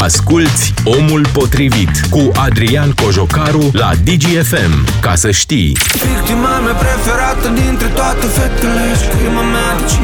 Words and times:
Asculți 0.00 0.74
Omul 0.84 1.26
Potrivit 1.32 1.90
cu 2.10 2.30
Adrian 2.34 2.92
Cojocaru 3.02 3.70
la 3.72 3.90
DGFM. 4.04 5.00
Ca 5.00 5.14
să 5.14 5.30
știi. 5.30 5.76
Victima 5.92 6.58
mea 6.58 6.72
preferată 6.72 7.48
dintre 7.62 7.86
toate 7.86 8.26
fetele 8.26 8.86
Crima 9.18 9.42
mea 9.54 9.70
de 9.78 9.84
5 9.88 10.00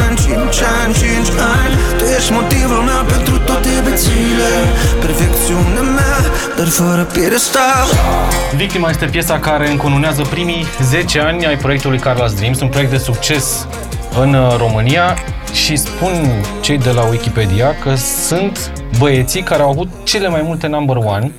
ani, 0.00 0.16
5 0.16 0.34
ani, 0.80 0.94
5 0.94 1.28
ani 1.56 1.74
Tu 1.98 2.04
ești 2.18 2.32
motivul 2.32 2.82
meu 2.90 3.02
pentru 3.14 3.38
toate 3.38 3.68
bețile 3.84 4.52
Perfecțiunea 5.00 5.86
mea, 5.98 6.18
dar 6.56 6.66
fără 6.66 7.02
piedestal 7.02 7.86
Victima 8.56 8.88
este 8.90 9.06
piesa 9.06 9.38
care 9.38 9.70
încununează 9.70 10.22
primii 10.22 10.66
10 10.82 11.20
ani 11.20 11.46
ai 11.46 11.56
proiectului 11.56 11.98
Carlos 11.98 12.32
Dreams, 12.32 12.60
un 12.60 12.68
proiect 12.68 12.90
de 12.90 12.98
succes 12.98 13.66
în 14.20 14.34
uh, 14.34 14.54
România 14.56 15.16
și 15.52 15.76
spun 15.76 16.12
cei 16.60 16.78
de 16.78 16.90
la 16.90 17.08
Wikipedia 17.08 17.74
că 17.74 17.94
sunt 17.94 18.72
băieții 18.98 19.42
care 19.42 19.62
au 19.62 19.70
avut 19.70 19.88
cele 20.04 20.28
mai 20.28 20.42
multe 20.42 20.66
number 20.66 20.96
one 20.96 21.32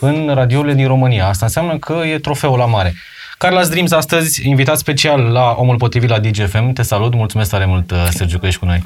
în 0.00 0.30
radiourile 0.34 0.74
din 0.74 0.86
România. 0.86 1.26
Asta 1.26 1.44
înseamnă 1.44 1.78
că 1.78 1.92
e 1.92 2.18
trofeul 2.18 2.58
la 2.58 2.66
mare. 2.66 2.94
Carlos 3.38 3.68
Dreams 3.68 3.92
astăzi, 3.92 4.48
invitat 4.48 4.78
special 4.78 5.20
la 5.20 5.54
Omul 5.58 5.76
Potrivit 5.76 6.08
la 6.08 6.18
DGFM. 6.18 6.72
Te 6.72 6.82
salut, 6.82 7.14
mulțumesc 7.14 7.50
tare 7.50 7.66
mult, 7.66 7.90
uh, 7.90 8.08
Sergiu, 8.10 8.38
că 8.38 8.46
ești 8.46 8.58
cu 8.60 8.66
noi. 8.66 8.82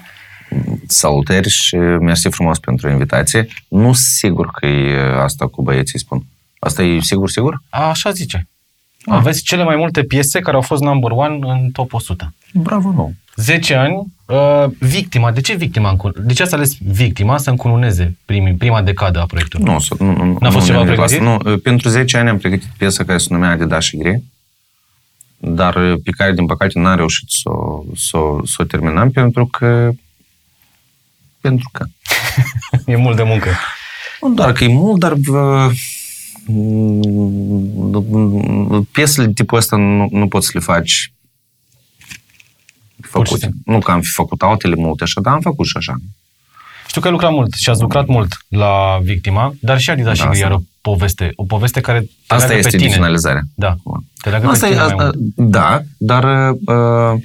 Salutări 0.87 1.49
și 1.49 1.77
mersi 1.77 2.29
frumos 2.29 2.59
pentru 2.59 2.91
invitație. 2.91 3.47
Nu 3.69 3.93
sigur 3.93 4.51
că 4.51 4.67
e 4.67 5.23
asta 5.23 5.47
cu 5.47 5.63
băieții 5.63 5.99
spun. 5.99 6.25
Asta 6.59 6.83
e 6.83 7.01
sigur, 7.01 7.31
sigur? 7.31 7.63
Așa 7.69 8.11
zice. 8.11 8.49
Aveți 9.05 9.43
cele 9.43 9.65
mai 9.65 9.77
multe 9.77 10.03
piese 10.03 10.41
care 10.41 10.57
au 10.57 10.63
fost 10.63 10.83
number 10.83 11.11
one 11.11 11.39
în 11.41 11.71
top 11.71 11.93
100. 11.93 12.35
Bravo, 12.53 12.91
nu. 12.91 13.15
10 13.37 13.75
ani, 13.75 13.95
uh, 14.27 14.65
victima. 14.79 15.33
De 15.33 15.41
ce 15.41 15.55
victima? 15.55 15.91
încun- 15.97 16.25
De 16.27 16.33
ce 16.33 16.43
ați 16.43 16.55
ales 16.55 16.77
victima 16.85 17.39
să 17.39 17.51
încununeze 17.51 18.17
primi, 18.25 18.55
prima 18.55 18.83
decadă 18.83 19.21
a 19.21 19.27
proiectului? 19.27 19.73
Nu, 19.73 19.79
să- 19.79 19.95
nu, 19.99 20.13
nu, 20.13 20.37
N-a 20.41 20.51
fost 20.51 20.67
nu 20.69 20.73
ceva 20.73 20.83
ne-am 20.83 20.95
pregătit? 20.97 21.21
Nu, 21.21 21.59
pentru 21.59 21.89
10 21.89 22.17
ani 22.17 22.29
am 22.29 22.39
pregătit 22.39 22.69
piesa 22.79 23.05
care 23.05 23.19
se 23.19 23.27
numea 23.31 23.51
Adidas 23.51 23.85
și 23.85 23.97
Grey, 23.97 24.23
dar 25.39 25.73
pe 26.05 26.11
care, 26.17 26.33
din 26.33 26.47
păcate, 26.47 26.79
n-am 26.79 26.97
reușit 26.97 27.29
să, 27.31 27.49
o- 27.51 27.83
să, 27.97 28.17
o- 28.17 28.47
să 28.47 28.55
o 28.59 28.65
terminăm 28.65 29.11
pentru 29.11 29.47
că 29.47 29.91
pentru 31.41 31.69
că 31.73 31.85
E 32.87 32.97
mult 32.97 33.17
de 33.17 33.23
muncă. 33.23 33.49
Nu 34.21 34.35
doar 34.35 34.53
că 34.53 34.65
e 34.65 34.69
mult, 34.75 35.01
dar 35.01 35.13
uh, 35.13 35.71
mm, 36.47 38.89
piesele 38.93 39.27
de 39.27 39.33
tipul 39.33 39.59
ăsta 39.59 39.77
nu, 39.77 40.09
nu 40.11 40.29
poți 40.29 40.47
să 40.47 40.53
le 40.55 40.61
faci 40.61 40.79
Pur 40.83 40.89
și 40.91 41.11
făcute. 43.13 43.39
simplu. 43.45 43.73
Nu 43.73 43.79
că 43.81 43.91
am 43.91 44.01
fi 44.01 44.11
făcut 44.11 44.43
altele 44.43 44.75
multe 44.75 45.03
așa, 45.03 45.21
dar 45.21 45.33
am 45.33 45.41
făcut 45.41 45.67
și 45.67 45.77
așa. 45.77 45.95
Știu 46.87 47.01
că 47.01 47.07
ai 47.07 47.13
lucrat 47.13 47.33
mult 47.33 47.53
și 47.55 47.71
ați 47.71 47.81
lucrat 47.81 48.07
mult 48.07 48.45
la 48.49 48.99
victima, 49.03 49.55
dar 49.61 49.79
și 49.81 49.91
Adidas 49.91 50.17
și 50.17 50.23
Da, 50.23 50.29
Gri 50.29 50.35
asta- 50.43 50.47
are 50.47 50.55
o 50.55 50.61
poveste, 50.81 51.33
o 51.37 51.45
poveste 51.45 51.81
care 51.81 52.01
te 52.01 52.07
Asta 52.27 52.47
leagă 52.47 52.55
este 52.59 52.71
pe 52.71 52.77
tine. 52.77 52.89
digitalizarea. 52.89 53.43
Da, 53.55 53.77
te 54.21 54.29
leagă 54.31 54.47
Asta 54.49 54.67
pe 54.67 54.73
e, 54.73 54.77
tine 54.77 54.85
mai 54.85 54.93
asta, 54.95 55.05
mult. 55.05 55.51
da, 55.51 55.83
dar 55.99 56.51
uh, 56.51 57.23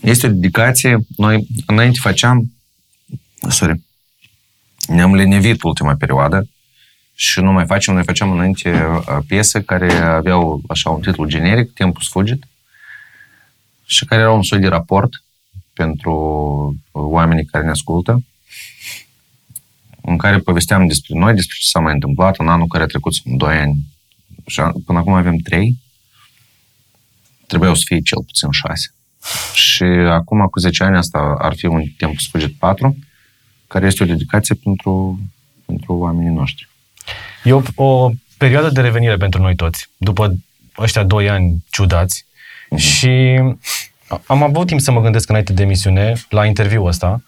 este 0.00 0.26
o 0.26 0.30
dedicație. 0.30 0.98
Noi 1.16 1.46
înainte 1.66 1.98
făceam, 2.02 2.52
sorry, 3.48 3.82
ne-am 4.86 5.14
lenevit 5.14 5.62
ultima 5.62 5.94
perioadă 5.94 6.48
și 7.14 7.40
nu 7.40 7.52
mai 7.52 7.66
facem, 7.66 7.94
noi 7.94 8.04
făceam 8.04 8.30
înainte 8.30 8.70
uh, 8.70 9.16
piese 9.26 9.62
care 9.62 9.92
aveau 9.94 10.62
așa 10.68 10.90
un 10.90 11.00
titlu 11.00 11.26
generic, 11.26 11.72
Timpul 11.72 12.02
sfugit, 12.02 12.44
și 13.90 14.04
care 14.04 14.20
erau 14.20 14.36
un 14.36 14.42
soi 14.42 14.58
de 14.58 14.68
raport 14.68 15.24
pentru 15.72 16.14
uh, 16.90 17.02
oamenii 17.04 17.44
care 17.44 17.64
ne 17.64 17.70
ascultă, 17.70 18.24
în 20.02 20.16
care 20.16 20.38
povesteam 20.38 20.86
despre 20.86 21.18
noi, 21.18 21.34
despre 21.34 21.56
ce 21.60 21.68
s-a 21.68 21.80
mai 21.80 21.92
întâmplat 21.92 22.38
în 22.38 22.48
anul 22.48 22.66
care 22.66 22.82
a 22.82 22.86
trecut, 22.86 23.14
sunt 23.14 23.38
2 23.38 23.56
ani, 23.56 23.76
și 24.46 24.60
an- 24.60 24.72
până 24.84 24.98
acum 24.98 25.12
avem 25.12 25.36
3, 25.36 25.78
trebuiau 27.46 27.74
să 27.74 27.82
fie 27.84 28.00
cel 28.00 28.22
puțin 28.22 28.50
6. 28.50 28.94
Și 29.54 29.82
acum, 30.18 30.46
cu 30.46 30.58
10 30.58 30.84
ani, 30.84 30.96
asta 30.96 31.36
ar 31.38 31.54
fi 31.56 31.66
un 31.66 31.82
timp 31.96 32.18
sfârșit 32.18 32.58
4, 32.58 32.96
care 33.66 33.86
este 33.86 34.02
o 34.02 34.06
dedicație 34.06 34.54
pentru, 34.54 35.20
pentru 35.66 35.94
oamenii 35.94 36.32
noștri. 36.32 36.68
E 37.44 37.52
o, 37.52 37.62
o 37.74 38.10
perioadă 38.38 38.70
de 38.70 38.80
revenire 38.80 39.16
pentru 39.16 39.40
noi 39.42 39.54
toți, 39.54 39.88
după 39.96 40.34
ăștia 40.78 41.04
doi 41.04 41.28
ani 41.28 41.64
ciudați. 41.70 42.28
Și 42.76 43.40
am 44.26 44.42
avut 44.42 44.66
timp 44.66 44.80
să 44.80 44.90
mă 44.92 45.00
gândesc 45.00 45.28
înainte 45.28 45.52
de 45.52 45.62
emisiune, 45.62 46.14
la 46.28 46.46
interviul 46.46 46.86
ăsta. 46.86 47.22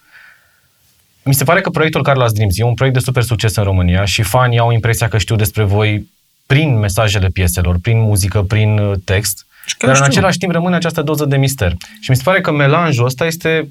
Mi 1.23 1.33
se 1.33 1.43
pare 1.43 1.61
că 1.61 1.69
proiectul 1.69 2.03
Carlos 2.03 2.31
Dreams 2.31 2.57
e 2.57 2.63
un 2.63 2.73
proiect 2.73 2.97
de 2.97 3.03
super 3.03 3.23
succes 3.23 3.55
în 3.55 3.63
România 3.63 4.05
și 4.05 4.21
fanii 4.21 4.59
au 4.59 4.71
impresia 4.71 5.07
că 5.07 5.17
știu 5.17 5.35
despre 5.35 5.63
voi 5.63 6.09
prin 6.45 6.79
mesajele 6.79 7.27
pieselor, 7.27 7.77
prin 7.81 7.99
muzică, 7.99 8.41
prin 8.41 8.77
uh, 8.77 8.97
text. 9.05 9.45
Și 9.65 9.75
chiar 9.77 9.89
Dar 9.89 9.99
în 9.99 10.05
știu. 10.05 10.17
același 10.17 10.37
timp 10.37 10.51
rămâne 10.51 10.75
această 10.75 11.01
doză 11.01 11.25
de 11.25 11.37
mister. 11.37 11.75
Și 12.01 12.09
mi 12.09 12.15
se 12.15 12.21
pare 12.23 12.41
că 12.41 12.51
melanjul 12.51 13.05
ăsta 13.05 13.25
este 13.25 13.67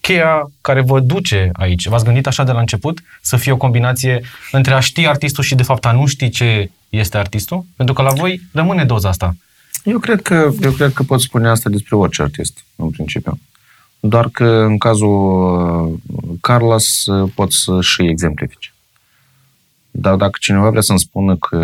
cheia 0.00 0.50
care 0.60 0.80
vă 0.80 1.00
duce 1.00 1.50
aici. 1.52 1.86
V-ați 1.86 2.04
gândit 2.04 2.26
așa 2.26 2.44
de 2.44 2.52
la 2.52 2.60
început 2.60 2.98
să 3.20 3.36
fie 3.36 3.52
o 3.52 3.56
combinație 3.56 4.20
între 4.52 4.74
a 4.74 4.80
ști 4.80 5.06
artistul 5.06 5.44
și 5.44 5.54
de 5.54 5.62
fapt 5.62 5.86
a 5.86 5.92
nu 5.92 6.06
ști 6.06 6.28
ce 6.28 6.70
este 6.88 7.18
artistul? 7.18 7.64
Pentru 7.76 7.94
că 7.94 8.02
la 8.02 8.12
voi 8.12 8.40
rămâne 8.52 8.84
doza 8.84 9.08
asta. 9.08 9.36
Eu 9.84 9.98
cred 9.98 10.22
că, 10.22 10.52
eu 10.60 10.72
cred 10.72 10.92
că 10.92 11.02
pot 11.02 11.20
spune 11.20 11.48
asta 11.48 11.70
despre 11.70 11.96
orice 11.96 12.22
artist, 12.22 12.64
în 12.76 12.90
principiu. 12.90 13.38
Doar 14.00 14.28
că 14.28 14.44
în 14.44 14.78
cazul 14.78 16.00
uh, 16.08 16.36
Carlos 16.40 17.06
uh, 17.06 17.32
pot 17.34 17.52
să 17.52 17.80
și 17.80 18.02
exemplifice. 18.02 18.74
Dar 19.90 20.16
dacă 20.16 20.38
cineva 20.40 20.70
vrea 20.70 20.80
să-mi 20.80 20.98
spună 20.98 21.36
că 21.36 21.56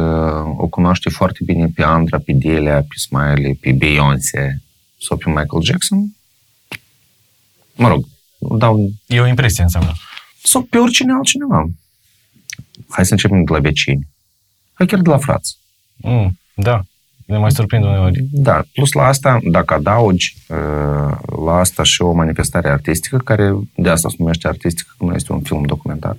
o 0.57 0.67
cunoaște 0.67 1.09
foarte 1.11 1.39
bine 1.45 1.69
pe 1.75 1.83
Andra, 1.83 2.19
pe 2.19 2.33
Delia, 2.33 2.81
pe 2.81 2.95
Smiley, 2.97 3.55
pe 3.55 3.73
Beyoncé 3.73 4.63
sau 5.01 5.17
pe 5.17 5.29
Michael 5.29 5.63
Jackson, 5.63 6.17
mă 7.75 7.89
rog, 7.89 8.05
dau 8.39 8.91
E 9.07 9.21
o 9.21 9.27
impresie 9.27 9.63
înseamnă. 9.63 9.93
sau 10.43 10.63
pe 10.63 10.79
oricine 10.79 11.13
altcineva. 11.13 11.65
Hai 12.89 13.07
să 13.07 13.13
începem 13.13 13.45
de 13.45 13.53
la 13.53 13.59
vecini. 13.59 14.07
Hai 14.73 14.87
chiar 14.87 15.01
de 15.01 15.11
la 15.11 15.19
frați. 15.19 15.59
Mm, 15.97 16.39
da, 16.55 16.85
ne 17.31 17.39
mai 17.39 17.51
surprind 17.51 17.85
uneori. 17.85 18.25
Da, 18.31 18.63
plus 18.73 18.93
la 18.93 19.07
asta, 19.07 19.39
dacă 19.51 19.75
adaugi 19.75 20.37
uh, 20.49 21.17
la 21.45 21.53
asta 21.53 21.83
și 21.83 22.03
o 22.03 22.13
manifestare 22.13 22.69
artistică, 22.69 23.17
care 23.17 23.55
de 23.75 23.89
asta 23.89 24.09
se 24.09 24.15
numește 24.19 24.49
artistică, 24.49 24.95
că 24.99 25.05
nu 25.05 25.15
este 25.15 25.33
un 25.33 25.41
film 25.41 25.63
documentar, 25.63 26.17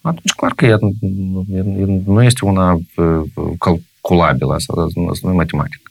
atunci 0.00 0.32
clar 0.32 0.52
că 0.52 0.66
ea, 0.66 0.78
ea 1.54 1.62
nu 2.06 2.22
este 2.22 2.44
una 2.44 2.72
uh, 2.72 3.20
calculabilă 3.58 4.54
sau 4.58 4.90
nu 4.94 5.12
nu 5.22 5.30
e 5.30 5.36
matematică. 5.36 5.90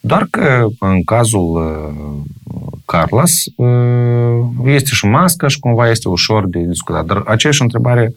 Doar 0.00 0.26
că 0.30 0.66
în 0.78 1.04
cazul 1.04 1.54
uh, 1.54 2.72
Carlos 2.84 3.44
uh, 3.56 4.48
este 4.64 4.90
și 4.92 5.06
mască 5.06 5.48
și 5.48 5.58
cumva 5.58 5.90
este 5.90 6.08
ușor 6.08 6.46
de 6.46 6.58
discutat. 6.58 7.04
Dar 7.04 7.22
aceeași 7.26 7.62
întrebare 7.62 8.14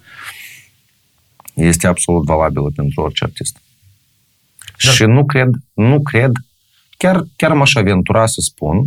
este 1.53 1.87
absolut 1.87 2.23
valabilă 2.23 2.71
pentru 2.75 3.01
orice 3.01 3.23
artist. 3.23 3.62
Da. 4.83 4.91
Și 4.91 5.03
nu 5.03 5.25
cred, 5.25 5.49
nu 5.73 6.01
cred, 6.01 6.31
chiar, 6.97 7.23
chiar 7.35 7.53
m-aș 7.53 7.75
aventura 7.75 8.25
să 8.25 8.41
spun 8.41 8.85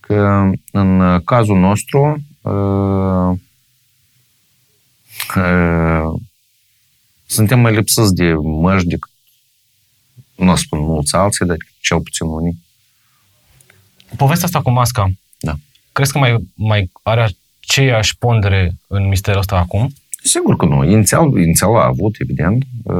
că 0.00 0.50
în 0.72 1.20
cazul 1.24 1.58
nostru 1.58 2.22
uh, 2.40 3.38
uh, 5.36 6.20
suntem 7.26 7.60
mai 7.60 7.74
lipsiți 7.74 8.14
de 8.14 8.32
măști 8.32 8.88
decât, 8.88 9.10
nu 10.34 10.50
o 10.50 10.56
spun 10.56 10.78
mulți 10.78 11.14
alții, 11.16 11.46
dar 11.46 11.56
cel 11.80 12.00
puțin 12.00 12.26
unii. 12.26 12.58
Povestea 14.16 14.46
asta 14.46 14.62
cu 14.62 14.70
masca, 14.70 15.10
Da. 15.38 15.54
crezi 15.92 16.12
că 16.12 16.18
mai, 16.18 16.48
mai 16.54 16.90
are 17.02 17.28
aceeași 17.62 18.16
pondere 18.16 18.74
în 18.86 19.08
misterul 19.08 19.40
ăsta 19.40 19.56
acum? 19.56 19.92
Sigur 20.26 20.56
că 20.56 20.64
nu. 20.66 20.84
Inițial, 20.84 21.38
inițial 21.38 21.76
a 21.76 21.84
avut, 21.86 22.14
evident. 22.18 22.62
Uh, 22.82 22.94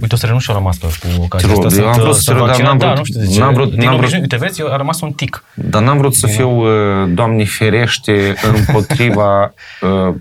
Uite, 0.00 0.14
o 0.14 0.16
să 0.16 0.24
renunț 0.26 0.42
și 0.42 0.50
eu 0.50 0.56
la 0.56 0.62
mască 0.62 0.86
cu 0.86 1.22
ocazia 1.22 1.48
Te 1.48 1.54
rog, 1.54 1.64
asta. 1.64 1.80
eu 1.80 1.86
am 1.88 1.94
să- 1.94 2.00
vrut 2.02 2.14
să 2.14 2.20
să 2.20 2.32
te 2.32 2.38
rog, 2.38 2.46
dar 2.46 2.56
vaccinăm. 2.56 2.76
n-am 2.76 2.78
Da, 2.78 2.86
vrut- 2.86 2.98
nu 2.98 3.04
știu 3.04 3.20
de 3.20 3.26
ce. 3.26 3.38
n-am 3.40 3.54
vrut- 3.54 3.70
Din 3.70 3.78
n-am 3.78 3.86
vrut- 3.88 3.98
obișnuit, 3.98 4.22
uite, 4.22 4.36
vezi, 4.44 4.60
eu 4.60 4.72
a 4.72 4.76
rămas 4.76 5.00
un 5.00 5.12
tic. 5.12 5.44
Dar 5.54 5.82
n-am 5.82 5.98
vrut 5.98 6.14
să 6.14 6.26
fiu, 6.26 6.50
uh, 6.50 7.08
Doamne 7.14 7.44
ferește, 7.44 8.34
împotriva 8.56 9.54
uh, 9.80 10.14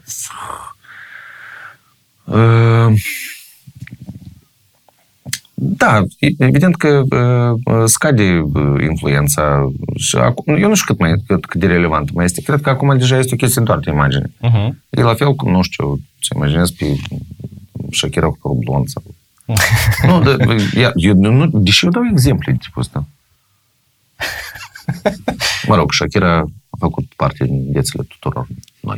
uh, 2.23 2.93
da, 5.63 6.04
e- 6.19 6.36
evident 6.38 6.75
că 6.75 7.04
uh, 7.10 7.60
uh, 7.75 7.83
scade 7.86 8.39
uh, 8.54 8.81
influența 8.81 9.71
și 9.95 10.15
acum, 10.15 10.56
eu 10.56 10.68
nu 10.68 10.75
știu 10.75 10.94
cât, 10.94 11.00
mai, 11.00 11.24
cât, 11.27 11.45
cât 11.45 11.60
de 11.60 11.68
relevant 11.68 12.13
mai 12.13 12.25
este. 12.25 12.42
Cred 12.42 12.62
că 12.62 12.69
acum 12.69 12.98
deja 12.98 13.18
este 13.18 13.33
o 13.33 13.38
chestie 13.38 13.62
doar 13.62 13.80
de 13.80 13.89
imagine. 13.89 14.31
Uh-huh. 14.42 14.69
E 14.89 15.01
la 15.01 15.13
fel 15.13 15.33
cum, 15.36 15.51
nu 15.51 15.62
știu, 15.62 16.00
să 16.19 16.33
imaginez 16.36 16.71
pe 16.71 16.95
Shakira 17.92 18.27
cu 18.27 18.38
părul 18.42 18.57
blond 18.63 18.88
sau... 18.88 19.04
nu, 20.07 20.21
da, 20.21 20.54
ia, 20.75 20.92
eu, 20.95 21.13
nu, 21.15 21.48
deși 21.48 21.86
eu 21.86 21.92
dau 21.92 22.04
exemple 22.12 22.51
de 22.51 22.57
tipul 22.57 22.81
ăsta. 22.81 23.06
Mă 25.68 25.75
rog, 25.75 25.94
Shakira 25.94 26.38
a 26.69 26.77
făcut 26.80 27.06
parte 27.15 27.44
din 27.45 27.71
viețile 27.71 28.04
tuturor 28.04 28.48
noi. 28.80 28.98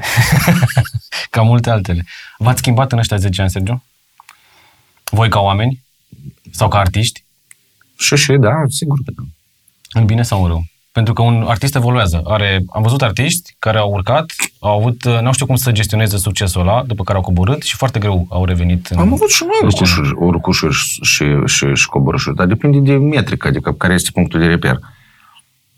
Ca 1.29 1.41
multe 1.41 1.69
altele. 1.69 2.05
V-ați 2.37 2.59
schimbat 2.59 2.91
în 2.91 2.97
ăștia 2.97 3.17
10 3.17 3.41
ani, 3.41 3.49
Sergiu? 3.49 3.83
Voi 5.03 5.29
ca 5.29 5.39
oameni? 5.39 5.84
Sau 6.51 6.67
ca 6.67 6.77
artiști? 6.77 7.23
Și 7.97 8.15
și, 8.15 8.31
da, 8.39 8.53
sigur 8.69 8.97
că 9.05 9.11
da. 9.15 9.23
În 9.99 10.05
bine 10.05 10.23
sau 10.23 10.41
în 10.41 10.47
rău? 10.47 10.63
Pentru 10.91 11.13
că 11.13 11.21
un 11.21 11.43
artist 11.47 11.75
evoluează. 11.75 12.21
Are, 12.25 12.63
am 12.69 12.81
văzut 12.81 13.01
artiști 13.01 13.55
care 13.59 13.77
au 13.77 13.91
urcat, 13.91 14.25
au 14.59 14.77
avut, 14.77 15.05
nu 15.21 15.33
știu 15.33 15.45
cum 15.45 15.55
să 15.55 15.71
gestioneze 15.71 16.17
succesul 16.17 16.61
ăla, 16.61 16.83
după 16.83 17.03
care 17.03 17.17
au 17.17 17.23
coborât 17.23 17.61
și 17.61 17.75
foarte 17.75 17.99
greu 17.99 18.25
au 18.29 18.45
revenit. 18.45 18.87
În... 18.87 18.97
Am 18.97 19.13
avut 19.13 19.29
și 19.29 19.43
noi 19.43 19.59
urcușuri, 19.63 20.11
urcușuri 20.15 20.73
și, 20.73 20.99
și, 21.01 21.25
și, 21.45 21.65
și 21.73 21.87
coborâșuri, 21.87 22.35
dar 22.35 22.45
depinde 22.45 22.79
de 22.79 22.97
metrică, 22.97 23.47
adică 23.47 23.73
care 23.73 23.93
este 23.93 24.09
punctul 24.13 24.39
de 24.39 24.45
reper. 24.45 24.79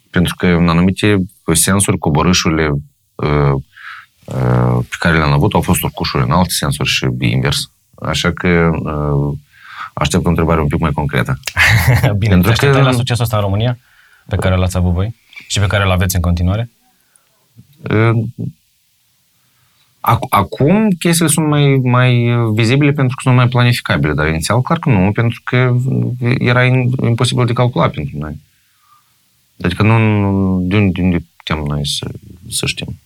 Pentru 0.10 0.36
că 0.38 0.48
în 0.48 0.70
anumite 0.70 1.24
sensuri, 1.54 1.98
coborâșurile 1.98 2.70
uh, 3.16 3.54
uh, 4.26 4.78
pe 4.90 4.96
care 5.00 5.18
le-am 5.18 5.32
avut 5.32 5.54
au 5.54 5.62
fost 5.62 5.84
urcușuri 5.84 6.24
în 6.24 6.32
alte 6.32 6.50
sensuri 6.50 6.90
și 6.90 7.08
invers. 7.20 7.72
Așa 8.02 8.32
că 8.32 8.70
uh, 8.74 9.38
aștept 9.98 10.26
o 10.26 10.30
întrebare 10.30 10.62
un 10.62 10.68
pic 10.68 10.80
mai 10.80 10.92
concretă. 10.92 11.40
Bine, 12.18 12.32
Pentru 12.32 12.52
te 12.52 12.70
că... 12.70 12.82
la 12.82 12.92
succesul 12.92 13.24
ăsta 13.24 13.36
în 13.36 13.44
România, 13.44 13.78
pe 14.28 14.36
care 14.36 14.56
l-ați 14.56 14.78
avut 14.78 14.94
voi 14.94 15.16
și 15.48 15.60
pe 15.60 15.68
care 15.68 15.84
îl 15.84 15.92
aveți 15.92 16.16
în 16.16 16.22
continuare? 16.22 16.70
Acum 20.30 20.90
chestiile 20.90 21.32
sunt 21.32 21.48
mai, 21.48 21.76
mai 21.84 22.36
vizibile 22.54 22.92
pentru 22.92 23.16
că 23.16 23.22
sunt 23.22 23.36
mai 23.36 23.48
planificabile, 23.48 24.14
dar 24.14 24.28
inițial 24.28 24.62
clar 24.62 24.80
că 24.80 24.90
nu, 24.90 25.12
pentru 25.12 25.42
că 25.44 25.76
era 26.38 26.64
imposibil 27.04 27.46
de 27.46 27.54
calculat 27.54 27.92
pentru 27.92 28.18
noi. 28.18 28.40
Adică 29.64 29.84
nu, 29.84 29.98
de 30.62 30.76
unde, 30.76 30.92
de 30.92 31.02
unde 31.02 31.26
putem 31.36 31.64
noi 31.68 31.88
să, 31.88 32.08
să 32.50 32.66
știm. 32.66 33.00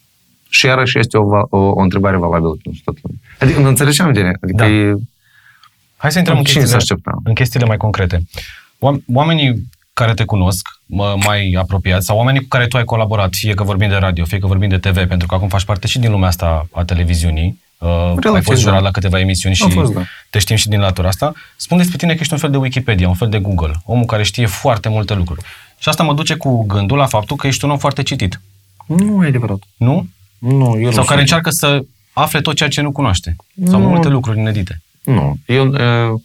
Și 0.49 0.65
iarăși 0.65 0.99
este 0.99 1.17
o, 1.17 1.27
o, 1.49 1.57
o 1.57 1.79
întrebare 1.79 2.17
valabilă 2.17 2.57
pentru 2.63 2.81
toată 2.83 2.99
lumea. 3.03 3.19
Adică 3.39 3.59
nu 3.59 3.67
înțelegem 3.67 4.13
de 4.13 4.19
Adică 4.41 4.57
da. 4.57 4.67
e, 4.67 4.95
Hai 6.01 6.12
să 6.12 6.18
intrăm 6.18 6.38
în 6.38 6.44
chestiile, 6.44 6.83
în 7.24 7.33
chestiile 7.33 7.65
mai 7.65 7.77
concrete. 7.77 8.27
Oamenii 9.13 9.69
care 9.94 10.13
te 10.13 10.24
cunosc, 10.24 10.68
mai 11.25 11.56
apropiați, 11.59 12.06
sau 12.06 12.18
oamenii 12.18 12.42
cu 12.42 12.48
care 12.48 12.68
tu 12.68 12.77
ai 12.77 12.83
colaborat, 12.83 13.33
fie 13.33 13.53
că 13.53 13.63
vorbim 13.63 13.89
de 13.89 13.95
radio, 13.95 14.25
fie 14.25 14.39
că 14.39 14.48
vorbim 14.48 14.69
de 14.69 14.77
TV, 14.77 15.07
pentru 15.07 15.27
că 15.27 15.36
acum 15.36 15.48
faci 15.48 15.63
parte 15.63 15.88
și 15.88 16.00
din 16.00 16.12
lumea 16.12 16.27
asta 16.27 16.68
a 16.71 16.83
televiziunii, 16.83 17.62
uh, 17.77 18.33
ai 18.33 18.42
fost 18.42 18.62
jurat 18.62 18.77
da. 18.77 18.83
la 18.83 18.92
câteva 18.92 19.19
emisiuni 19.19 19.56
și 19.56 19.69
fost, 19.69 19.94
da. 19.94 20.01
te 20.30 20.39
știm 20.39 20.56
și 20.56 20.68
din 20.68 20.80
latura 20.80 21.07
asta, 21.07 21.33
spun 21.56 21.77
despre 21.77 21.98
tine 21.98 22.13
că 22.13 22.18
ești 22.21 22.33
un 22.33 22.39
fel 22.39 22.51
de 22.51 22.57
Wikipedia, 22.57 23.07
un 23.07 23.13
fel 23.13 23.30
de 23.30 23.39
Google, 23.39 23.71
omul 23.86 24.06
care 24.06 24.24
știe 24.24 24.45
foarte 24.45 24.89
multe 24.89 25.13
lucruri. 25.13 25.42
Și 25.80 25.89
asta 25.89 26.04
mă 26.04 26.13
duce 26.13 26.36
cu 26.36 26.65
gândul 26.65 26.97
la 26.97 27.06
faptul 27.06 27.36
că 27.36 27.47
ești 27.47 27.65
un 27.65 27.71
om 27.71 27.77
foarte 27.77 28.04
citit. 28.04 28.42
Nu 28.86 29.24
e 29.24 29.27
adevărat. 29.27 29.59
Nu? 29.77 30.07
Nu, 30.38 30.80
eu 30.80 30.92
Sau 30.92 31.01
nu 31.01 31.07
care 31.07 31.19
încearcă 31.19 31.50
să 31.50 31.83
afle 32.13 32.42
tot 32.42 32.56
ceea 32.56 32.69
ce 32.69 32.81
nu 32.81 32.92
cunoaște. 32.92 33.36
Sau 33.65 33.80
nu. 33.80 33.88
multe 33.88 34.07
lucruri 34.07 34.39
inedite. 34.39 34.81
Nu. 35.03 35.38
Eu 35.45 35.68
uh, 35.68 36.19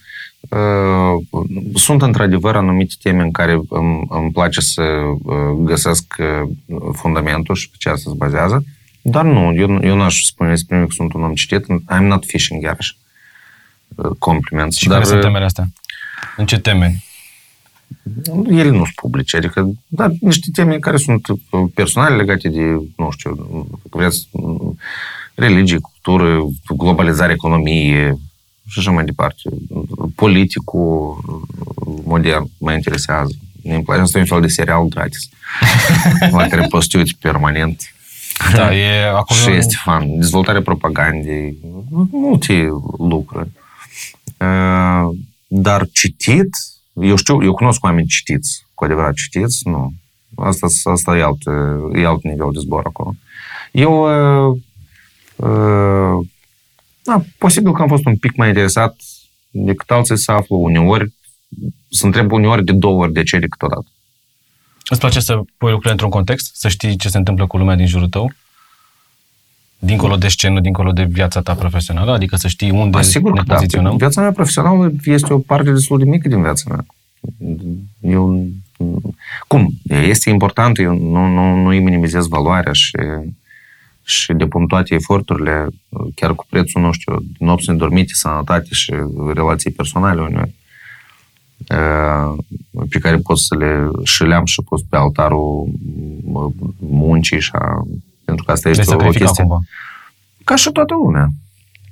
uh, 0.48 1.44
sunt 1.74 2.02
într-adevăr 2.02 2.56
anumite 2.56 2.94
teme 3.02 3.22
în 3.22 3.30
care 3.30 3.60
îmi, 3.68 4.06
îmi 4.08 4.30
place 4.32 4.60
să 4.60 4.82
uh, 4.82 5.36
găsesc 5.58 6.14
uh, 6.18 6.86
fundamentul 6.92 7.54
și 7.54 7.70
pe 7.70 7.76
ce 7.78 7.88
asta 7.88 8.10
se 8.10 8.16
bazează, 8.16 8.64
dar 9.02 9.24
nu, 9.24 9.54
eu, 9.54 9.78
eu 9.82 9.96
n-aș 9.96 10.22
spune 10.22 10.50
despre 10.50 10.76
mine 10.76 10.88
că 10.88 10.94
sunt 10.94 11.12
un 11.12 11.22
om 11.22 11.34
citit, 11.34 11.64
I'm 11.94 12.00
not 12.00 12.24
fishing, 12.24 12.62
iarăși. 12.62 12.96
Uh, 13.94 14.10
compliments. 14.18 14.76
Și 14.76 14.88
dar, 14.88 14.98
care 14.98 15.10
sunt 15.10 15.20
temele 15.20 15.44
astea? 15.44 15.68
În 16.36 16.46
ce 16.46 16.58
teme? 16.58 17.02
Ele 18.48 18.68
nu 18.68 18.76
sunt 18.76 18.94
publice, 18.94 19.36
adică, 19.36 19.70
da, 19.86 20.10
niște 20.20 20.48
teme 20.52 20.78
care 20.78 20.96
sunt 20.96 21.26
personale 21.74 22.16
legate 22.16 22.48
de, 22.48 22.62
nu 22.96 23.10
știu, 23.10 23.66
vreți, 23.90 24.28
religie, 25.34 25.78
cultură, 25.78 26.46
globalizare 26.76 27.32
economiei, 27.32 28.18
și 28.68 28.78
așa 28.78 28.90
mai 28.90 29.04
departe. 29.04 29.42
Politicul 30.14 31.18
modern 32.04 32.50
mă 32.58 32.72
interesează. 32.72 33.32
Mi-mi 33.62 33.82
place. 33.82 34.00
Asta 34.00 34.18
e 34.18 34.20
un 34.20 34.26
fel 34.26 34.40
de 34.40 34.46
serial 34.46 34.84
gratis. 34.84 35.28
la 36.30 36.46
care 36.46 36.66
poți 36.66 36.88
să 36.90 36.98
uiți 36.98 37.16
permanent. 37.20 37.94
Da, 38.52 38.74
e 38.74 39.06
acolo... 39.08 39.40
Și 39.40 39.50
este 39.50 39.74
fan. 39.84 40.18
Dezvoltarea 40.18 40.62
propagandei, 40.62 41.56
multe 42.10 42.68
lucruri. 42.98 43.50
Dar 45.46 45.88
citit, 45.92 46.48
eu 46.92 47.16
știu, 47.16 47.44
eu 47.44 47.54
cunosc 47.54 47.84
oameni 47.84 48.06
citiți, 48.06 48.66
cu 48.74 48.84
adevărat 48.84 49.14
citiți, 49.14 49.68
nu. 49.68 49.92
Asta, 50.36 50.66
asta 50.90 51.16
e, 51.16 51.22
alt, 51.22 51.42
e 51.94 52.06
alt 52.06 52.22
nivel 52.22 52.48
de 52.52 52.58
zbor 52.58 52.82
acolo. 52.86 53.14
Eu 53.70 54.06
uh, 55.36 56.26
da, 57.06 57.24
posibil 57.38 57.72
că 57.72 57.82
am 57.82 57.88
fost 57.88 58.06
un 58.06 58.16
pic 58.16 58.36
mai 58.36 58.48
interesat 58.48 58.96
decât 59.50 59.90
alții 59.90 60.18
să 60.18 60.32
aflu 60.32 60.56
uneori, 60.56 61.12
să 61.90 62.06
întreb 62.06 62.32
uneori 62.32 62.64
de 62.64 62.72
două 62.72 63.02
ori 63.02 63.12
de 63.12 63.22
ce 63.22 63.38
decât 63.38 63.62
odată. 63.62 63.86
Îți 64.88 65.00
place 65.00 65.20
să 65.20 65.34
pui 65.34 65.46
lucrurile 65.60 65.90
într-un 65.90 66.10
context? 66.10 66.50
Să 66.54 66.68
știi 66.68 66.96
ce 66.96 67.08
se 67.08 67.18
întâmplă 67.18 67.46
cu 67.46 67.56
lumea 67.56 67.74
din 67.74 67.86
jurul 67.86 68.08
tău? 68.08 68.32
Dincolo 69.78 70.16
de 70.16 70.28
scenă, 70.28 70.60
dincolo 70.60 70.92
de 70.92 71.04
viața 71.04 71.40
ta 71.42 71.54
profesională? 71.54 72.12
Adică 72.12 72.36
să 72.36 72.48
știi 72.48 72.70
unde 72.70 72.98
Asigur 72.98 73.32
ne 73.32 73.38
că 73.38 73.44
da. 73.46 73.54
poziționăm? 73.54 73.90
Da. 73.90 73.96
Viața 73.96 74.20
mea 74.20 74.32
profesională 74.32 74.92
este 75.04 75.32
o 75.32 75.38
parte 75.38 75.70
destul 75.70 75.98
de 75.98 76.04
mică 76.04 76.28
din 76.28 76.42
viața 76.42 76.64
mea. 76.68 76.86
Eu, 78.00 78.46
cum? 79.46 79.72
Este 79.84 80.30
important, 80.30 80.78
eu 80.78 80.98
nu, 80.98 81.26
nu, 81.26 81.54
nu 81.54 81.68
îi 81.68 81.80
minimizez 81.80 82.26
valoarea 82.26 82.72
și 82.72 82.96
și 84.06 84.32
depun 84.32 84.66
toate 84.66 84.94
eforturile, 84.94 85.68
chiar 86.14 86.34
cu 86.34 86.46
prețul, 86.48 86.80
nu 86.80 86.92
știu, 86.92 87.22
nopți 87.38 87.70
nedormite, 87.70 88.12
sănătate 88.14 88.68
și 88.70 88.94
relații 89.34 89.70
personale 89.70 90.20
uneori, 90.20 90.54
pe 92.90 92.98
care 93.00 93.16
pot 93.16 93.38
să 93.38 93.56
le 93.56 93.88
și 94.04 94.22
le-am 94.22 94.44
și 94.44 94.62
pus 94.62 94.82
pe 94.82 94.96
altarul 94.96 95.68
muncii 96.78 97.40
și 97.40 97.50
a, 97.52 97.86
pentru 98.24 98.44
că 98.44 98.52
asta 98.52 98.68
este 98.68 98.94
o 98.94 98.96
chestie. 98.96 99.44
Cumva. 99.44 99.60
Ca 100.44 100.54
și 100.54 100.70
toată 100.70 100.94
lumea. 100.94 101.28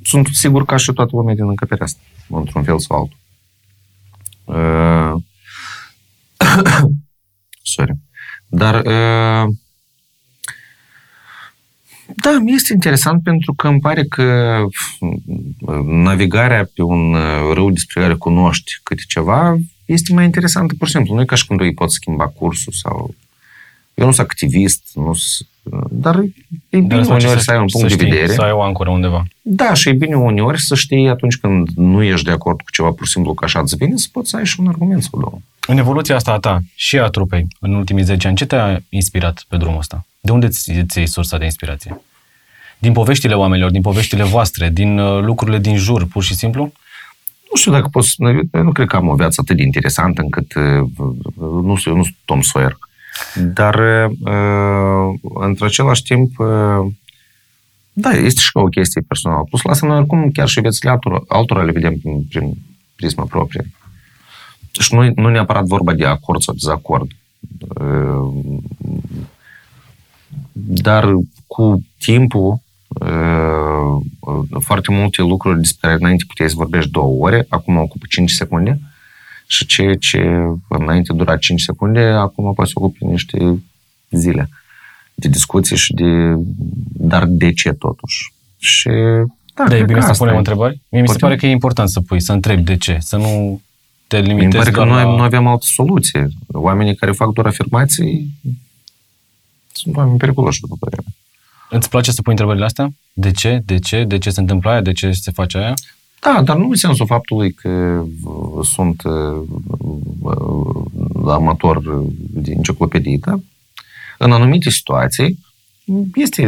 Sunt 0.02 0.26
sigur 0.26 0.64
ca 0.64 0.76
și 0.76 0.92
toată 0.92 1.10
lumea 1.14 1.34
din 1.34 1.48
încăperea 1.48 1.84
asta, 1.84 2.00
într-un 2.28 2.62
fel 2.62 2.78
sau 2.78 2.96
altul. 2.98 3.18
Uh, 4.44 5.22
sorry. 7.74 7.96
Dar 8.46 8.74
uh, 8.74 9.54
da, 12.06 12.38
mi 12.42 12.52
este 12.52 12.72
interesant 12.72 13.22
pentru 13.22 13.52
că 13.52 13.68
îmi 13.68 13.80
pare 13.80 14.04
că 14.04 14.58
navigarea 15.86 16.70
pe 16.74 16.82
un 16.82 17.16
râu 17.52 17.70
despre 17.70 18.00
care 18.00 18.14
cunoști 18.14 18.72
câte 18.82 19.02
ceva 19.08 19.56
este 19.84 20.12
mai 20.12 20.24
interesantă, 20.24 20.74
pur 20.78 20.86
și 20.86 20.94
simplu. 20.94 21.14
Nu 21.14 21.20
e 21.20 21.24
ca 21.24 21.34
și 21.34 21.46
când 21.46 21.60
îi 21.60 21.74
poți 21.74 21.94
schimba 21.94 22.26
cursul 22.26 22.72
sau... 22.72 23.14
Eu 23.94 24.06
nu 24.06 24.12
sunt 24.12 24.26
activist, 24.26 24.82
nu 24.94 25.14
sunt... 25.14 25.48
Dar 25.90 26.16
e 26.16 26.32
bine 26.68 26.86
Dar 26.86 26.98
uneori 26.98 27.22
să, 27.22 27.38
să 27.38 27.50
ai 27.50 27.58
un 27.58 27.66
punct 27.72 27.88
de 27.88 28.04
vedere. 28.04 28.32
Să 28.32 28.42
ai 28.42 28.50
o 28.50 28.62
ancoră 28.62 28.90
undeva. 28.90 29.24
Da, 29.42 29.74
și 29.74 29.88
e 29.88 29.92
bine 29.92 30.14
uneori 30.14 30.60
să 30.60 30.74
știi 30.74 31.08
atunci 31.08 31.36
când 31.36 31.68
nu 31.68 32.02
ești 32.02 32.24
de 32.24 32.30
acord 32.30 32.60
cu 32.60 32.70
ceva, 32.70 32.90
pur 32.90 33.06
și 33.06 33.12
simplu 33.12 33.34
că 33.34 33.44
așa 33.44 33.60
îți 33.60 33.76
vine, 33.76 33.96
să 33.96 34.06
poți 34.12 34.30
să 34.30 34.36
ai 34.36 34.44
și 34.44 34.60
un 34.60 34.66
argument 34.66 35.02
sau 35.02 35.20
două. 35.20 35.38
În 35.66 35.78
evoluția 35.78 36.14
asta 36.14 36.32
a 36.32 36.38
ta 36.38 36.60
și 36.74 36.98
a 36.98 37.06
trupei 37.06 37.46
în 37.60 37.74
ultimii 37.74 38.04
10 38.04 38.26
ani, 38.26 38.36
ce 38.36 38.46
te-a 38.46 38.82
inspirat 38.88 39.44
pe 39.48 39.56
drumul 39.56 39.78
ăsta? 39.78 40.04
De 40.24 40.32
unde 40.32 40.48
ți 40.48 40.70
iei 40.96 41.06
sursa 41.06 41.38
de 41.38 41.44
inspirație? 41.44 42.00
Din 42.78 42.92
poveștile 42.92 43.34
oamenilor, 43.34 43.70
din 43.70 43.80
poveștile 43.80 44.22
voastre, 44.22 44.70
din 44.70 44.98
uh, 44.98 45.22
lucrurile 45.22 45.58
din 45.58 45.76
jur, 45.76 46.06
pur 46.06 46.22
și 46.22 46.34
simplu? 46.34 46.62
Nu 47.50 47.56
știu 47.56 47.72
dacă 47.72 47.88
pot 47.88 48.04
Eu 48.52 48.62
nu 48.62 48.72
cred 48.72 48.86
că 48.86 48.96
am 48.96 49.08
o 49.08 49.14
viață 49.14 49.40
atât 49.40 49.56
de 49.56 49.62
interesantă 49.62 50.20
încât... 50.20 50.54
Uh, 50.54 50.90
nu 51.62 51.74
știu, 51.74 51.90
eu 51.90 51.96
nu 51.96 52.02
sunt 52.02 52.16
Tom 52.24 52.40
Sawyer. 52.40 52.78
Dar, 53.34 53.74
uh, 54.20 55.18
într 55.34 55.64
același 55.64 56.02
timp, 56.02 56.30
da, 57.92 58.10
este 58.10 58.40
și 58.40 58.50
o 58.52 58.64
chestie 58.64 59.02
personală. 59.08 59.44
Plus, 59.48 59.62
lasă 59.62 59.86
noi 59.86 59.96
oricum 59.96 60.30
chiar 60.30 60.48
și 60.48 60.60
viețile 60.60 60.90
altora, 60.90 61.22
altora 61.28 61.62
le 61.62 61.72
vedem 61.72 61.98
prin, 61.98 62.24
prin 62.28 62.54
prisma 62.96 63.24
proprie. 63.24 63.70
Și 64.80 64.94
nu, 64.94 65.12
nu 65.14 65.28
neapărat 65.28 65.64
vorba 65.64 65.92
de 65.92 66.06
acord 66.06 66.42
sau 66.42 66.54
dezacord. 66.54 67.10
Dar 70.56 71.12
cu 71.46 71.84
timpul, 71.98 72.58
foarte 74.60 74.92
multe 74.92 75.22
lucruri 75.22 75.58
despre 75.58 75.88
care 75.88 76.00
înainte 76.00 76.24
puteai 76.26 76.48
să 76.48 76.54
vorbești 76.56 76.90
două 76.90 77.24
ore, 77.26 77.46
acum 77.48 77.76
ocupă 77.76 78.04
5 78.08 78.30
secunde 78.30 78.80
și 79.46 79.66
ceea 79.66 79.94
ce 79.94 80.42
înainte 80.68 81.12
dura 81.12 81.36
5 81.36 81.60
secunde, 81.60 82.00
acum 82.00 82.54
poate 82.54 82.70
să 82.70 82.78
ocupe 82.78 83.04
niște 83.04 83.62
zile 84.10 84.48
de 85.14 85.28
discuții 85.28 85.76
și 85.76 85.92
de... 85.92 86.34
Dar 86.92 87.24
de 87.26 87.52
ce 87.52 87.72
totuși? 87.72 88.32
Și 88.58 88.90
da, 89.54 89.64
da 89.68 89.76
e 89.76 89.84
bine 89.84 90.00
să 90.00 90.12
punem 90.18 90.36
întrebări. 90.36 90.80
Mie 90.88 91.00
mi 91.00 91.08
se 91.08 91.18
pare 91.18 91.36
că 91.36 91.46
e 91.46 91.50
important 91.50 91.88
să 91.88 92.00
pui, 92.00 92.20
să 92.20 92.32
întrebi 92.32 92.62
de 92.62 92.76
ce, 92.76 92.98
să 93.00 93.16
nu 93.16 93.60
te 94.06 94.18
limitezi 94.18 94.46
Mi 94.46 94.52
pare 94.52 94.70
că 94.70 94.84
noi 94.84 95.04
la... 95.04 95.10
nu 95.16 95.22
avem 95.22 95.46
altă 95.46 95.66
soluție. 95.66 96.28
Oamenii 96.52 96.94
care 96.94 97.12
fac 97.12 97.32
doar 97.32 97.46
afirmații 97.46 98.30
sunt 99.76 99.96
oameni 99.96 100.18
periculoși, 100.18 100.60
după 100.60 100.76
părerea 100.78 101.04
Îți 101.70 101.88
place 101.88 102.10
să 102.10 102.22
pui 102.22 102.32
întrebările 102.32 102.64
astea? 102.64 102.92
De 103.12 103.30
ce? 103.30 103.62
De 103.64 103.78
ce? 103.78 104.04
De 104.04 104.18
ce 104.18 104.30
se 104.30 104.40
întâmplă 104.40 104.70
aia? 104.70 104.80
De 104.80 104.92
ce 104.92 105.10
se 105.12 105.30
face 105.30 105.58
aia? 105.58 105.74
Da, 106.20 106.42
dar 106.42 106.56
nu 106.56 106.68
în 106.68 106.74
sensul 106.74 107.06
faptului 107.06 107.52
că 107.52 107.68
uh, 107.68 108.66
sunt 108.66 109.02
uh, 109.02 109.42
uh, 110.22 110.84
amator 111.26 112.04
de 112.30 112.50
enciclopedie, 112.50 113.18
da? 113.20 113.38
În 114.18 114.32
anumite 114.32 114.70
situații, 114.70 115.38
este, 116.14 116.42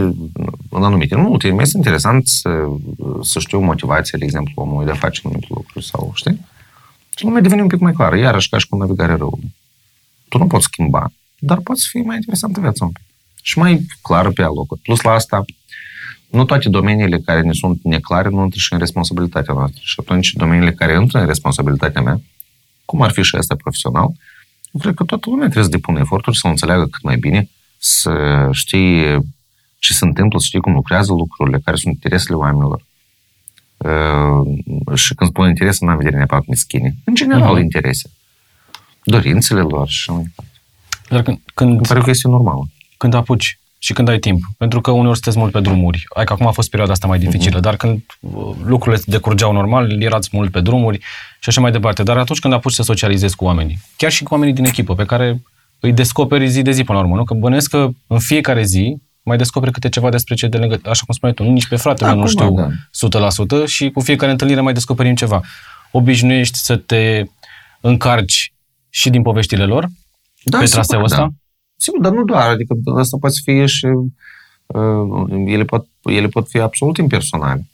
în 0.70 0.84
anumite, 0.84 1.14
în 1.14 1.20
multe, 1.20 1.50
mi 1.50 1.62
este 1.62 1.76
interesant 1.76 2.26
să, 2.26 2.50
să 3.22 3.38
știu 3.38 3.60
motivația, 3.60 4.18
de 4.18 4.24
exemplu, 4.24 4.52
omului 4.62 4.84
de 4.84 4.90
a 4.90 4.94
face 4.94 5.20
anumite 5.24 5.46
lucruri 5.50 5.84
sau, 5.84 6.12
știi? 6.14 6.40
Și 7.16 7.24
lumea 7.24 7.40
devine 7.40 7.62
un 7.62 7.68
pic 7.68 7.80
mai 7.80 7.92
clară, 7.92 8.18
iarăși 8.18 8.48
ca 8.48 8.58
și 8.58 8.68
cu 8.68 8.76
navigarea 8.76 9.16
râului. 9.16 9.54
Tu 10.28 10.38
nu 10.38 10.46
poți 10.46 10.64
schimba, 10.64 11.12
dar 11.38 11.58
poți 11.58 11.88
fi 11.88 11.98
mai 11.98 12.16
interesantă 12.16 12.60
viața 12.60 12.84
un 12.84 12.90
pic. 12.90 13.04
Și 13.46 13.58
mai 13.58 13.86
clară 14.02 14.30
pe 14.30 14.42
alocuri. 14.42 14.80
Plus 14.80 15.00
la 15.00 15.10
asta, 15.10 15.44
nu 16.30 16.44
toate 16.44 16.68
domeniile 16.68 17.18
care 17.18 17.40
ne 17.40 17.52
sunt 17.52 17.80
neclare 17.82 18.28
nu 18.28 18.42
intră 18.42 18.58
și 18.58 18.72
în 18.72 18.78
responsabilitatea 18.78 19.54
noastră. 19.54 19.80
Și 19.82 19.94
atunci, 19.98 20.32
domeniile 20.32 20.72
care 20.72 20.94
intră 21.00 21.18
în 21.20 21.26
responsabilitatea 21.26 22.02
mea, 22.02 22.20
cum 22.84 23.02
ar 23.02 23.10
fi 23.10 23.22
și 23.22 23.36
asta 23.36 23.54
profesional, 23.54 24.10
eu 24.72 24.80
cred 24.80 24.94
că 24.94 25.04
toată 25.04 25.24
lumea 25.28 25.44
trebuie 25.44 25.64
să 25.64 25.70
depună 25.70 25.98
eforturi 25.98 26.36
să 26.36 26.46
o 26.46 26.50
înțeleagă 26.50 26.86
cât 26.86 27.02
mai 27.02 27.16
bine, 27.16 27.48
să 27.78 28.12
știi 28.52 29.22
ce 29.78 29.92
se 29.92 30.04
întâmplă, 30.04 30.38
să 30.38 30.46
știi 30.46 30.60
cum 30.60 30.72
lucrează 30.72 31.12
lucrurile, 31.12 31.60
care 31.64 31.76
sunt 31.76 31.94
interesele 31.94 32.36
oamenilor. 32.36 32.84
Uh, 33.76 34.94
și 34.94 35.14
când 35.14 35.30
spun 35.30 35.48
interese, 35.48 35.84
nu 35.84 35.90
am 35.90 35.96
vedere 35.96 36.16
neapărat 36.16 36.46
meschine. 36.46 36.94
În 37.04 37.14
general, 37.14 37.56
uh-huh. 37.56 37.62
interese. 37.62 38.10
Dorințele 39.04 39.60
lor 39.60 39.88
și 39.88 40.10
mai 40.10 40.22
departe. 40.22 40.60
Dar 41.08 41.22
când, 41.22 41.38
când, 41.54 41.70
Îmi 41.70 41.86
pare 41.86 42.00
că 42.00 42.10
este 42.10 42.28
normal. 42.28 42.74
Când 42.96 43.14
apuci 43.14 43.58
și 43.78 43.92
când 43.92 44.08
ai 44.08 44.18
timp, 44.18 44.40
pentru 44.58 44.80
că 44.80 44.90
uneori 44.90 45.18
sunteți 45.18 45.38
mult 45.38 45.52
pe 45.52 45.60
drumuri, 45.60 46.04
ai 46.14 46.24
că 46.24 46.32
acum 46.32 46.46
a 46.46 46.50
fost 46.50 46.68
perioada 46.68 46.92
asta 46.92 47.06
mai 47.06 47.18
dificilă, 47.18 47.58
uh-huh. 47.58 47.62
dar 47.62 47.76
când 47.76 48.00
uh, 48.20 48.54
lucrurile 48.64 49.02
decurgeau 49.06 49.52
normal, 49.52 50.02
erați 50.02 50.28
mult 50.32 50.50
pe 50.50 50.60
drumuri 50.60 50.98
și 51.40 51.48
așa 51.48 51.60
mai 51.60 51.70
departe. 51.70 52.02
Dar 52.02 52.18
atunci 52.18 52.38
când 52.38 52.54
apuci 52.54 52.72
să 52.72 52.82
socializezi 52.82 53.36
cu 53.36 53.44
oamenii, 53.44 53.78
chiar 53.96 54.10
și 54.10 54.22
cu 54.22 54.32
oamenii 54.32 54.54
din 54.54 54.64
echipă, 54.64 54.94
pe 54.94 55.04
care 55.04 55.42
îi 55.80 55.92
descoperi 55.92 56.48
zi 56.48 56.62
de 56.62 56.70
zi 56.70 56.84
până 56.84 56.98
la 56.98 57.04
urmă, 57.04 57.16
nu? 57.16 57.24
Că 57.24 57.34
bănesc 57.34 57.70
că 57.70 57.88
în 58.06 58.18
fiecare 58.18 58.62
zi 58.64 58.96
mai 59.22 59.36
descoperi 59.36 59.72
câte 59.72 59.88
ceva 59.88 60.10
despre 60.10 60.34
ce 60.34 60.46
de 60.46 60.56
lângă, 60.56 60.80
așa 60.84 61.02
cum 61.04 61.14
spuneai 61.14 61.36
tu, 61.36 61.42
nu 61.42 61.50
nici 61.50 61.68
pe 61.68 61.76
fratele 61.76 62.08
Acum, 62.08 62.20
nu 62.20 62.28
știu 62.28 62.54
da. 62.54 62.68
100% 63.64 63.66
și 63.66 63.90
cu 63.90 64.00
fiecare 64.00 64.30
întâlnire 64.30 64.60
mai 64.60 64.72
descoperim 64.72 65.14
ceva. 65.14 65.40
Obișnuiești 65.90 66.58
să 66.58 66.76
te 66.76 67.24
încarci 67.80 68.52
și 68.90 69.10
din 69.10 69.22
poveștile 69.22 69.64
lor 69.64 69.86
Da, 70.42 70.58
pe 70.58 70.66
sigur, 70.66 70.84
traseul 70.84 71.08
da. 71.08 71.28
Ăsta? 71.76 71.84
Sigur, 71.84 72.00
dar 72.00 72.12
nu 72.12 72.24
doar, 72.24 72.48
adică 72.48 72.74
asta 72.96 73.16
poate 73.20 73.36
fi 73.44 73.66
și 73.66 73.86
uh, 73.86 75.44
ele, 75.46 75.64
pot, 75.64 75.86
ele 76.02 76.26
pot 76.26 76.48
fi 76.48 76.58
absolut 76.58 76.96
impersonale. 76.96 77.66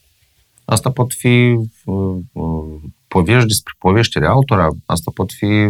Asta 0.65 0.91
pot 0.91 1.13
fi 1.13 1.59
uh, 1.85 2.19
uh, 2.33 2.81
povești 3.09 3.47
despre 3.47 3.73
poveștile 3.79 4.27
altora, 4.27 4.69
asta 4.87 5.11
pot 5.15 5.33
fi 5.33 5.69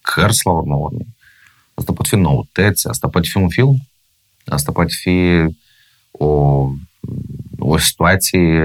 cărți 0.00 0.40
la 0.44 0.52
urmă 0.52 0.74
urmei, 0.74 1.06
asta 1.74 1.92
pot 1.92 2.06
fi 2.06 2.16
noutăți, 2.16 2.88
asta 2.88 3.08
poate 3.08 3.28
fi 3.28 3.36
un 3.36 3.48
film, 3.48 3.76
asta 4.46 4.72
poate 4.72 4.92
fi 5.00 5.46
o, 6.10 6.26
o 7.58 7.78
situație 7.78 8.62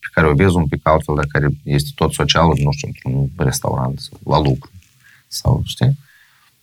pe 0.00 0.08
care 0.12 0.26
o 0.26 0.34
vezi 0.34 0.54
un 0.54 0.66
pic 0.66 0.86
altfel, 0.86 1.14
dar 1.14 1.26
care 1.28 1.48
este 1.62 1.90
tot 1.94 2.12
social, 2.12 2.46
nu 2.46 2.72
știu, 2.72 2.88
într-un 2.88 3.30
restaurant, 3.36 3.98
sau 3.98 4.18
la 4.24 4.38
lucru, 4.38 4.70
sau, 5.28 5.62
știi? 5.64 5.98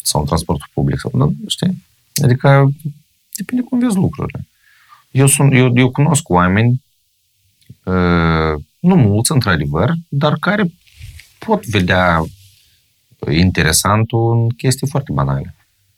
Sau 0.03 0.21
în 0.21 0.27
transportul 0.27 0.69
public, 0.73 0.99
sau, 0.99 1.11
nu, 1.13 1.35
știi? 1.47 1.83
Adică 2.23 2.71
depinde 3.35 3.63
cum 3.63 3.79
vezi 3.79 3.95
lucrurile. 3.95 4.47
Eu, 5.11 5.27
sunt, 5.27 5.53
eu, 5.53 5.71
eu 5.75 5.89
cunosc 5.89 6.29
oameni, 6.29 6.83
uh, 7.83 8.61
nu 8.79 8.95
mulți, 8.95 9.31
într-adevăr, 9.31 9.93
dar 10.07 10.37
care 10.39 10.73
pot 11.39 11.65
vedea 11.65 12.23
interesantul 13.31 14.41
în 14.41 14.49
chestii 14.49 14.87
foarte 14.87 15.11
banale. 15.11 15.55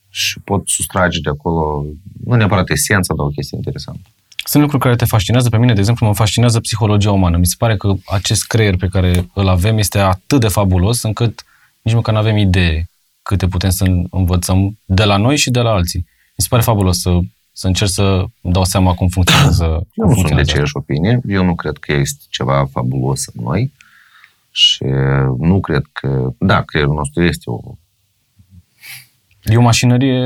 Și 0.09 0.39
pot 0.39 0.67
sustrage 0.67 1.19
de 1.19 1.29
acolo, 1.29 1.85
nu 2.25 2.35
neapărat 2.35 2.69
esența, 2.69 3.13
dar 3.13 3.25
o 3.25 3.29
chestie 3.29 3.57
interesantă. 3.57 4.09
Sunt 4.45 4.61
lucruri 4.61 4.83
care 4.83 4.95
te 4.95 5.05
fascinează 5.05 5.49
pe 5.49 5.57
mine, 5.57 5.73
de 5.73 5.79
exemplu, 5.79 6.05
mă 6.05 6.13
fascinează 6.13 6.59
psihologia 6.59 7.11
umană. 7.11 7.37
Mi 7.37 7.45
se 7.45 7.55
pare 7.57 7.77
că 7.77 7.93
acest 8.05 8.47
creier 8.47 8.75
pe 8.75 8.87
care 8.87 9.29
îl 9.33 9.47
avem 9.47 9.77
este 9.77 9.99
atât 9.99 10.39
de 10.39 10.47
fabulos 10.47 11.01
încât 11.01 11.45
nici 11.81 11.93
măcar 11.93 12.13
nu 12.13 12.19
avem 12.19 12.37
idee 12.37 12.89
câte 13.27 13.47
putem 13.47 13.69
să 13.69 13.85
învățăm 14.09 14.77
de 14.85 15.03
la 15.03 15.17
noi 15.17 15.37
și 15.37 15.49
de 15.51 15.59
la 15.59 15.69
alții. 15.69 15.99
Mi 15.99 16.35
se 16.43 16.47
pare 16.49 16.61
fabulos 16.61 16.99
să, 16.99 17.19
să 17.51 17.67
încerc 17.67 17.89
să 17.89 18.25
îmi 18.41 18.53
dau 18.53 18.63
seama 18.63 18.93
cum 18.93 19.07
funcționează. 19.07 19.63
Eu 19.65 19.83
cum 19.93 20.07
nu 20.07 20.13
sunt 20.13 20.15
de 20.15 20.15
funcționează. 20.15 20.51
aceeași 20.51 20.71
opinie. 20.77 21.21
Eu 21.27 21.43
nu 21.45 21.55
cred 21.55 21.77
că 21.77 21.93
este 21.93 22.23
ceva 22.29 22.67
fabulos 22.71 23.25
în 23.25 23.43
noi 23.43 23.73
și 24.51 24.83
nu 25.39 25.59
cred 25.59 25.83
că... 25.91 26.29
Da, 26.39 26.61
creierul 26.61 26.95
nostru 26.95 27.23
este 27.23 27.49
o 27.49 27.59
E 29.43 29.57
o 29.57 29.61
mașinărie... 29.61 30.19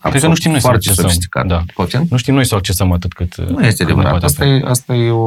Cred 0.00 0.20
că 0.20 0.28
nu 0.28 0.34
știm 0.34 0.50
noi 0.50 0.60
să 0.60 0.66
o 0.66 0.68
foarte 0.70 0.86
accesăm. 0.88 1.04
sofisticat. 1.04 1.46
Da. 1.46 1.64
Poftim? 1.74 2.06
Nu 2.10 2.16
știm 2.16 2.34
noi 2.34 2.44
să 2.46 2.54
o 2.54 2.56
accesăm 2.56 2.92
atât 2.92 3.12
cât... 3.12 3.36
Nu 3.36 3.66
este 3.66 3.84
cât 3.84 3.94
ne 3.94 4.00
adevărat. 4.00 4.10
poate 4.10 4.24
Asta 4.24 4.44
oferi. 4.44 4.62
e, 4.62 4.68
asta 4.68 4.94
e 4.94 5.10
o, 5.10 5.22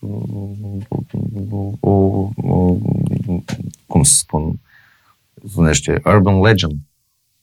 o, 0.00 1.70
o, 1.80 1.90
o, 2.36 2.76
cum 3.86 4.02
să 4.02 4.14
spun, 4.14 4.60
se 5.48 5.54
numește 5.56 6.00
urban 6.04 6.40
legend, 6.40 6.76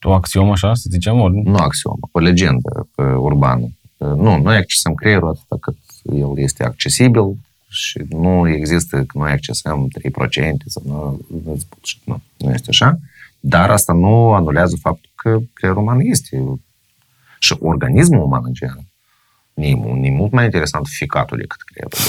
O 0.01 0.13
axiomă 0.13 0.51
așa, 0.51 0.73
să 0.73 0.87
zicem? 0.89 1.19
Ori... 1.19 1.41
nu 1.43 1.55
axiomă, 1.55 2.09
o 2.11 2.19
legendă 2.19 2.87
uh, 2.95 3.05
urbană. 3.17 3.67
Uh, 3.97 4.07
Nu, 4.07 4.37
noi 4.37 4.55
accesăm 4.55 4.93
creierul 4.93 5.29
atât 5.29 5.61
cât 5.61 5.77
el 6.13 6.31
este 6.35 6.63
accesibil 6.63 7.37
și 7.69 8.01
nu 8.09 8.47
există 8.49 8.97
că 8.97 9.17
noi 9.17 9.31
accesăm 9.31 9.87
3% 9.99 10.01
sau 10.65 10.81
nu, 10.85 11.19
nu, 12.05 12.21
nu 12.37 12.51
este 12.51 12.69
așa. 12.69 12.99
Dar 13.39 13.69
asta 13.69 13.93
nu 13.93 14.33
anulează 14.33 14.75
faptul 14.81 15.09
că 15.15 15.39
creierul 15.53 15.81
uman 15.81 15.99
este 15.99 16.43
și 17.39 17.55
organismul 17.59 18.23
uman 18.23 18.41
în 18.45 18.53
general. 18.53 18.85
E, 19.53 19.67
e 20.07 20.11
mult 20.11 20.31
mai 20.31 20.43
interesant 20.43 20.87
ficatul 20.87 21.37
decât 21.37 21.59
creierul. 21.61 21.99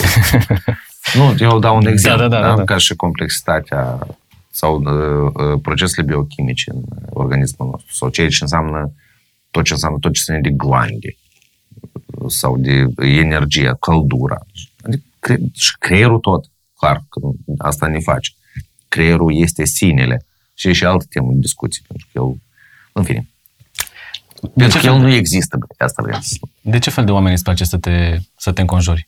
nu, 1.38 1.46
eu 1.46 1.58
dau 1.58 1.76
un 1.76 1.86
exemplu, 1.86 2.28
da, 2.28 2.40
da, 2.40 2.54
da. 2.54 2.64
ca 2.64 2.76
și 2.76 2.94
complexitatea 2.94 4.06
sau 4.54 4.82
uh, 4.82 5.32
uh, 5.34 5.61
procesele 5.62 6.06
biochimice 6.06 6.70
în 6.70 6.82
organismul 7.11 7.68
nostru, 7.70 7.94
sau 7.94 8.08
ceea 8.08 8.28
ce 8.28 8.38
înseamnă 8.40 8.92
tot 9.50 9.64
ce 9.64 9.73
înseamnă 9.73 9.99
tot 9.99 10.12
ce 10.12 10.23
ține 10.23 10.40
de 10.40 10.50
glande 10.50 11.16
sau 12.28 12.58
de 12.58 12.87
energie, 12.96 13.76
căldura. 13.80 14.46
Adică 14.82 15.02
cre- 15.18 15.50
și 15.52 15.76
creierul 15.78 16.18
tot, 16.18 16.50
clar, 16.78 17.04
că 17.08 17.20
asta 17.58 17.87
ne 17.87 18.00
face. 18.00 18.32
Creierul 18.88 19.37
este 19.37 19.64
sinele. 19.64 20.26
Și 20.54 20.68
e 20.68 20.73
și 20.73 20.84
altă 20.84 21.06
temă 21.08 21.32
de 21.32 21.38
discuție, 21.38 21.82
pentru 21.88 22.06
că 22.12 22.18
el, 22.18 22.40
în 22.92 23.02
fine, 23.02 23.28
pentru 24.56 24.78
că 24.78 24.87
el 24.87 24.99
nu 24.99 25.12
există, 25.12 25.56
bă, 25.56 25.84
asta 25.84 26.02
vreau 26.02 26.20
să 26.20 26.30
spun. 26.32 26.50
De 26.61 26.78
ce 26.78 26.90
fel 26.90 27.04
de 27.04 27.11
oameni 27.11 27.34
îți 27.34 27.42
place 27.42 27.64
să 27.64 27.78
te, 27.78 28.18
să 28.37 28.52
te 28.52 28.61
înconjori? 28.61 29.04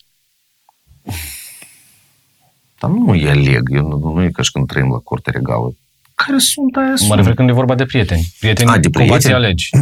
Dar 2.81 2.91
nu 2.91 3.15
e 3.15 3.31
aleg, 3.31 3.69
eu 3.75 3.89
nu, 3.89 4.13
nu 4.15 4.23
e 4.23 4.31
ca 4.31 4.43
și 4.43 4.51
când 4.51 4.67
trăim 4.67 4.91
la 4.91 4.99
curte 4.99 5.31
regală. 5.31 5.75
Care 6.15 6.39
sunt 6.39 6.77
aia 6.77 6.91
Mă 6.91 6.97
sunt? 6.97 7.15
refer 7.15 7.35
când 7.35 7.49
e 7.49 7.53
vorba 7.53 7.75
de 7.75 7.85
prieteni. 7.85 8.27
Prieteni, 8.41 8.71
A, 8.71 8.79
de 8.79 8.91
cumva 8.91 9.19
ți 9.19 9.27
prieteni? 9.29 9.35
alegi. 9.45 9.69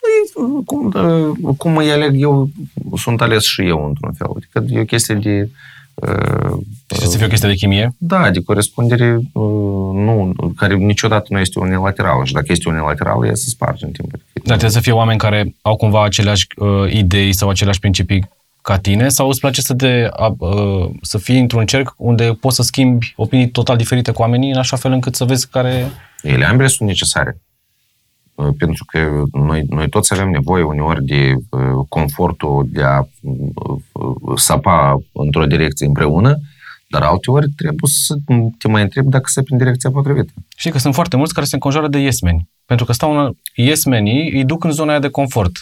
Păi, 0.00 0.64
cum, 0.64 0.92
uh, 0.94 1.54
cum 1.56 1.76
îi 1.76 1.90
aleg 1.92 2.20
eu, 2.20 2.48
sunt 2.96 3.20
ales 3.20 3.44
și 3.44 3.62
eu 3.66 3.86
într-un 3.86 4.12
fel. 4.12 4.26
Adică 4.36 4.64
e 4.78 4.80
o 4.80 4.84
chestie 4.84 5.14
de... 5.14 5.48
Uh, 5.94 6.58
Și 7.00 7.06
să 7.06 7.16
fie 7.16 7.26
o 7.26 7.28
chestie 7.28 7.48
de 7.48 7.54
chimie? 7.54 7.94
da, 7.98 8.30
de 8.30 8.42
corespundere 8.42 9.12
uh, 9.32 9.94
nu, 9.94 10.32
care 10.56 10.74
niciodată 10.74 11.26
nu 11.28 11.38
este 11.38 11.58
unilaterală. 11.58 12.24
Și 12.24 12.32
dacă 12.32 12.46
este 12.48 12.68
unilaterală, 12.68 13.26
ea 13.26 13.34
se 13.34 13.48
sparge 13.48 13.84
în 13.84 13.90
timpul. 13.90 14.20
Dar 14.32 14.42
trebuie 14.44 14.70
să 14.70 14.80
fie 14.80 14.92
oameni 14.92 15.18
care 15.18 15.54
au 15.62 15.76
cumva 15.76 16.04
aceleași 16.04 16.46
uh, 16.56 16.92
idei 16.92 17.32
sau 17.32 17.48
aceleași 17.48 17.78
principii 17.80 18.28
ca 18.62 18.78
tine 18.78 19.08
sau 19.08 19.28
îți 19.28 19.40
place 19.40 19.60
să, 19.60 19.74
te, 19.74 20.08
uh, 20.20 20.32
uh, 20.38 20.90
să 21.02 21.18
fii 21.18 21.38
într-un 21.38 21.66
cerc 21.66 21.94
unde 21.96 22.32
poți 22.40 22.56
să 22.56 22.62
schimbi 22.62 23.12
opinii 23.16 23.50
total 23.50 23.76
diferite 23.76 24.12
cu 24.12 24.20
oamenii 24.20 24.50
în 24.50 24.58
așa 24.58 24.76
fel 24.76 24.92
încât 24.92 25.14
să 25.14 25.24
vezi 25.24 25.48
care... 25.48 25.90
Ele 26.22 26.44
ambele 26.44 26.68
sunt 26.68 26.88
necesare. 26.88 27.40
Uh, 28.34 28.48
Pentru 28.58 28.84
că 28.84 29.22
noi, 29.32 29.62
noi 29.68 29.88
toți 29.88 30.12
avem 30.12 30.30
nevoie 30.30 30.62
uneori 30.62 31.04
de 31.04 31.34
uh, 31.50 31.60
confortul 31.88 32.68
de 32.70 32.82
a 32.82 33.00
uh, 33.20 34.36
sapa 34.36 34.98
într-o 35.12 35.46
direcție 35.46 35.86
împreună, 35.86 36.38
dar 36.88 37.02
alteori 37.02 37.48
trebuie 37.56 37.90
să 37.92 38.14
te 38.58 38.68
mai 38.68 38.82
întrebi 38.82 39.08
dacă 39.08 39.24
se 39.26 39.42
în 39.48 39.58
direcția 39.58 39.90
potrivită. 39.90 40.32
Știi 40.56 40.70
că 40.70 40.78
sunt 40.78 40.94
foarte 40.94 41.16
mulți 41.16 41.34
care 41.34 41.46
se 41.46 41.54
înconjoară 41.54 41.88
de 41.88 41.98
yesmeni. 41.98 42.48
Pentru 42.66 42.84
că 42.84 42.92
stau 42.92 43.18
în 43.18 43.32
yesmenii, 43.54 44.30
îi 44.32 44.44
duc 44.44 44.64
în 44.64 44.70
zona 44.70 44.90
aia 44.90 44.98
de 44.98 45.08
confort. 45.08 45.52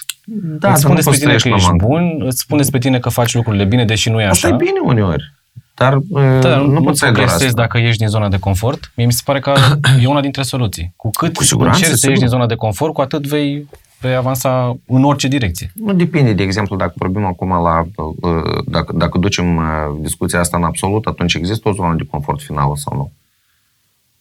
Da, 0.58 0.70
îți 0.72 0.80
spun 0.80 0.94
despre 0.94 1.16
tine 1.16 1.34
că 1.36 1.48
la 1.48 1.54
ești 1.54 1.68
mantă. 1.68 1.84
bun, 1.86 2.22
îți 2.26 2.38
spun 2.40 2.56
despre 2.56 2.78
tine 2.78 2.98
că 2.98 3.08
faci 3.08 3.34
lucrurile 3.34 3.64
bine, 3.64 3.84
deși 3.84 4.10
nu 4.10 4.20
e 4.20 4.24
Asta 4.26 4.46
așa. 4.46 4.56
e 4.56 4.58
bine 4.58 4.78
uneori. 4.84 5.32
Dar, 5.74 5.96
uh, 5.96 6.02
Da, 6.10 6.38
dar 6.38 6.58
nu, 6.60 6.66
nu 6.66 6.72
nu 6.72 6.80
poți 6.82 6.98
să 6.98 7.04
ai 7.04 7.12
doar 7.12 7.24
progresezi 7.24 7.48
asta. 7.50 7.60
dacă 7.62 7.78
ieși 7.78 7.98
din 7.98 8.08
zona 8.08 8.28
de 8.28 8.38
confort. 8.38 8.92
Mie 8.96 9.06
mi 9.06 9.12
se 9.12 9.22
pare 9.24 9.40
că 9.40 9.54
e 10.02 10.06
una 10.06 10.20
dintre 10.20 10.42
soluții. 10.42 10.92
Cu 10.96 11.10
cât 11.10 11.36
Cu 11.36 11.42
siguranță, 11.42 11.76
încerci 11.78 11.92
să 11.92 11.96
sigur. 11.98 12.10
ieși 12.10 12.20
din 12.22 12.30
zona 12.30 12.46
de 12.46 12.54
confort, 12.54 12.92
cu 12.92 13.00
atât 13.00 13.26
vei 13.26 13.68
vei 14.00 14.14
avansa 14.14 14.76
în 14.86 15.04
orice 15.04 15.28
direcție. 15.28 15.72
Nu 15.74 15.92
depinde, 15.92 16.32
de 16.32 16.42
exemplu, 16.42 16.76
dacă 16.76 16.92
vorbim 16.96 17.24
acum 17.24 17.48
la, 17.48 17.84
uh, 17.96 18.62
dacă, 18.66 18.92
dacă 18.96 19.18
ducem 19.18 19.56
uh, 19.56 19.64
discuția 20.00 20.38
asta 20.40 20.56
în 20.56 20.62
absolut, 20.64 21.06
atunci 21.06 21.34
există 21.34 21.68
o 21.68 21.72
zonă 21.72 21.94
de 21.94 22.04
confort 22.10 22.42
finală 22.42 22.72
sau 22.76 22.96
nu? 22.96 23.12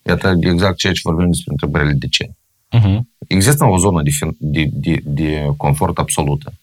Iată 0.01 0.33
exact 0.39 0.77
ceea 0.77 0.93
ce 0.93 0.99
vorbim 1.03 1.25
despre 1.27 1.51
întrebările 1.51 1.91
de 1.91 2.07
ce. 2.07 2.29
Uh-huh. 2.71 2.99
Există 3.27 3.65
o 3.65 3.77
zonă 3.77 4.01
de, 4.01 4.09
fin- 4.09 4.35
de, 4.37 4.69
de, 4.71 5.01
de 5.03 5.47
confort 5.57 5.97
absolută. 5.97 6.53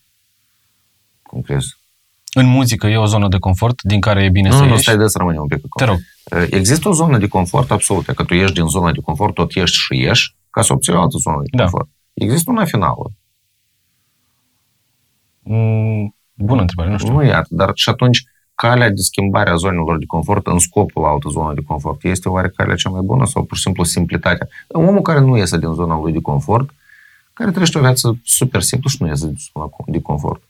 Cum 1.22 1.40
crezi? 1.40 1.76
În 2.34 2.46
muzică 2.46 2.86
e 2.86 2.96
o 2.96 3.06
zonă 3.06 3.28
de 3.28 3.38
confort 3.38 3.82
din 3.82 4.00
care 4.00 4.24
e 4.24 4.28
bine 4.28 4.48
Nu, 4.48 4.54
să 4.56 4.62
nu, 4.62 4.68
ieși. 4.68 4.82
stai 4.82 4.96
de 4.96 5.06
să 5.06 5.18
rămânem 5.18 5.40
un 5.42 5.46
pic 5.48 5.58
Te 5.60 5.66
acolo. 5.84 5.98
rog. 6.30 6.48
Există 6.50 6.88
o 6.88 6.92
zonă 6.92 7.18
de 7.18 7.28
confort 7.28 7.70
absolută, 7.70 8.12
că 8.12 8.24
tu 8.24 8.34
ieși 8.34 8.52
din 8.52 8.66
zona 8.66 8.92
de 8.92 9.00
confort, 9.00 9.34
tot 9.34 9.52
ieși 9.52 9.74
și 9.80 9.94
ieși, 9.96 10.34
ca 10.50 10.62
să 10.62 10.72
obții 10.72 10.92
o 10.92 11.00
altă 11.00 11.16
zonă 11.18 11.36
de 11.42 11.48
Da. 11.52 11.62
confort. 11.62 11.88
Există 12.14 12.50
una 12.50 12.64
finală. 12.64 13.10
Mm, 15.42 16.14
bună 16.34 16.60
întrebare, 16.60 16.90
nu 16.90 16.98
știu. 16.98 17.12
Nu 17.12 17.24
iată, 17.24 17.48
dar 17.50 17.70
și 17.74 17.88
atunci 17.88 18.24
calea 18.54 18.88
de 18.88 19.00
schimbare 19.00 19.50
a 19.50 19.56
zonelor 19.56 19.98
de 19.98 20.04
confort 20.06 20.46
în 20.46 20.58
scopul 20.58 21.02
la 21.02 21.08
altă 21.08 21.28
zonă 21.28 21.54
de 21.54 21.60
confort 21.66 22.04
este 22.04 22.28
oare 22.28 22.48
calea 22.56 22.74
cea 22.74 22.90
mai 22.90 23.00
bună 23.04 23.26
sau 23.26 23.44
pur 23.44 23.56
și 23.56 23.62
simplu 23.62 23.84
simplitatea? 23.84 24.48
Omul 24.68 25.02
care 25.02 25.20
nu 25.20 25.36
iese 25.36 25.58
din 25.58 25.72
zona 25.72 26.00
lui 26.00 26.12
de 26.12 26.20
confort, 26.20 26.70
care 27.32 27.50
trăiește 27.50 27.78
o 27.78 27.80
viață 27.80 28.18
super 28.24 28.60
simplă 28.62 28.90
și 28.90 28.96
nu 29.00 29.08
iese 29.08 29.26
din 29.26 29.36
zona 29.52 29.70
de 29.86 30.00
confort. 30.00 30.42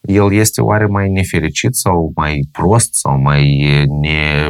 El 0.00 0.32
este 0.32 0.60
oare 0.60 0.86
mai 0.86 1.10
nefericit 1.10 1.74
sau 1.74 2.12
mai 2.14 2.48
prost 2.52 2.94
sau 2.94 3.18
mai 3.18 3.58
e, 3.58 3.84
ne, 3.84 4.48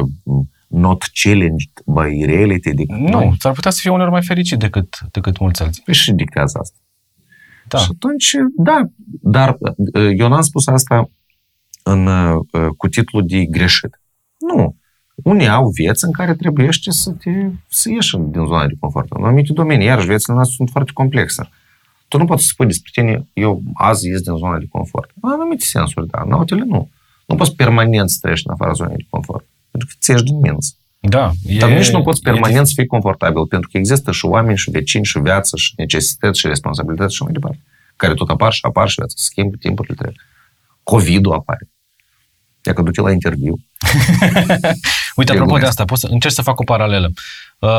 not 0.67 1.03
challenged 1.13 1.71
by 1.85 2.25
reality 2.25 2.73
decât 2.73 2.97
Nu, 2.97 3.09
noi? 3.09 3.35
s-ar 3.39 3.53
putea 3.53 3.71
să 3.71 3.79
fie 3.81 3.91
uneori 3.91 4.11
mai 4.11 4.23
fericit 4.23 4.59
decât, 4.59 4.99
decât 5.11 5.39
mulți 5.39 5.63
alții. 5.63 5.81
Păi 5.85 5.93
și 5.93 6.11
dictează 6.11 6.57
asta. 6.61 6.77
Da. 7.67 7.77
Și 7.77 7.87
atunci, 7.93 8.35
da, 8.55 8.81
dar 9.21 9.57
uh, 9.93 10.11
eu 10.17 10.27
n-am 10.27 10.41
spus 10.41 10.67
asta 10.67 11.09
în, 11.83 12.07
uh, 12.07 12.67
cu 12.77 12.87
titlul 12.87 13.23
de 13.25 13.45
greșit. 13.45 14.01
Nu. 14.37 14.75
Unii 15.15 15.47
au 15.47 15.69
vieți 15.69 16.05
în 16.05 16.11
care 16.11 16.35
trebuie 16.35 16.69
să, 16.71 17.11
te, 17.11 17.29
să 17.67 17.89
ieși 17.89 18.17
din 18.17 18.45
zona 18.45 18.67
de 18.67 18.73
confort. 18.79 19.07
În 19.09 19.23
anumite 19.23 19.53
domenii, 19.53 19.85
iarăși, 19.85 20.07
viețile 20.07 20.33
noastre 20.33 20.55
sunt 20.55 20.69
foarte 20.69 20.91
complexe. 20.93 21.49
Tu 22.07 22.17
nu 22.17 22.25
poți 22.25 22.43
să 22.43 22.49
spui 22.51 22.65
despre 22.65 22.89
tine, 22.93 23.27
eu 23.33 23.61
azi 23.73 24.07
ies 24.07 24.21
din 24.21 24.35
zona 24.35 24.57
de 24.57 24.65
confort. 24.69 25.11
În 25.21 25.29
anumite 25.29 25.65
sensuri, 25.65 26.07
da, 26.07 26.21
în 26.25 26.31
altele 26.31 26.63
nu. 26.63 26.89
Nu 27.25 27.35
poți 27.35 27.55
permanent 27.55 28.09
să 28.09 28.17
trăiești 28.21 28.47
în 28.47 28.53
afara 28.53 28.71
zonei 28.71 28.95
de 28.95 29.05
confort. 29.09 29.45
Pentru 29.71 29.89
că 29.89 29.95
ți 29.99 30.11
ieși 30.11 30.23
din 30.23 30.39
minți. 30.39 30.77
Da. 30.99 31.31
E, 31.45 31.57
Dar 31.57 31.71
nici 31.71 31.91
nu 31.91 32.01
poți 32.01 32.19
e 32.23 32.29
permanent 32.31 32.67
să 32.67 32.73
fii 32.75 32.85
confortabil, 32.85 33.45
pentru 33.45 33.69
că 33.71 33.77
există 33.77 34.11
și 34.11 34.25
oameni, 34.25 34.57
și 34.57 34.71
vecini, 34.71 35.05
și 35.05 35.19
viață, 35.19 35.57
și 35.57 35.73
necesități, 35.77 36.39
și 36.39 36.47
responsabilități 36.47 37.15
și 37.15 37.23
mai 37.23 37.31
departe, 37.31 37.59
care 37.95 38.13
tot 38.13 38.29
apar 38.29 38.51
și 38.51 38.59
apar 38.61 38.87
și 38.87 38.95
viața 38.97 39.13
se 39.17 39.23
schimbă, 39.29 39.55
timpurile 39.59 39.95
trec. 39.95 40.13
COVID-ul 40.83 41.33
apare. 41.33 41.69
Dacă 42.63 42.81
duce 42.81 43.01
la 43.01 43.11
interviu. 43.11 43.53
Uite, 45.15 45.31
E 45.31 45.35
apropo 45.35 45.53
de 45.53 45.59
glumesc. 45.59 45.65
asta, 45.65 45.85
pot 45.85 45.97
să 45.97 46.07
încerc 46.11 46.33
să 46.33 46.41
fac 46.41 46.59
o 46.59 46.63
paralelă. 46.63 47.11
Uh, 47.59 47.69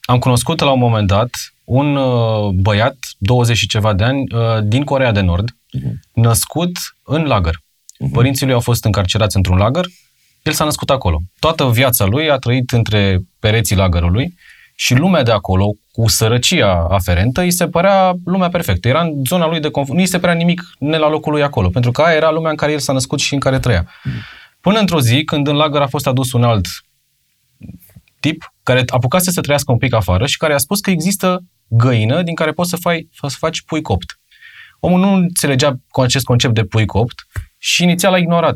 am 0.00 0.18
cunoscut 0.18 0.60
la 0.60 0.70
un 0.70 0.78
moment 0.78 1.06
dat 1.06 1.30
un 1.64 1.96
uh, 1.96 2.48
băiat, 2.54 2.96
20 3.18 3.56
și 3.56 3.66
ceva 3.66 3.92
de 3.92 4.04
ani, 4.04 4.24
uh, 4.34 4.62
din 4.62 4.84
Corea 4.84 5.12
de 5.12 5.20
Nord, 5.20 5.56
născut 6.12 6.76
în 7.02 7.22
lagăr. 7.22 7.60
Părinții 8.12 8.44
lui 8.44 8.54
au 8.54 8.60
fost 8.60 8.84
încarcerați 8.84 9.36
într-un 9.36 9.56
lagăr, 9.56 9.86
el 10.42 10.52
s-a 10.52 10.64
născut 10.64 10.90
acolo. 10.90 11.20
Toată 11.38 11.70
viața 11.70 12.04
lui 12.04 12.30
a 12.30 12.36
trăit 12.36 12.70
între 12.70 13.20
pereții 13.38 13.76
lagărului 13.76 14.34
și 14.74 14.94
lumea 14.94 15.22
de 15.22 15.30
acolo, 15.30 15.72
cu 15.96 16.08
sărăcia 16.08 16.86
aferentă, 16.90 17.40
îi 17.40 17.50
se 17.50 17.68
părea 17.68 18.14
lumea 18.24 18.48
perfectă. 18.48 18.88
Era 18.88 19.00
în 19.00 19.22
zona 19.28 19.46
lui 19.46 19.60
de 19.60 19.70
confort. 19.70 19.96
Nu 19.96 20.02
îi 20.02 20.10
se 20.10 20.18
părea 20.18 20.34
nimic 20.34 20.62
ne 20.78 20.96
la 20.96 21.08
locul 21.08 21.32
lui 21.32 21.42
acolo, 21.42 21.68
pentru 21.68 21.90
că 21.90 22.02
aia 22.02 22.16
era 22.16 22.30
lumea 22.30 22.50
în 22.50 22.56
care 22.56 22.72
el 22.72 22.78
s-a 22.78 22.92
născut 22.92 23.20
și 23.20 23.34
în 23.34 23.40
care 23.40 23.58
trăia. 23.58 23.90
Până 24.60 24.78
într-o 24.78 25.00
zi, 25.00 25.24
când 25.24 25.46
în 25.46 25.56
lagăr 25.56 25.80
a 25.80 25.86
fost 25.86 26.06
adus 26.06 26.32
un 26.32 26.42
alt 26.42 26.66
tip 28.20 28.54
care 28.62 28.82
apucase 28.86 29.30
să 29.30 29.40
trăiască 29.40 29.72
un 29.72 29.78
pic 29.78 29.94
afară 29.94 30.26
și 30.26 30.36
care 30.36 30.54
a 30.54 30.58
spus 30.58 30.80
că 30.80 30.90
există 30.90 31.44
găină 31.68 32.22
din 32.22 32.34
care 32.34 32.52
poți 32.52 32.70
să, 32.70 32.76
fai, 32.76 33.08
să 33.28 33.36
faci 33.38 33.62
pui 33.62 33.82
copt. 33.82 34.20
Omul 34.80 35.00
nu 35.00 35.12
înțelegea 35.12 35.76
cu 35.88 36.00
acest 36.00 36.24
concept 36.24 36.54
de 36.54 36.64
pui 36.64 36.86
copt 36.86 37.26
și 37.58 37.82
inițial 37.82 38.12
a 38.12 38.18
ignorat 38.18 38.54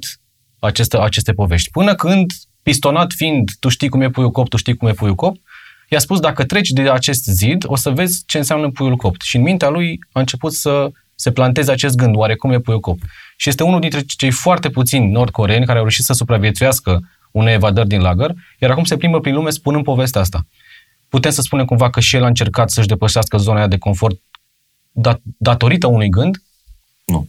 aceste, 0.58 0.96
aceste 0.96 1.32
povești. 1.32 1.70
Până 1.70 1.94
când, 1.94 2.30
pistonat 2.62 3.12
fiind, 3.12 3.50
tu 3.60 3.68
știi 3.68 3.88
cum 3.88 4.00
e 4.00 4.10
puiul 4.10 4.30
copt, 4.30 4.48
tu 4.48 4.56
știi 4.56 4.76
cum 4.76 4.88
e 4.88 4.92
puiul 4.92 5.14
copt, 5.14 5.40
i-a 5.90 5.98
spus, 5.98 6.20
dacă 6.20 6.44
treci 6.44 6.68
de 6.70 6.90
acest 6.90 7.24
zid, 7.24 7.64
o 7.66 7.76
să 7.76 7.90
vezi 7.90 8.22
ce 8.26 8.38
înseamnă 8.38 8.70
puiul 8.70 8.96
copt. 8.96 9.20
Și 9.20 9.36
în 9.36 9.42
mintea 9.42 9.68
lui 9.68 9.98
a 10.12 10.20
început 10.20 10.52
să 10.52 10.90
se 11.14 11.32
planteze 11.32 11.72
acest 11.72 11.96
gând, 11.96 12.16
oare 12.16 12.34
cum 12.34 12.50
e 12.52 12.60
puiul 12.60 12.80
copt. 12.80 13.02
Și 13.36 13.48
este 13.48 13.62
unul 13.62 13.80
dintre 13.80 14.00
cei 14.00 14.30
foarte 14.30 14.70
puțini 14.70 15.10
nordcoreeni 15.10 15.64
care 15.64 15.76
au 15.78 15.84
reușit 15.84 16.04
să 16.04 16.12
supraviețuiască 16.12 17.00
unei 17.30 17.54
evadări 17.54 17.88
din 17.88 18.00
lagăr, 18.00 18.34
iar 18.58 18.70
acum 18.70 18.84
se 18.84 18.96
plimbă 18.96 19.20
prin 19.20 19.34
lume 19.34 19.50
spunând 19.50 19.84
povestea 19.84 20.20
asta. 20.20 20.46
Putem 21.08 21.30
să 21.30 21.40
spunem 21.40 21.64
cumva 21.64 21.90
că 21.90 22.00
și 22.00 22.16
el 22.16 22.22
a 22.24 22.26
încercat 22.26 22.70
să-și 22.70 22.86
depășească 22.86 23.36
zona 23.36 23.58
aia 23.58 23.66
de 23.66 23.78
confort 23.78 24.20
dat- 24.92 25.20
datorită 25.36 25.86
unui 25.86 26.08
gând, 26.08 26.42
Nu. 27.04 27.28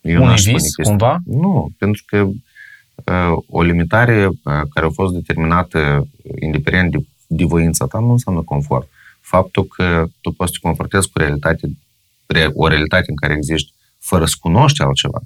Eu 0.00 0.14
unui 0.16 0.26
n-aș 0.26 0.40
spune 0.40 0.56
vis, 0.56 0.62
chestia. 0.62 0.84
cumva? 0.84 1.18
Nu, 1.24 1.70
pentru 1.78 2.02
că 2.06 2.16
uh, 3.04 3.38
o 3.48 3.62
limitare 3.62 4.26
uh, 4.26 4.36
care 4.42 4.86
a 4.86 4.90
fost 4.90 5.14
determinată 5.14 6.08
independent 6.40 6.90
de, 6.90 6.98
de 7.36 7.44
voința 7.44 7.86
ta 7.86 7.98
nu 7.98 8.10
înseamnă 8.10 8.42
confort. 8.42 8.88
Faptul 9.20 9.64
că 9.64 10.06
tu 10.20 10.30
poți 10.30 10.52
să 10.52 10.58
te 10.60 10.66
confortezi 10.66 11.10
cu 11.10 11.18
realitate, 11.18 11.70
re- 12.26 12.50
o 12.54 12.68
realitate 12.68 13.04
în 13.08 13.16
care 13.16 13.32
existi 13.34 13.72
fără 13.98 14.24
să 14.24 14.34
cunoști 14.40 14.82
altceva, 14.82 15.20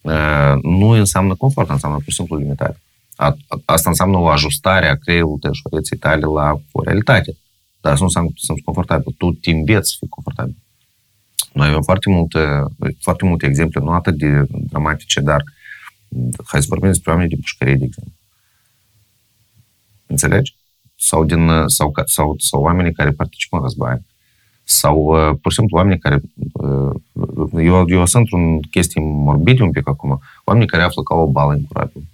uh, 0.00 0.62
nu 0.62 0.88
înseamnă 0.88 1.34
confort, 1.34 1.70
înseamnă 1.70 1.96
pur 1.98 2.08
și 2.08 2.14
simplu 2.14 2.36
limitare. 2.36 2.80
A, 3.16 3.26
a- 3.26 3.60
asta 3.64 3.88
înseamnă 3.88 4.16
o 4.16 4.28
ajustare 4.28 4.88
a 4.88 4.94
creierului 4.96 5.38
tău 5.40 5.52
și 5.52 5.60
a 5.64 5.68
vieții 5.72 5.96
tale 5.96 6.24
la 6.24 6.60
o 6.72 6.82
realitate. 6.82 7.36
Dar 7.80 7.92
asta 7.92 7.98
nu 7.98 8.04
înseamnă 8.06 8.28
că 8.30 8.34
tu 8.38 8.44
sunt 8.44 8.60
confortabil. 8.64 9.14
Tu 9.18 9.32
te 9.32 9.50
înveți 9.50 9.90
să 9.90 9.96
fii 9.98 10.08
confortabil. 10.08 10.56
Noi 11.52 11.68
avem 11.68 11.82
foarte 11.82 12.10
multe, 12.10 12.62
foarte 13.00 13.24
multe 13.24 13.46
exemple, 13.46 13.80
nu 13.80 13.90
atât 13.90 14.16
de 14.18 14.46
dramatice, 14.50 15.20
dar 15.20 15.44
mm, 16.08 16.30
hai 16.46 16.60
să 16.60 16.66
vorbim 16.68 16.88
despre 16.88 17.10
oameni 17.10 17.28
din 17.28 17.38
pușcărie, 17.38 17.74
de 17.74 17.84
exemplu. 17.84 18.12
Înțelegi? 20.06 20.54
Sau, 20.98 21.24
din, 21.24 21.48
uh, 21.48 21.64
sau, 21.66 21.90
ca- 21.90 22.02
sau, 22.06 22.34
sau 22.38 22.62
oamenii 22.62 22.92
care 22.92 23.10
participă 23.10 23.56
în 23.56 23.62
război. 23.62 23.94
Sau, 24.64 24.96
uh, 24.98 25.36
pur 25.42 25.52
și 25.52 25.58
simplu, 25.58 25.76
oamenii 25.76 25.98
care... 25.98 26.20
uh, 26.52 26.94
Eu, 27.58 27.84
eu 27.88 28.06
sunt 28.06 28.22
într-un 28.22 28.60
chestii 28.60 29.00
morbide 29.02 29.62
un 29.62 29.70
pic 29.70 29.88
acum. 29.88 30.20
Oamenii 30.44 30.68
care 30.68 30.82
află 30.82 31.02
ca 31.02 31.14
o 31.14 31.26
bală 31.30 31.56
incurabilă. 31.56 32.04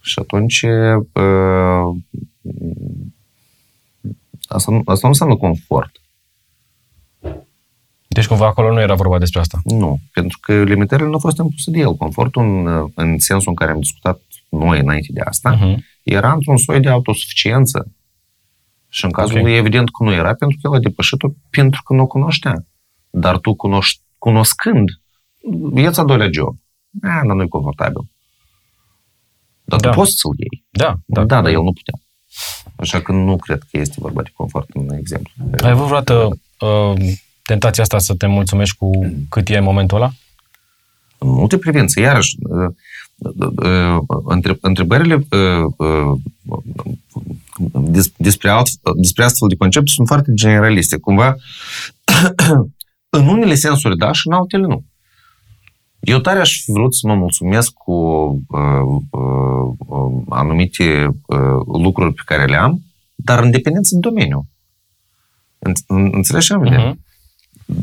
Și 0.00 0.18
atunci... 0.18 0.62
uh, 0.62 1.96
Asta, 4.48 4.70
nu- 4.72 4.82
asta 4.84 5.00
nu 5.02 5.08
înseamnă 5.08 5.36
confort. 5.36 6.00
Deci 8.08 8.26
cumva 8.26 8.46
acolo 8.46 8.72
nu 8.72 8.80
era 8.80 8.94
vorba 8.94 9.18
despre 9.18 9.40
asta. 9.40 9.58
Nu, 9.64 9.98
pentru 10.12 10.38
că 10.42 10.62
limitările 10.62 11.06
nu 11.06 11.12
au 11.12 11.18
fost 11.18 11.38
impuse 11.38 11.70
de 11.70 11.78
el. 11.78 11.94
Confortul, 11.94 12.42
în, 12.42 12.88
în 12.94 13.18
sensul 13.18 13.48
în 13.48 13.54
care 13.54 13.70
am 13.70 13.78
discutat 13.80 14.20
noi 14.48 14.78
înainte 14.80 15.08
de 15.12 15.20
asta, 15.20 15.56
Uh-huh. 15.58 15.76
Era 16.08 16.32
într-un 16.32 16.56
soi 16.56 16.80
de 16.80 16.88
autosuficiență. 16.88 17.92
Și 18.88 19.04
în 19.04 19.10
cazul 19.10 19.36
Ok. 19.36 19.42
lui, 19.42 19.54
evident 19.56 19.88
că 19.90 20.04
nu 20.04 20.12
era, 20.12 20.34
pentru 20.34 20.58
că 20.62 20.68
el 20.68 20.78
a 20.78 20.80
depășit-o 20.82 21.28
pentru 21.50 21.82
că 21.82 21.92
nu 21.94 22.02
o 22.02 22.06
cunoștea. 22.06 22.66
Dar 23.10 23.38
tu, 23.38 23.54
cunoști, 23.54 24.00
cunoscând, 24.18 24.88
ia-ți 25.74 26.00
a 26.00 26.04
doilea 26.04 26.28
job. 26.32 26.56
A, 27.02 27.20
dar 27.26 27.36
nu-i 27.36 27.48
confortabil. 27.48 28.00
Dar 29.64 29.80
Da. 29.80 29.88
tu 29.90 29.94
poți 29.94 30.12
să-l 30.16 30.30
iei. 30.36 30.64
Da, 30.70 30.94
Da, 31.06 31.24
da, 31.24 31.40
dar 31.40 31.52
el 31.52 31.62
nu 31.62 31.72
putea. 31.72 31.94
Așa 32.76 33.00
că 33.02 33.12
nu 33.12 33.36
cred 33.36 33.62
că 33.70 33.78
este 33.78 33.94
vorba 33.98 34.22
de 34.22 34.30
confort 34.36 34.68
în 34.74 34.90
exemplu. 34.94 35.32
Ai 35.62 35.70
avut 35.70 35.84
vreodată 35.86 36.38
uh, 36.60 37.12
tentația 37.42 37.82
asta 37.82 37.98
să 37.98 38.14
te 38.14 38.26
mulțumești 38.26 38.76
cu 38.76 38.90
cât 39.28 39.48
e 39.48 39.56
în 39.56 39.64
momentul 39.64 39.96
ăla? 39.96 40.10
în 41.20 41.28
multe 41.28 41.58
privințe. 41.58 42.00
Iarăși, 42.00 42.36
uh, 43.18 43.32
uh, 43.56 43.98
uh, 44.06 44.22
între- 44.24 44.58
întrebările 44.60 45.14
uh, 45.14 45.72
uh, 45.76 46.18
des- 47.80 48.12
despre, 48.16 48.50
alt, 48.50 48.68
despre 48.96 49.24
astfel 49.24 49.48
de 49.48 49.56
concepte 49.56 49.90
sunt 49.94 50.06
foarte 50.06 50.30
generaliste. 50.34 50.96
Cumva, 50.98 51.36
în 53.18 53.26
unele 53.28 53.54
sensuri 53.54 53.96
da 53.96 54.12
și 54.12 54.26
în 54.26 54.32
altele 54.32 54.66
nu. 54.66 54.84
Eu 56.00 56.18
tare 56.18 56.38
aș 56.38 56.62
fi 56.64 56.70
vrut 56.70 56.94
să 56.94 57.06
mă 57.06 57.14
mulțumesc 57.14 57.72
cu 57.72 57.92
uh, 58.48 58.60
uh, 59.10 59.72
uh, 59.78 60.22
anumite 60.28 61.06
uh, 61.26 61.80
lucruri 61.82 62.14
pe 62.14 62.22
care 62.24 62.44
le 62.44 62.56
am, 62.56 62.82
dar 63.14 63.42
în 63.42 63.50
dependență 63.50 63.94
de 63.94 64.00
domeniu. 64.00 64.46
În- 65.58 65.72
în- 65.86 66.10
Înțelegi 66.12 66.46
ce 66.46 66.52
am 66.52 66.62
uh 66.62 66.70
Mhm. 66.70 67.04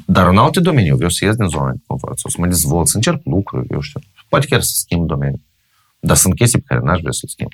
dar 0.06 0.28
în 0.28 0.38
alte 0.38 0.60
domenii 0.60 0.90
eu 0.90 0.96
vreau 0.96 1.10
să 1.10 1.26
ies 1.26 1.36
din 1.36 1.48
zona 1.48 1.72
de 1.72 1.78
confort, 1.88 2.20
sau 2.20 2.32
să 2.32 2.38
mă 2.40 2.48
dezvolt, 2.48 2.88
să 2.88 2.96
încerc 2.96 3.22
lucruri, 3.24 3.68
eu 3.70 3.80
știu. 3.80 4.00
Poate 4.30 4.46
chiar 4.46 4.62
să 4.62 4.72
schimb 4.76 5.08
domeniul. 5.08 5.42
Dar 6.00 6.16
sunt 6.16 6.36
chestii 6.36 6.60
pe 6.60 6.66
care 6.68 6.80
n-aș 6.86 7.00
vrea 7.00 7.12
să 7.12 7.20
le 7.22 7.28
schimb. 7.32 7.52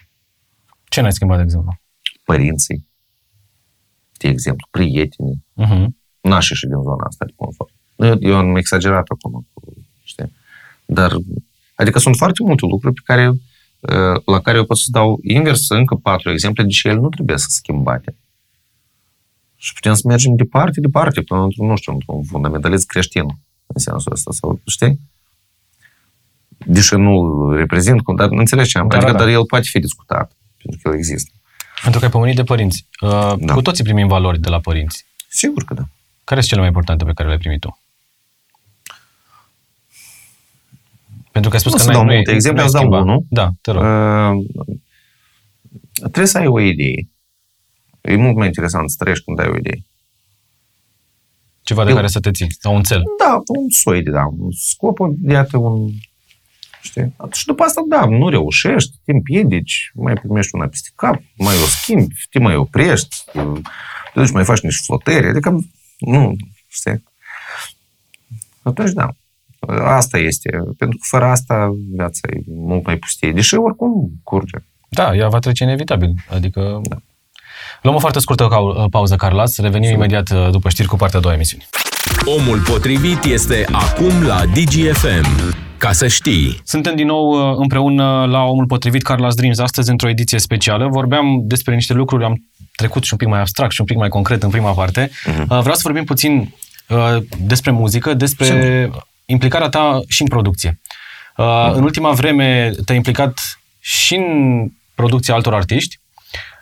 Ce 0.90 1.02
n-ai 1.02 1.14
schimbat, 1.14 1.38
de 1.38 1.44
exemplu? 1.44 1.80
Părinții, 2.24 2.88
de 4.18 4.28
exemplu, 4.28 4.68
prietenii, 4.72 5.46
Uh-huh. 5.64 5.86
n-aș 6.22 6.50
ieși 6.50 6.66
din 6.66 6.82
zona 6.82 7.06
asta 7.08 7.26
de 7.26 7.34
confort. 7.36 7.74
Eu, 7.96 8.18
eu 8.20 8.36
am 8.38 8.56
exagerat 8.56 9.08
acum, 9.10 9.48
știi? 10.04 10.34
Dar, 10.86 11.16
adică 11.76 12.00
sunt 12.00 12.16
foarte 12.16 12.44
multe 12.44 12.66
lucruri 12.66 12.94
pe 12.94 13.02
care, 13.04 13.28
uh, 13.28 14.22
la 14.26 14.40
care 14.42 14.58
eu 14.58 14.66
pot 14.66 14.78
să 14.78 14.88
dau 14.92 15.20
invers 15.24 15.70
încă 15.70 15.96
patru 15.96 16.30
exemple, 16.32 16.64
deși 16.64 16.88
ele 16.88 17.00
nu 17.00 17.10
trebuie 17.10 17.38
să 17.38 17.46
schimbate. 17.50 18.16
Și 19.56 19.74
putem 19.74 19.94
să 19.94 20.02
mergem 20.06 20.36
departe, 20.36 20.80
departe, 20.80 21.22
până 21.22 21.42
într-un, 21.42 21.68
nu 21.68 21.76
știu, 21.76 21.94
într-un 21.94 22.24
fundamentalist 22.24 22.86
creștin, 22.88 23.24
în 23.66 23.80
sensul 23.82 24.12
ăsta, 24.12 24.32
sau, 24.32 24.60
știi? 24.66 25.00
Deși 26.74 26.96
nu 26.96 27.50
reprezint, 27.52 28.02
dar 28.16 28.28
înțelegi 28.32 28.70
ce 28.70 28.78
am, 28.78 28.88
Da, 28.88 28.96
adică, 28.96 29.12
da, 29.12 29.18
da. 29.18 29.24
dar 29.24 29.34
el 29.34 29.46
poate 29.46 29.68
fi 29.70 29.80
discutat, 29.80 30.32
pentru 30.58 30.80
că 30.84 30.90
el 30.90 30.96
există. 30.98 31.32
Pentru 31.82 32.00
că 32.00 32.06
ai 32.06 32.12
pomenit 32.12 32.36
de 32.36 32.44
părinți. 32.44 32.86
Uh, 33.02 33.34
Da. 33.40 33.54
Cu 33.54 33.62
toții 33.62 33.84
primim 33.84 34.08
valori 34.08 34.40
de 34.40 34.50
la 34.50 34.60
părinți. 34.60 35.06
Sigur 35.30 35.64
că 35.64 35.74
da. 35.74 35.82
Care 36.24 36.40
sunt 36.40 36.46
cele 36.50 36.60
mai 36.60 36.68
importante 36.70 37.04
pe 37.06 37.12
care 37.14 37.28
le-ai 37.28 37.40
primit 37.40 37.60
tu? 37.60 37.80
Pentru 41.32 41.50
că 41.50 41.56
ai 41.56 41.62
spus 41.62 41.72
Nu 41.72 41.78
că 41.78 41.84
să 41.84 41.90
n-ai, 41.90 41.96
dau 41.98 42.04
nu 42.06 42.10
ai- 42.10 42.16
multe 42.16 42.32
exemple, 42.32 42.62
nu 42.64 42.68
ai 42.68 42.74
îți 42.74 42.76
dau 42.76 42.84
schimbat. 42.84 43.02
unul. 43.02 43.26
Da, 43.30 43.50
te 43.62 43.72
rog. 43.72 43.84
Uh, 43.84 44.46
trebuie 45.96 46.26
să 46.26 46.38
ai 46.38 46.48
o 46.48 46.60
idee. 46.60 47.08
E 48.02 48.16
mult 48.16 48.36
mai 48.36 48.48
interesant 48.48 48.90
să 48.90 48.96
trăiești 49.00 49.26
când 49.26 49.40
ai 49.40 49.48
o 49.48 49.58
idee. 49.58 49.86
Ceva 51.64 51.84
de 51.84 51.90
eu- 51.90 51.96
care 51.96 52.08
să 52.08 52.20
te 52.20 52.32
ții, 52.32 52.56
sau 52.60 52.76
un 52.76 52.84
cel. 52.84 53.04
Da, 53.20 53.42
un 53.60 53.70
soi 53.70 54.04
de, 54.04 54.12
da, 54.12 54.26
un 54.26 54.52
scop, 54.52 54.98
iată, 55.28 55.58
un... 55.58 55.90
Știi? 56.82 57.16
Și 57.32 57.46
după 57.46 57.64
asta, 57.64 57.82
da, 57.88 58.06
nu 58.06 58.30
reușești, 58.30 58.92
te 59.06 59.12
împiedici, 59.12 59.92
mai 59.94 60.14
primești 60.14 60.56
una 60.56 60.68
peste 60.68 60.90
cap, 60.96 61.22
mai 61.38 61.56
o 61.56 61.66
schimbi, 61.66 62.16
te 62.30 62.40
mai 62.40 62.56
oprești, 62.56 63.16
te 63.34 63.42
duci, 64.14 64.32
mai 64.32 64.44
faci 64.44 64.60
niște 64.60 64.82
flotări, 64.86 65.28
adică, 65.28 65.60
nu, 65.98 66.36
știi? 66.68 67.04
Atunci, 68.62 68.92
da, 68.92 69.10
asta 69.84 70.18
este, 70.18 70.50
pentru 70.78 70.98
că 70.98 71.06
fără 71.10 71.26
asta 71.26 71.70
viața 71.96 72.28
e 72.34 72.42
mult 72.48 72.86
mai 72.86 72.98
pustie, 72.98 73.32
deși 73.32 73.56
oricum 73.56 74.12
curge. 74.24 74.58
Da, 74.90 75.16
ea 75.16 75.28
va 75.28 75.40
trece 75.40 75.64
inevitabil. 75.64 76.14
Adică... 76.30 76.82
Da. 76.84 76.98
Luăm 77.82 77.96
o 77.96 78.00
foarte 78.00 78.20
scurtă 78.20 78.48
cau- 78.48 78.88
pauză, 78.90 79.16
Carlas. 79.16 79.58
Revenim 79.58 79.94
imediat 79.94 80.30
uh, 80.30 80.50
după 80.52 80.70
știri 80.70 80.88
cu 80.88 80.96
partea 80.96 81.20
a 81.20 81.22
doua 81.22 81.34
emisiuni. 81.34 81.68
Omul 82.26 82.60
potrivit 82.60 83.24
este 83.24 83.66
acum 83.72 84.24
la 84.24 84.46
DGFM. 84.46 85.56
Ca 85.82 85.92
să 85.92 86.08
știi. 86.08 86.62
Suntem 86.64 86.96
din 86.96 87.06
nou 87.06 87.52
uh, 87.52 87.58
împreună 87.58 88.26
la 88.30 88.44
Omul 88.44 88.66
Potrivit, 88.66 89.02
Carlos 89.02 89.36
Dreams, 89.36 89.60
astăzi 89.60 89.90
într-o 89.90 90.10
ediție 90.10 90.40
specială. 90.40 90.88
Vorbeam 90.88 91.42
despre 91.44 91.76
niște 91.76 91.94
lucruri, 91.94 92.24
am 92.24 92.44
trecut 92.76 93.04
și 93.04 93.14
un 93.14 93.18
pic 93.18 93.28
mai 93.28 93.40
abstract 93.40 93.72
și 93.72 93.80
un 93.82 93.86
pic 93.86 93.98
mai 93.98 94.10
concret 94.10 94.44
în 94.44 94.50
prima 94.50 94.72
parte. 94.72 95.10
Uh-huh. 95.10 95.46
Vreau 95.46 95.74
să 95.74 95.82
vorbim 95.84 96.04
puțin 96.04 96.54
uh, 96.88 97.18
despre 97.38 97.72
muzică, 97.72 98.14
despre 98.14 98.90
implicarea 99.26 99.70
ta 99.70 100.00
și 100.08 100.22
în 100.22 100.28
producție. 100.28 100.80
Uh, 101.38 101.72
În 101.74 101.84
ultima 101.84 102.12
vreme 102.12 102.72
te-ai 102.86 102.98
implicat 102.98 103.60
și 103.80 104.16
în 104.16 104.68
producția 104.96 105.34
altor 105.34 105.54
artiști, 105.54 106.00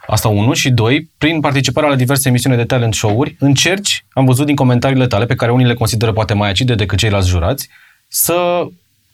Asta 0.07 0.27
unu 0.27 0.53
și 0.53 0.69
doi, 0.69 1.09
prin 1.17 1.39
participarea 1.39 1.89
la 1.89 1.95
diverse 1.95 2.29
emisiuni 2.29 2.55
de 2.55 2.63
talent 2.63 2.93
show-uri, 2.93 3.35
încerci, 3.39 4.05
am 4.13 4.25
văzut 4.25 4.45
din 4.45 4.55
comentariile 4.55 5.07
tale, 5.07 5.25
pe 5.25 5.35
care 5.35 5.51
unii 5.51 5.65
le 5.65 5.73
consideră 5.73 6.11
poate 6.11 6.33
mai 6.33 6.49
acide 6.49 6.75
decât 6.75 6.97
ceilalți 6.97 7.27
jurați, 7.27 7.69
să, 8.07 8.67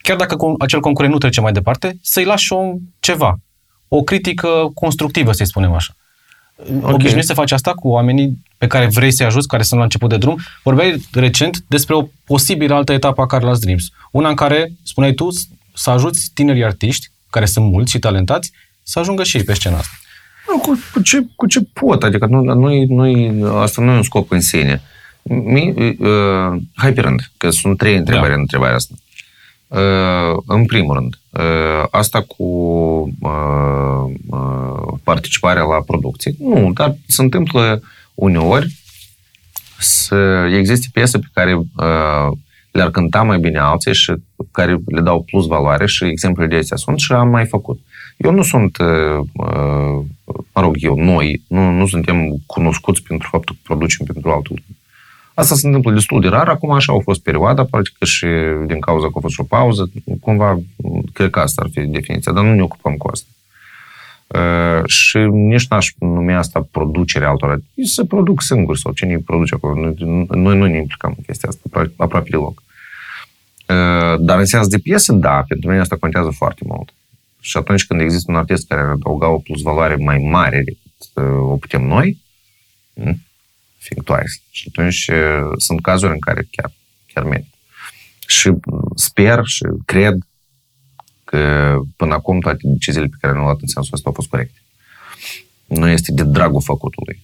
chiar 0.05 0.17
dacă 0.17 0.35
con- 0.35 0.57
acel 0.59 0.79
concurent 0.79 1.13
nu 1.13 1.19
trece 1.19 1.41
mai 1.41 1.51
departe, 1.51 1.97
să-i 2.01 2.25
lași 2.25 2.53
o, 2.53 2.73
ceva. 2.99 3.39
O 3.87 4.01
critică 4.01 4.71
constructivă, 4.73 5.31
să-i 5.31 5.47
spunem 5.47 5.73
așa. 5.73 5.93
Okay. 6.57 6.93
Obișnuiești 6.93 7.27
să 7.27 7.33
faci 7.33 7.51
asta 7.51 7.73
cu 7.73 7.87
oamenii 7.87 8.43
pe 8.57 8.67
care 8.67 8.85
vrei 8.85 9.11
să-i 9.11 9.25
ajuți, 9.25 9.47
care 9.47 9.63
sunt 9.63 9.79
la 9.79 9.85
început 9.85 10.09
de 10.09 10.17
drum. 10.17 10.37
Vorbeai 10.63 11.07
recent 11.11 11.63
despre 11.67 11.95
o 11.95 12.07
posibilă 12.25 12.73
altă 12.73 12.93
etapă 12.93 13.21
a 13.21 13.25
Carlos 13.25 13.59
Dreams. 13.59 13.89
Una 14.11 14.29
în 14.29 14.35
care, 14.35 14.71
spuneai 14.83 15.13
tu, 15.13 15.27
să 15.73 15.89
ajuți 15.89 16.31
tinerii 16.33 16.63
artiști, 16.63 17.07
care 17.29 17.45
sunt 17.45 17.71
mulți 17.71 17.91
și 17.91 17.99
talentați, 17.99 18.51
să 18.83 18.99
ajungă 18.99 19.23
și 19.23 19.37
ei 19.37 19.43
pe 19.43 19.53
scena 19.53 19.77
asta. 19.77 19.93
Nu, 20.47 20.57
cu, 20.57 20.79
cu, 20.93 21.01
ce, 21.01 21.25
cu 21.35 21.45
ce 21.47 21.59
pot, 21.73 22.03
adică 22.03 22.25
nu, 22.25 22.41
nu, 22.41 22.85
nu, 22.85 23.55
asta 23.55 23.81
nu 23.81 23.91
e 23.91 23.95
un 23.95 24.03
scop 24.03 24.31
în 24.31 24.41
sine. 24.41 24.81
Mi, 25.23 25.95
uh, 25.99 26.61
hai 26.75 26.93
pe 26.93 27.01
rând, 27.01 27.31
că 27.37 27.49
sunt 27.49 27.77
trei 27.77 27.95
întrebări 27.95 28.27
Da. 28.27 28.33
în 28.33 28.39
întrebarea 28.39 28.75
asta. 28.75 28.93
Uh, 29.67 30.38
în 30.45 30.65
primul 30.65 30.95
rând, 30.95 31.19
uh, 31.30 31.88
asta 31.89 32.21
cu 32.21 32.43
uh, 33.19 34.13
uh, 34.30 34.93
participarea 35.04 35.63
la 35.63 35.82
producție. 35.86 36.36
Nu, 36.39 36.71
dar 36.73 36.95
se 37.08 37.21
întâmplă 37.21 37.82
uneori 38.13 38.67
să 39.80 40.15
existe 40.51 40.88
piese 40.93 41.17
pe 41.19 41.28
care 41.34 41.56
uh, 41.56 42.38
le-ar 42.71 42.89
cânta 42.91 43.23
mai 43.23 43.39
bine 43.39 43.60
alții 43.60 43.93
și 43.93 44.13
care 44.51 44.78
le 44.86 45.01
dau 45.01 45.23
plus 45.23 45.47
valoare 45.47 45.86
și 45.86 46.06
exemplele 46.06 46.49
de 46.49 46.56
astea 46.56 46.78
sunt 46.78 46.99
și 46.99 47.12
am 47.12 47.28
mai 47.28 47.45
făcut. 47.45 47.80
Eu 48.17 48.32
nu 48.32 48.43
sunt, 48.43 48.78
uh, 48.78 49.28
uh, 49.34 50.06
mă 50.54 50.62
rog, 50.62 50.75
eu, 50.80 50.95
noi, 50.95 51.41
nu, 51.47 51.69
nu 51.69 51.88
suntem 51.88 52.38
cunoscuți 52.45 53.04
pentru 53.04 53.28
faptul 53.32 53.56
că 53.56 53.62
producem 53.63 54.06
pentru 54.06 54.32
altul. 54.32 54.62
Asta 55.36 55.56
se 55.56 55.67
întâmplă 55.67 55.91
destul 55.91 56.21
de 56.21 56.28
rar, 56.28 56.48
acum 56.48 56.71
așa 56.71 56.93
a 56.93 57.00
fost 57.00 57.21
perioada, 57.21 57.65
practic 57.65 58.04
și 58.04 58.28
din 58.67 58.80
cauza 58.80 59.06
că 59.06 59.13
a 59.15 59.19
fost 59.19 59.34
și 59.34 59.39
o 59.39 59.43
pauză, 59.43 59.91
cumva, 60.21 60.60
cred 61.13 61.30
că 61.30 61.39
asta 61.39 61.62
ar 61.62 61.69
fi 61.71 61.82
definiția, 61.82 62.32
dar 62.32 62.43
nu 62.43 62.54
ne 62.54 62.62
ocupăm 62.62 62.93
cu 62.93 63.08
asta. 63.08 63.28
Uh, 64.28 64.86
și 64.86 65.17
nici 65.17 65.67
n-aș 65.67 65.93
numi 66.00 66.34
asta 66.34 66.67
producerea 66.71 67.30
altora. 67.30 67.58
Ei 67.74 67.88
se 67.88 68.06
produc 68.06 68.41
singuri 68.41 68.80
sau 68.80 68.91
cine 68.91 69.13
îi 69.13 69.19
produce 69.19 69.56
acolo. 69.56 69.82
Noi, 69.82 69.93
noi 70.30 70.58
nu 70.58 70.65
ne 70.65 70.78
implicăm 70.78 71.13
în 71.17 71.24
chestia 71.24 71.50
asta 71.50 71.62
apro- 71.69 71.95
aproape 71.95 72.30
deloc. 72.30 72.63
Uh, 73.67 74.19
dar 74.19 74.39
în 74.39 74.45
sens 74.45 74.67
de 74.67 74.78
piesă, 74.78 75.13
da, 75.13 75.43
pentru 75.48 75.69
mine 75.69 75.82
asta 75.82 75.95
contează 75.95 76.30
foarte 76.30 76.62
mult. 76.67 76.93
Și 77.39 77.58
atunci 77.58 77.86
când 77.86 78.02
există 78.02 78.32
un 78.32 78.38
artist 78.38 78.67
care 78.67 78.82
ar 78.82 78.88
adăuga 78.88 79.28
o 79.28 79.38
plus 79.38 79.62
valoare 79.62 79.95
mai 79.95 80.17
mare 80.17 80.63
decât 80.65 81.26
uh, 81.26 81.52
o 81.52 81.56
putem 81.56 81.84
noi, 81.84 82.17
mm, 83.89 84.04
think 84.04 84.06
twice. 84.06 84.41
Și 84.52 84.71
atunci 84.71 85.08
uh, 85.08 85.54
sunt 85.58 85.82
cazuri 85.82 86.12
în 86.12 86.19
care 86.19 86.48
chiar, 86.52 86.71
chiar 87.13 87.24
merită. 87.24 87.56
Și 88.28 88.48
uh, 88.48 88.58
sper 88.95 89.41
și 89.43 89.63
cred 89.86 90.17
că 91.24 91.76
până 91.95 92.13
acum 92.13 92.39
toate 92.39 92.60
deciziile 92.62 93.08
pe 93.08 93.17
care 93.19 93.34
le-am 93.34 93.45
luat 93.45 93.62
în 93.62 93.67
sensul 93.67 93.93
ăsta 93.93 94.08
au 94.10 94.15
fost 94.15 94.30
corecte. 94.30 94.60
Nu 95.65 95.89
este 95.89 96.12
de 96.12 96.24
dragul 96.24 96.62
făcutului. 96.62 97.19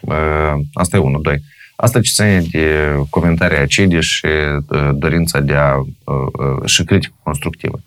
Uh, 0.00 0.54
Asta 0.72 0.96
e 0.96 1.00
unul. 1.00 1.22
Doi. 1.22 1.42
Asta 1.76 2.00
ce 2.00 2.10
ține 2.12 2.40
de 2.40 2.96
comentarii 3.10 3.58
acide 3.58 4.00
și 4.00 4.26
uh, 4.26 4.90
dorința 4.94 5.40
de 5.40 5.54
a... 5.54 5.76
uh, 5.76 5.86
uh, 6.04 6.64
și 6.66 6.84
critică 6.84 7.14
constructivă. 7.22 7.82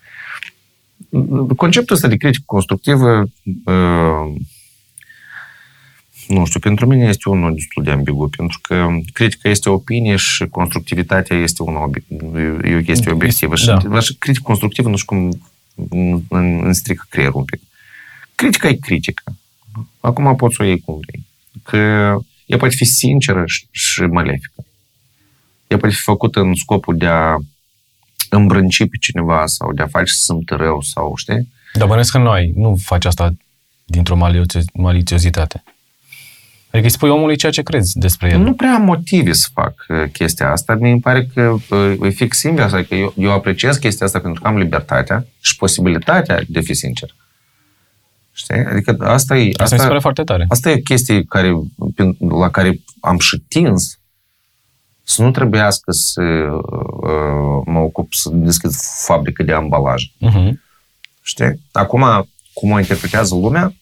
Conceptul 1.55 1.95
ăsta 1.95 2.07
de 2.07 2.15
critică 2.15 2.43
constructivă 2.45 3.29
uh, 3.65 4.33
nu 6.31 6.45
știu, 6.45 6.59
pentru 6.59 6.85
mine 6.87 7.07
este 7.07 7.29
unul 7.29 7.53
destul 7.53 7.83
de 7.83 7.91
ambigu, 7.91 8.27
pentru 8.37 8.59
că 8.61 8.87
critica 9.13 9.49
este 9.49 9.69
o 9.69 9.73
opinie 9.73 10.15
și 10.15 10.45
constructivitatea 10.47 11.37
este 11.37 11.63
una 11.63 11.89
obi- 11.89 12.05
e 12.63 12.75
o 12.75 12.81
chestie 12.81 13.11
obiectivă. 13.11 13.55
Și, 13.55 13.65
Da. 13.65 13.77
da. 13.77 13.99
și 13.99 14.15
critică 14.15 14.43
constructivă, 14.45 14.89
nu 14.89 14.95
știu 14.97 15.15
cum 15.15 15.41
îmi- 15.89 16.23
îmi 16.29 16.61
îmi 16.61 16.75
strică 16.75 17.05
creierul 17.09 17.37
un 17.39 17.43
pic. 17.45 17.61
Critica 18.35 18.67
e 18.67 18.73
critică. 18.73 19.23
Acum 19.99 20.35
poți 20.35 20.55
să 20.55 20.63
o 20.63 20.65
iei 20.65 20.79
cum 20.79 20.99
vrei. 21.07 21.25
Că 21.63 21.77
ea 22.45 22.57
poate 22.57 22.75
fi 22.75 22.85
sinceră 22.85 23.43
și, 23.45 23.65
și 23.71 24.01
malefică. 24.01 24.65
Ea 25.67 25.77
poate 25.77 25.95
fi 25.95 26.01
făcută 26.01 26.39
în 26.39 26.55
scopul 26.55 26.97
de 26.97 27.05
a 27.05 27.37
îmbrânci 28.29 28.77
pe 28.77 28.97
cineva 28.99 29.45
sau 29.45 29.73
de 29.73 29.81
a 29.81 29.87
face 29.87 30.11
să 30.11 30.23
simtă 30.23 30.55
rău 30.55 30.81
sau, 30.81 31.13
știi? 31.15 31.47
Dar 31.73 31.87
bănesc 31.87 32.11
că 32.11 32.17
noi 32.17 32.51
nu 32.55 32.75
faci 32.83 33.05
asta 33.05 33.33
dintr-o 33.85 34.15
malițio- 34.15 34.71
malițiozitate. 34.73 35.63
Adică 36.71 36.83
îi 36.83 36.89
spui 36.89 37.09
omului 37.09 37.35
ceea 37.35 37.51
ce 37.51 37.61
crezi 37.61 37.97
despre 37.97 38.29
el. 38.31 38.39
Nu 38.39 38.53
prea 38.53 38.73
am 38.73 38.81
motive 38.81 39.33
să 39.33 39.47
fac 39.53 39.85
uh, 39.89 40.03
chestia 40.11 40.51
asta. 40.51 40.75
Mi 40.75 40.99
pare 40.99 41.29
că 41.33 41.55
uh, 41.69 41.95
e 42.01 42.09
fix 42.09 42.43
invers. 42.43 42.73
Adică 42.73 42.95
eu, 42.95 43.13
eu 43.17 43.31
apreciez 43.31 43.77
chestia 43.77 44.05
asta 44.05 44.19
pentru 44.19 44.41
că 44.41 44.47
am 44.47 44.57
libertatea 44.57 45.25
și 45.39 45.55
posibilitatea 45.55 46.39
de 46.47 46.59
a 46.59 46.61
fi 46.61 46.73
sincer. 46.73 47.15
Știi? 48.31 48.55
Adică 48.55 48.95
asta 48.99 49.37
e... 49.37 49.51
Asta 49.57 49.75
mi 49.75 49.81
se 49.81 49.87
pare 49.87 49.99
foarte 49.99 50.23
tare. 50.23 50.45
Asta 50.49 50.69
e 50.69 50.73
o 50.73 50.81
chestie 50.83 51.23
care, 51.23 51.51
prin- 51.95 52.17
la 52.19 52.49
care 52.49 52.79
am 52.99 53.17
și 53.19 53.37
tins 53.47 53.99
să 55.03 55.21
nu 55.21 55.31
trebuiască 55.31 55.91
să 55.91 56.21
uh, 56.21 57.61
mă 57.65 57.79
ocup 57.79 58.13
să 58.13 58.29
deschid 58.33 58.71
fabrică 59.05 59.43
de 59.43 59.53
ambalaj. 59.53 60.03
Uh-huh. 60.03 60.51
Știi? 61.21 61.61
Acum, 61.71 62.29
cum 62.53 62.71
o 62.71 62.79
interpretează 62.79 63.35
lumea, 63.35 63.73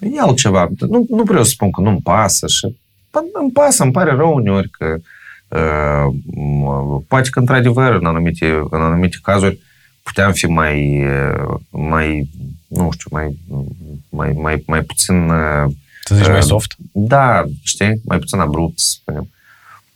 e 0.00 0.20
altceva. 0.20 0.68
Nu, 0.78 1.06
nu 1.08 1.22
vreau 1.22 1.42
să 1.42 1.50
spun 1.50 1.70
că 1.70 1.80
nu-mi 1.80 2.00
pasă 2.02 2.46
și 2.46 2.76
bă, 3.12 3.20
îmi 3.32 3.50
pasă, 3.50 3.82
îmi 3.82 3.92
pare 3.92 4.10
rău 4.14 4.34
uneori 4.34 4.68
că 4.70 4.96
uh, 5.48 6.14
m- 6.30 7.06
poate 7.08 7.28
că 7.30 7.38
într-adevăr 7.38 7.92
în 7.92 8.06
anumite, 8.06 8.46
în 8.70 8.80
anumite 8.80 9.16
cazuri 9.22 9.58
puteam 10.02 10.32
fi 10.32 10.46
mai, 10.46 11.04
uh, 11.04 11.54
mai 11.70 12.28
nu 12.66 12.90
știu, 12.92 13.08
mai, 13.12 13.36
mai, 14.08 14.32
mai, 14.40 14.62
mai 14.66 14.82
puțin 14.82 15.28
uh, 15.28 15.70
Să 16.04 16.14
zici 16.14 16.26
mai 16.26 16.36
Uh, 16.36 16.42
soft. 16.42 16.74
da, 16.92 17.44
știi, 17.62 18.00
mai 18.04 18.18
puțin 18.18 18.38
abrupt, 18.38 18.78
să 18.78 18.86
spunem. 19.00 19.28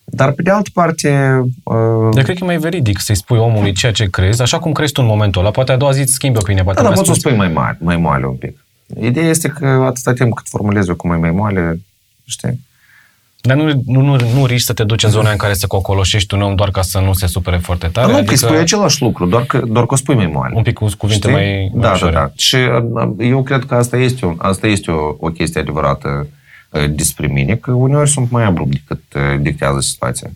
Dar 0.05 0.31
pe 0.33 0.43
de 0.43 0.51
altă 0.51 0.71
parte... 0.75 1.41
Uh, 1.63 2.09
Dar 2.15 2.23
cred 2.23 2.37
că 2.37 2.43
e 2.45 2.47
mai 2.47 2.59
veridic 2.59 3.01
să-i 3.01 3.15
spui 3.17 3.39
omului 3.39 3.73
ceea 3.73 3.93
ce 3.93 4.11
crezi, 4.11 4.43
așa 4.43 4.59
cum 4.59 4.73
crezi 4.73 4.93
tu 4.93 5.01
în 5.03 5.09
momentul 5.09 5.41
ăla. 5.41 5.51
Poate 5.51 5.73
a 5.73 5.77
doua 5.77 5.93
zi 5.93 6.01
îți 6.01 6.13
schimbi 6.13 6.39
opinia. 6.39 6.63
Poate 6.63 6.83
da, 6.83 6.87
dar 6.89 6.95
mai 6.97 7.05
poți 7.05 7.21
să 7.21 7.27
o 7.27 7.31
asculti. 7.31 7.47
spui 7.47 7.55
mai, 7.55 7.65
mare, 7.65 7.79
mai 7.81 7.97
moale 7.97 8.27
un 8.27 8.35
pic. 8.37 8.65
Ideea 9.01 9.29
este 9.29 9.49
că 9.49 9.67
atâta 9.67 10.13
timp 10.13 10.35
cât 10.35 10.49
formulezi 10.49 10.91
o 10.91 10.95
cu 10.95 11.07
mai 11.07 11.19
mai 11.19 11.31
moale, 11.31 11.81
știi? 12.27 12.67
Dar 13.41 13.57
nu, 13.57 13.83
nu, 13.87 14.01
nu, 14.01 14.17
nu 14.35 14.47
riști 14.47 14.67
să 14.67 14.73
te 14.73 14.85
duci 14.85 15.03
în 15.03 15.11
zona 15.11 15.31
în 15.31 15.37
care 15.37 15.55
să 15.55 15.67
cocoloșești 15.67 16.35
un 16.35 16.43
om 16.43 16.55
doar 16.55 16.71
ca 16.71 16.83
să 16.83 16.99
nu 16.99 17.13
se 17.13 17.27
supere 17.27 17.57
foarte 17.57 17.87
tare. 17.87 18.07
Dar 18.07 18.21
nu, 18.21 18.25
că 18.25 18.31
îi 18.31 18.37
spui 18.37 18.57
același 18.57 19.03
lucru, 19.03 19.27
doar 19.27 19.45
că, 19.45 19.63
doar 19.67 19.87
că 19.87 19.95
o 19.95 19.97
spui 19.97 20.15
mai 20.15 20.27
moale. 20.27 20.55
Un 20.57 20.63
pic 20.63 20.75
cu 20.75 20.89
cuvinte 20.99 21.29
Știi? 21.29 21.41
mai, 21.41 21.71
mai 21.73 21.83
da, 21.83 21.89
da, 21.89 21.95
ușoare. 21.95 22.15
da. 22.15 22.33
Și 22.37 22.57
uh, 22.57 23.11
eu 23.19 23.43
cred 23.43 23.65
că 23.65 23.75
asta 23.75 23.97
este, 23.97 24.27
o, 24.27 24.35
asta 24.39 24.67
este 24.67 24.91
o, 24.91 25.17
o 25.19 25.29
chestie 25.29 25.61
adevărată 25.61 26.27
uh, 26.71 26.85
despre 26.91 27.27
mine, 27.27 27.55
că 27.57 27.73
uneori 27.73 28.11
sunt 28.11 28.31
mai 28.31 28.45
abrupt 28.45 28.71
decât 28.71 29.03
uh, 29.15 29.41
dictează 29.41 29.81
situația. 29.81 30.31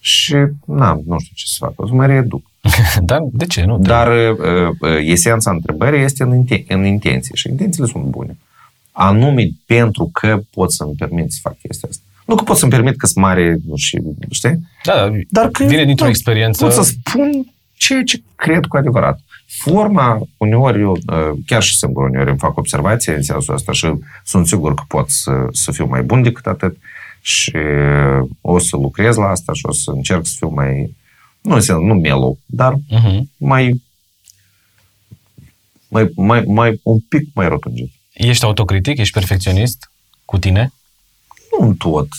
Și, 0.00 0.34
na, 0.66 1.00
nu 1.06 1.18
știu 1.18 1.32
ce 1.34 1.44
să 1.46 1.56
fac, 1.58 1.72
o 1.76 1.86
să 1.86 1.94
mă 1.94 2.06
reeduc. 2.06 2.42
Dar 3.00 3.20
de 3.32 3.46
ce? 3.46 3.64
Nu? 3.64 3.78
Dar 3.78 4.08
uh, 4.08 4.68
uh, 4.80 4.98
esența 5.00 5.50
întrebării 5.50 6.02
este 6.02 6.22
în, 6.22 6.44
inten- 6.44 6.66
în 6.68 6.84
intenție 6.84 7.34
și 7.34 7.48
intențiile 7.48 7.86
sunt 7.86 8.04
bune. 8.04 8.36
Anume 8.92 9.48
pentru 9.66 10.10
că 10.12 10.40
pot 10.50 10.72
să-mi 10.72 10.94
permit 10.98 11.32
să 11.32 11.38
fac 11.42 11.58
chestia 11.58 11.88
asta. 11.90 12.02
Nu 12.24 12.34
că 12.34 12.42
pot 12.42 12.56
să-mi 12.56 12.70
permit 12.70 12.96
că 12.96 13.06
sunt 13.06 13.24
mare 13.24 13.58
și, 13.74 14.02
știi? 14.30 14.60
da, 14.84 14.94
da, 14.94 15.10
Dar 15.28 15.48
că 15.48 15.64
vine 15.64 15.84
dintr-o 15.84 16.04
da, 16.04 16.10
experiență. 16.10 16.64
Pot 16.64 16.72
să 16.72 16.82
spun 16.82 17.54
ceea 17.76 18.02
ce 18.02 18.22
cred 18.34 18.64
cu 18.64 18.76
adevărat. 18.76 19.20
Forma, 19.46 20.20
uneori 20.36 20.80
eu, 20.80 20.90
uh, 20.90 21.38
chiar 21.46 21.62
și 21.62 21.76
singur 21.76 22.04
uneori 22.04 22.30
îmi 22.30 22.38
fac 22.38 22.56
observație 22.56 23.14
în 23.14 23.22
sensul 23.22 23.54
ăsta 23.54 23.72
și 23.72 23.92
sunt 24.24 24.46
sigur 24.46 24.74
că 24.74 24.82
pot 24.88 25.10
să, 25.10 25.30
să 25.52 25.72
fiu 25.72 25.86
mai 25.86 26.02
bun 26.02 26.22
decât 26.22 26.46
atât 26.46 26.76
și 27.20 27.52
o 28.40 28.58
să 28.58 28.76
lucrez 28.76 29.16
la 29.16 29.26
asta 29.28 29.52
și 29.52 29.66
o 29.66 29.72
să 29.72 29.90
încerc 29.90 30.26
să 30.26 30.34
fiu 30.36 30.48
mai, 30.48 30.94
nu 31.44 31.54
înseamnă, 31.54 31.86
nu 31.94 32.00
mellow, 32.00 32.38
dar 32.46 32.74
Uh-huh. 32.74 33.20
mai, 33.36 33.82
mai, 35.88 36.10
mai, 36.16 36.42
mai 36.46 36.80
un 36.82 36.98
pic 37.00 37.28
mai 37.34 37.48
rotunjit. 37.48 37.92
Ești 38.12 38.44
autocritic? 38.44 38.98
Ești 38.98 39.12
perfecționist 39.12 39.90
cu 40.24 40.38
tine? 40.38 40.72
Nu 41.58 41.66
în 41.66 41.74
tot. 41.74 42.08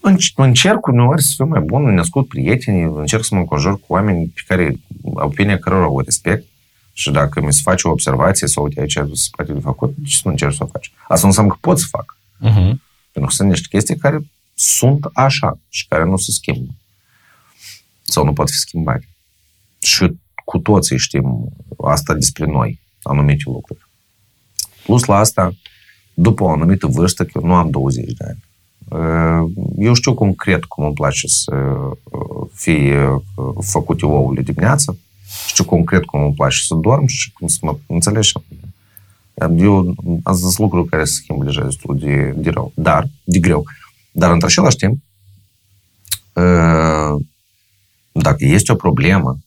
Înc- 0.00 0.34
Încerc 0.34 0.86
uneori 0.86 1.22
să 1.22 1.32
fiu 1.34 1.44
mai 1.46 1.60
bun, 1.60 1.86
îmi 1.86 1.98
ascult 1.98 2.28
prietenii, 2.28 2.82
încerc 2.82 3.24
să 3.24 3.34
mă 3.34 3.40
înconjur 3.40 3.72
cu 3.80 3.84
oameni 3.88 4.26
pe 4.26 4.40
care, 4.46 4.80
opinia 5.02 5.58
cărora 5.58 5.88
o 5.88 6.00
respect 6.00 6.46
și 6.92 7.10
dacă 7.10 7.40
mi 7.40 7.52
se 7.52 7.60
face 7.62 7.88
o 7.88 7.90
observație 7.90 8.46
sau 8.46 8.64
uite 8.64 8.80
aici 8.80 8.92
se 8.92 9.28
poate 9.30 9.52
de 9.52 9.60
făcut, 9.60 9.94
de 9.96 10.04
ce 10.08 10.14
să 10.16 10.20
nu 10.24 10.30
încerc 10.30 10.52
să 10.54 10.62
o 10.62 10.66
faci? 10.66 10.92
Asta 11.08 11.20
nu 11.22 11.26
înseamnă 11.28 11.52
că 11.52 11.58
pot 11.60 11.78
să 11.78 11.86
fac. 11.90 12.16
Uh-huh. 12.40 12.72
Pentru 13.12 13.30
că 13.30 13.30
sunt 13.30 13.48
niște 13.48 13.66
chestii 13.70 13.96
care 13.96 14.18
sunt 14.54 15.04
așa 15.12 15.58
și 15.68 15.86
care 15.88 16.04
nu 16.04 16.16
se 16.16 16.30
schimbă. 16.30 16.74
Sau 18.02 18.24
nu 18.24 18.32
pot 18.32 18.50
fi 18.50 18.56
schimbate. 18.56 19.08
Și 19.82 20.12
cu 20.44 20.58
toții 20.58 20.98
știm 20.98 21.48
asta 21.84 22.14
despre 22.14 22.46
noi, 22.46 22.80
anumite 23.02 23.42
lucruri. 23.46 23.86
Plus 24.84 25.04
la 25.04 25.16
asta, 25.16 25.54
după 26.14 26.42
o 26.42 26.50
anumită 26.50 26.86
vârstă, 26.86 27.24
că 27.24 27.30
eu 27.34 27.46
nu 27.46 27.54
am 27.54 27.70
20 27.70 28.12
de 28.12 28.24
ani, 28.24 28.44
uh, 28.88 29.50
eu 29.78 29.94
știu 29.94 30.14
concret 30.14 30.64
cum 30.64 30.84
îmi 30.84 30.94
place 30.94 31.26
să 31.26 31.54
uh, 31.54 32.48
fie 32.52 33.06
uh, 33.06 33.54
făcute 33.60 34.06
ouăle 34.06 34.42
dimineața, 34.42 34.96
știu 35.46 35.64
concret 35.64 36.04
cum 36.04 36.22
îmi 36.22 36.34
place 36.34 36.58
să 36.62 36.74
dorm 36.74 37.06
și 37.06 37.32
cum 37.32 37.48
să 37.48 37.58
mă 37.62 37.76
înțelegi. 37.86 38.32
Eu 39.56 39.94
am 40.22 40.34
zis 40.34 40.58
lucruri 40.58 40.88
care 40.88 41.04
se 41.04 41.12
schimbă 41.12 41.44
deja 41.44 41.64
destul 41.64 41.98
de, 41.98 42.34
de 42.36 42.50
rău, 42.50 42.72
dar, 42.74 43.08
de 43.24 43.38
greu. 43.38 43.64
Dar, 44.16 44.30
într 44.30 44.44
același 44.44 44.76
timp, 44.76 45.02
uh, 46.32 47.22
dacă 48.12 48.44
este 48.44 48.72
o 48.72 48.74
problemă, 48.74 49.38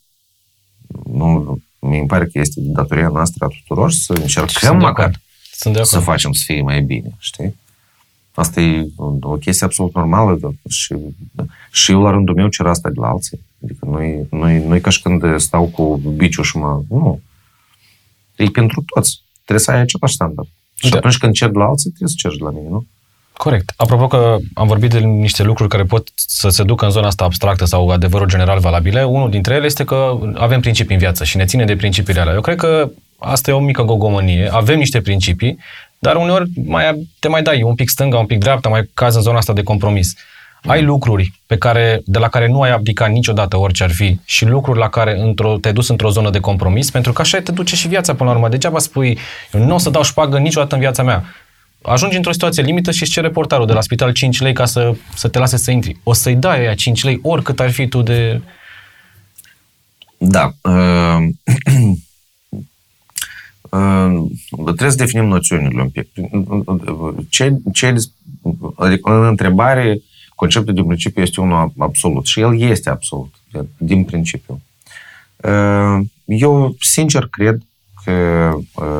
nu, 1.13 1.59
mi 1.79 2.05
pare 2.07 2.25
că 2.25 2.39
este 2.39 2.59
datoria 2.61 3.07
noastră 3.09 3.45
a 3.45 3.47
tuturor 3.47 3.91
să 3.91 4.13
încercăm 4.13 4.47
Sunt 4.59 4.79
de 4.79 4.85
măcar 4.85 5.05
acord. 5.05 5.21
Sunt 5.51 5.73
de 5.73 5.83
să 5.83 5.95
acord. 5.95 6.09
facem 6.09 6.31
să 6.31 6.43
fie 6.45 6.61
mai 6.61 6.81
bine, 6.81 7.15
știi? 7.19 7.55
Asta 8.33 8.61
e 8.61 8.87
o 9.21 9.35
chestie 9.35 9.65
absolut 9.65 9.93
normală 9.95 10.37
da, 10.41 10.49
și, 10.69 10.95
și 11.71 11.91
eu 11.91 12.01
la 12.01 12.09
rândul 12.09 12.35
meu 12.35 12.47
cer 12.47 12.65
asta 12.65 12.89
de 12.89 12.99
la 12.99 13.07
alții. 13.07 13.39
Adică 13.63 13.85
nu-i, 13.85 14.27
nu-i, 14.31 14.63
nu-i 14.67 14.81
ca 14.81 14.89
și 14.89 15.01
când 15.01 15.39
stau 15.39 15.65
cu 15.65 15.95
biciul 15.97 16.43
și 16.43 16.57
mă... 16.57 16.81
Nu. 16.89 17.21
E 18.35 18.45
pentru 18.45 18.83
toți. 18.93 19.21
Trebuie 19.35 19.65
să 19.65 19.71
ai 19.71 19.79
același 19.79 20.13
standard. 20.13 20.47
Și 20.75 20.89
Da. 20.89 20.97
atunci 20.97 21.17
când 21.17 21.33
cer 21.33 21.49
de 21.49 21.57
la 21.57 21.65
alții, 21.65 21.89
trebuie 21.89 22.09
să 22.09 22.15
ceri 22.17 22.37
de 22.37 22.43
la 22.43 22.49
mine, 22.49 22.67
nu? 22.69 22.87
Corect. 23.37 23.73
Apropo 23.75 24.07
că 24.07 24.35
am 24.53 24.67
vorbit 24.67 24.89
de 24.89 24.99
niște 24.99 25.43
lucruri 25.43 25.69
care 25.69 25.83
pot 25.83 26.07
să 26.15 26.49
se 26.49 26.63
ducă 26.63 26.85
în 26.85 26.91
zona 26.91 27.07
asta 27.07 27.23
abstractă 27.23 27.65
sau 27.65 27.89
adevărul 27.89 28.27
general 28.27 28.59
valabile, 28.59 29.03
unul 29.03 29.29
dintre 29.29 29.53
ele 29.53 29.65
este 29.65 29.83
că 29.83 30.19
avem 30.35 30.59
principii 30.59 30.93
în 30.93 30.99
viață 30.99 31.23
și 31.23 31.37
ne 31.37 31.45
ține 31.45 31.65
de 31.65 31.75
principiile 31.75 32.19
alea. 32.19 32.33
Eu 32.33 32.41
cred 32.41 32.57
că 32.57 32.89
asta 33.19 33.51
e 33.51 33.53
o 33.53 33.59
mică 33.59 33.81
gogomănie. 33.81 34.49
Avem 34.51 34.77
niște 34.77 35.01
principii, 35.01 35.57
dar 35.99 36.15
uneori 36.15 36.49
mai, 36.65 37.07
te 37.19 37.27
mai 37.27 37.41
dai 37.41 37.61
un 37.61 37.75
pic 37.75 37.89
stânga, 37.89 38.17
un 38.17 38.25
pic 38.25 38.39
dreapta, 38.39 38.69
mai 38.69 38.89
cazi 38.93 39.15
în 39.15 39.21
zona 39.21 39.37
asta 39.37 39.53
de 39.53 39.63
compromis. 39.63 40.13
Ai 40.65 40.83
lucruri 40.83 41.31
pe 41.45 41.57
care, 41.57 42.01
de 42.05 42.19
la 42.19 42.27
care 42.27 42.47
nu 42.47 42.61
ai 42.61 42.71
abdicat 42.71 43.09
niciodată 43.09 43.57
orice 43.57 43.83
ar 43.83 43.91
fi 43.91 44.19
și 44.25 44.45
lucruri 44.45 44.79
la 44.79 44.89
care 44.89 45.19
într-o, 45.19 45.57
te-ai 45.57 45.73
dus 45.73 45.89
într-o 45.89 46.09
zonă 46.09 46.29
de 46.29 46.39
compromis, 46.39 46.91
pentru 46.91 47.13
că 47.13 47.21
așa 47.21 47.39
te 47.39 47.51
duce 47.51 47.75
și 47.75 47.87
viața 47.87 48.13
până 48.13 48.29
la 48.29 48.35
urmă. 48.35 48.49
Degeaba 48.49 48.79
spui, 48.79 49.17
eu 49.53 49.63
nu 49.65 49.73
o 49.73 49.77
să 49.77 49.89
dau 49.89 50.03
șpagă 50.03 50.37
niciodată 50.37 50.75
în 50.75 50.81
viața 50.81 51.03
mea. 51.03 51.23
Ajungi 51.87 52.15
într-o 52.15 52.31
situație 52.31 52.63
limită 52.63 52.91
și 52.91 53.01
îți 53.01 53.11
cere 53.11 53.29
portarul 53.29 53.65
de 53.65 53.73
la 53.73 53.81
spital 53.81 54.11
5 54.11 54.41
lei 54.41 54.53
ca 54.53 54.65
să, 54.65 54.95
să 55.15 55.27
te 55.27 55.39
lase 55.39 55.57
să 55.57 55.71
intri. 55.71 55.99
O 56.03 56.13
să-i 56.13 56.35
dai 56.35 56.59
aia 56.59 56.73
5 56.73 57.03
lei, 57.03 57.19
oricât 57.21 57.59
ar 57.59 57.71
fi 57.71 57.87
tu 57.87 58.01
de... 58.01 58.41
Da. 60.17 60.53
Uh, 60.61 61.17
uh, 63.69 64.25
trebuie 64.49 64.89
să 64.89 64.95
definim 64.95 65.25
noțiunile 65.25 65.81
un 65.81 65.89
pic. 65.89 66.07
Ce, 67.29 67.53
ce, 67.73 67.95
adică 68.75 69.11
în 69.11 69.25
întrebare, 69.25 70.01
conceptul 70.35 70.73
de 70.73 70.83
principiu 70.83 71.21
este 71.21 71.41
unul 71.41 71.71
absolut 71.77 72.25
și 72.25 72.39
el 72.39 72.59
este 72.59 72.89
absolut, 72.89 73.33
din 73.77 74.03
principiu. 74.03 74.61
Uh, 75.35 75.99
eu, 76.25 76.75
sincer, 76.79 77.27
cred 77.31 77.61
că 78.03 78.11
uh, 78.75 78.96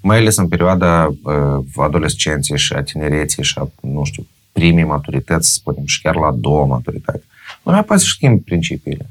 mai 0.00 0.16
ales 0.16 0.36
în 0.36 0.48
perioada 0.48 1.06
uh, 1.22 1.64
adolescenței 1.76 2.58
și 2.58 2.72
a 2.72 2.82
tinereții 2.82 3.42
și 3.42 3.58
a, 3.58 3.70
nu 3.80 4.04
știu, 4.04 4.26
primii 4.52 4.84
maturități, 4.84 5.48
să 5.48 5.52
spunem, 5.52 5.84
și 5.86 6.00
chiar 6.00 6.14
la 6.14 6.26
a 6.26 6.32
doua 6.32 6.64
maturitate, 6.64 7.24
nu 7.62 7.72
mai 7.72 7.84
poate 7.84 8.02
să 8.02 8.08
schimbi 8.08 8.42
principiile. 8.42 9.10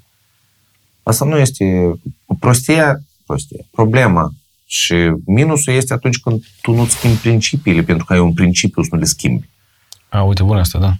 Asta 1.03 1.25
nu 1.25 1.37
este 1.37 1.93
prostia, 2.39 3.01
prostia, 3.25 3.59
problema 3.71 4.33
și 4.65 4.95
minusul 5.25 5.73
este 5.73 5.93
atunci 5.93 6.19
când 6.19 6.43
tu 6.61 6.71
nu 6.71 6.85
schimbi 6.85 7.17
principiile, 7.17 7.81
pentru 7.81 8.05
că 8.05 8.13
ai 8.13 8.19
un 8.19 8.33
principiu 8.33 8.83
să 8.83 8.89
nu 8.91 8.99
le 8.99 9.05
schimbi. 9.05 9.49
A, 10.09 10.23
uite, 10.23 10.43
bun 10.43 10.57
asta, 10.57 10.79
da. 10.79 10.93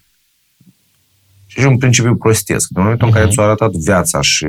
Și 1.46 1.60
e 1.60 1.66
un 1.66 1.78
principiu 1.78 2.16
prostesc. 2.16 2.70
În 2.74 2.82
momentul 2.82 3.08
în 3.08 3.14
care 3.14 3.28
ți-a 3.30 3.44
arătat 3.44 3.72
viața 3.72 4.22
și 4.22 4.46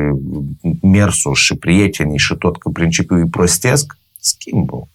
mersul 0.80 1.34
și 1.34 1.54
prietenii 1.54 2.18
și 2.18 2.34
tot 2.34 2.58
că 2.58 2.68
principiul 2.68 3.20
e 3.20 3.26
prostesc, 3.30 3.96
schimbă 4.18 4.88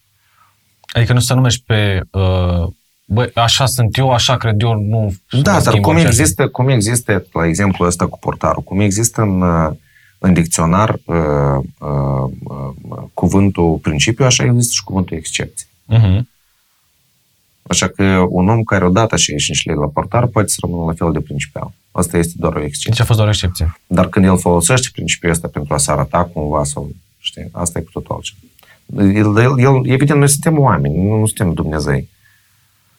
Adică 0.92 1.12
nu 1.12 1.20
să 1.20 1.34
numești 1.34 1.62
pe... 1.66 2.00
Uh, 2.10 2.66
bă, 3.04 3.30
așa 3.34 3.66
sunt 3.66 3.96
eu, 3.96 4.10
așa 4.10 4.36
cred 4.36 4.62
eu, 4.62 4.80
nu... 4.80 5.14
Da, 5.30 5.36
mă 5.36 5.42
dar 5.42 5.60
schimb 5.60 5.84
cum 5.84 5.92
orice 5.92 6.06
ar 6.06 6.12
fi. 6.12 6.20
există, 6.20 6.48
cum 6.48 6.68
există, 6.68 7.26
la 7.32 7.46
exemplu 7.46 7.86
ăsta 7.86 8.06
cu 8.06 8.18
portarul, 8.18 8.62
cum 8.62 8.80
există 8.80 9.20
în, 9.20 9.40
uh, 9.40 9.70
în 10.18 10.32
dicționar 10.32 10.98
uh, 11.04 11.16
uh, 11.78 12.30
uh, 12.42 13.02
cuvântul 13.14 13.78
principiu, 13.82 14.24
așa 14.24 14.44
există 14.44 14.72
și 14.74 14.84
cuvântul 14.84 15.16
excepție. 15.16 15.66
Mhm. 15.84 16.28
Așa 17.68 17.88
că 17.88 18.26
un 18.28 18.48
om 18.48 18.62
care 18.62 18.84
odată 18.84 19.16
și 19.16 19.36
5 19.36 19.64
lei 19.64 19.76
la 19.76 19.86
portar 19.86 20.26
poate 20.26 20.48
să 20.48 20.56
rămână 20.60 20.84
la 20.84 20.92
fel 20.92 21.12
de 21.12 21.20
principial. 21.20 21.72
Asta 21.92 22.16
este 22.18 22.32
doar 22.36 22.54
o 22.54 22.62
excepție. 22.62 22.90
Deci 22.90 23.00
a 23.00 23.04
fost 23.04 23.18
doar 23.18 23.28
o 23.28 23.32
excepție. 23.32 23.80
Dar 23.86 24.08
când 24.08 24.24
el 24.24 24.38
folosește 24.38 24.88
principiul 24.92 25.32
ăsta 25.32 25.48
pentru 25.48 25.74
a 25.74 25.76
se 25.76 25.90
arăta 25.90 26.24
cumva 26.24 26.64
sau, 26.64 26.90
știi, 27.18 27.48
asta 27.52 27.78
e 27.78 27.82
cu 27.82 27.90
totul 27.92 28.14
altceva. 28.14 28.38
El, 28.96 29.36
el, 29.36 29.58
el, 29.58 29.82
evident, 29.86 30.18
noi 30.18 30.28
suntem 30.28 30.58
oameni, 30.58 30.96
nu, 31.02 31.18
nu 31.18 31.26
suntem 31.26 31.52
Dumnezei. 31.54 32.08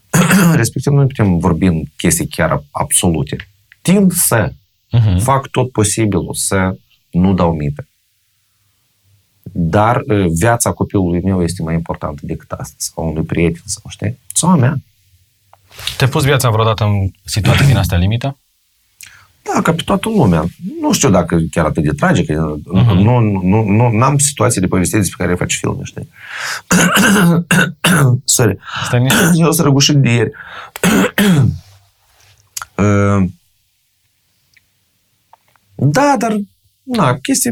Respectiv, 0.56 0.94
noi 0.94 1.06
putem 1.08 1.38
vorbi 1.38 1.66
în 1.66 1.84
chestii 1.98 2.28
chiar 2.28 2.64
absolute. 2.72 3.48
Tind 3.82 4.12
să 4.12 4.54
Mhm. 4.92 5.18
fac 5.20 5.48
tot 5.48 5.72
posibilul 5.72 6.34
să 6.34 6.78
nu 7.10 7.34
dau 7.34 7.54
mită. 7.56 7.88
Dar 9.44 10.02
uh, 10.08 10.26
viața 10.34 10.72
copilului 10.72 11.22
meu 11.22 11.44
este 11.44 11.62
mai 11.64 11.74
importantă 11.74 12.20
decât 12.24 12.52
asta, 12.52 12.76
sau 12.78 13.10
unui 13.10 13.24
prieten, 13.24 13.62
sau 13.66 13.84
știi? 13.90 14.18
Sau 14.34 14.50
a 14.50 14.56
mea. 14.56 14.78
Te-ai 15.98 16.10
pus 16.10 16.24
viața 16.24 16.50
vreodată 16.50 16.84
în 16.84 17.10
situații 17.26 17.66
din 17.66 17.78
astea 17.78 17.98
limită? 17.98 18.38
Da, 19.58 19.64
ca 19.64 19.74
pe 19.74 19.82
toată 19.86 20.10
lumea. 20.10 20.46
Nu 20.82 20.94
știu 20.94 21.10
dacă 21.10 21.38
chiar 21.52 21.66
atât 21.66 21.84
de 21.84 21.92
tragic. 21.92 22.32
Uh-huh. 22.32 22.96
Nu, 22.96 23.20
nu, 23.20 23.64
nu, 23.64 23.90
n-am 23.92 24.18
situații 24.18 24.62
de 24.62 24.68
povestire 24.68 25.02
despre 25.02 25.26
care 25.26 25.38
faci 25.38 25.58
filme, 25.58 25.84
știi? 25.84 26.10
Sorry. 28.36 28.58
Stai 28.86 29.02
nici. 29.02 29.14
Eu 29.34 29.52
sunt 29.52 29.66
răgușit 29.66 29.96
de 29.96 30.10
ieri. 30.10 30.32
Uh, 32.76 33.30
da, 35.96 36.16
dar 36.18 36.36
na, 36.84 37.18
chestii, 37.22 37.52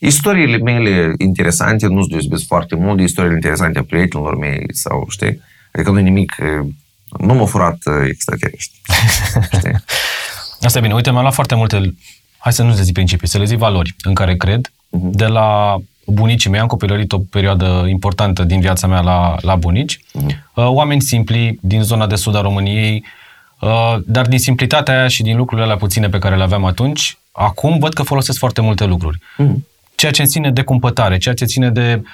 istoriile 0.00 0.56
mele 0.56 1.14
interesante 1.18 1.86
nu 1.86 2.02
se 2.02 2.08
deosebesc 2.10 2.46
foarte 2.46 2.74
mult 2.74 2.96
de 2.96 3.02
istoriile 3.02 3.36
interesante 3.36 3.78
a 3.78 3.84
prietenilor 3.84 4.36
mei 4.36 4.66
sau, 4.74 5.06
știi? 5.08 5.40
Adică 5.72 5.90
nu 5.90 5.98
nimic, 5.98 6.34
nu 7.18 7.34
m-a 7.34 7.44
furat 7.44 7.78
extraterestri. 8.06 8.80
știi? 9.52 9.72
Asta 10.62 10.78
e 10.78 10.80
bine. 10.80 10.94
Uite, 10.94 11.10
mi-am 11.10 11.22
luat 11.22 11.34
foarte 11.34 11.54
multe, 11.54 11.94
hai 12.38 12.52
să 12.52 12.62
nu 12.62 12.68
le 12.68 12.82
zic 12.82 12.92
principii, 12.92 13.28
să 13.28 13.38
le 13.38 13.44
zic 13.44 13.58
valori 13.58 13.94
în 14.02 14.14
care 14.14 14.36
cred. 14.36 14.68
Uh-huh. 14.68 15.10
De 15.10 15.26
la 15.26 15.76
bunicii 16.06 16.50
mei, 16.50 16.60
am 16.60 16.66
copilărit 16.66 17.12
o 17.12 17.18
perioadă 17.18 17.86
importantă 17.88 18.44
din 18.44 18.60
viața 18.60 18.86
mea 18.86 19.00
la, 19.00 19.36
la 19.40 19.56
bunici. 19.56 19.98
Uh-huh. 19.98 20.36
Oameni 20.54 21.00
simpli 21.00 21.58
din 21.62 21.82
zona 21.82 22.06
de 22.06 22.14
sud 22.14 22.34
a 22.34 22.40
României, 22.40 23.04
uh, 23.60 23.96
dar 24.06 24.26
din 24.26 24.38
simplitatea 24.38 24.98
aia 24.98 25.08
și 25.08 25.22
din 25.22 25.36
lucrurile 25.36 25.66
alea 25.66 25.78
puține 25.78 26.08
pe 26.08 26.18
care 26.18 26.36
le 26.36 26.42
aveam 26.42 26.64
atunci, 26.64 27.18
acum 27.32 27.78
văd 27.78 27.92
că 27.92 28.02
folosesc 28.02 28.38
foarte 28.38 28.60
multe 28.60 28.84
lucruri. 28.84 29.18
Uh-huh. 29.18 29.54
Ceea 29.94 30.12
ce 30.12 30.24
ține 30.24 30.50
de 30.50 30.62
cumpătare, 30.62 31.18
ceea 31.18 31.34
ce 31.34 31.44
ține 31.44 31.70
de 31.70 32.02
uh, 32.02 32.08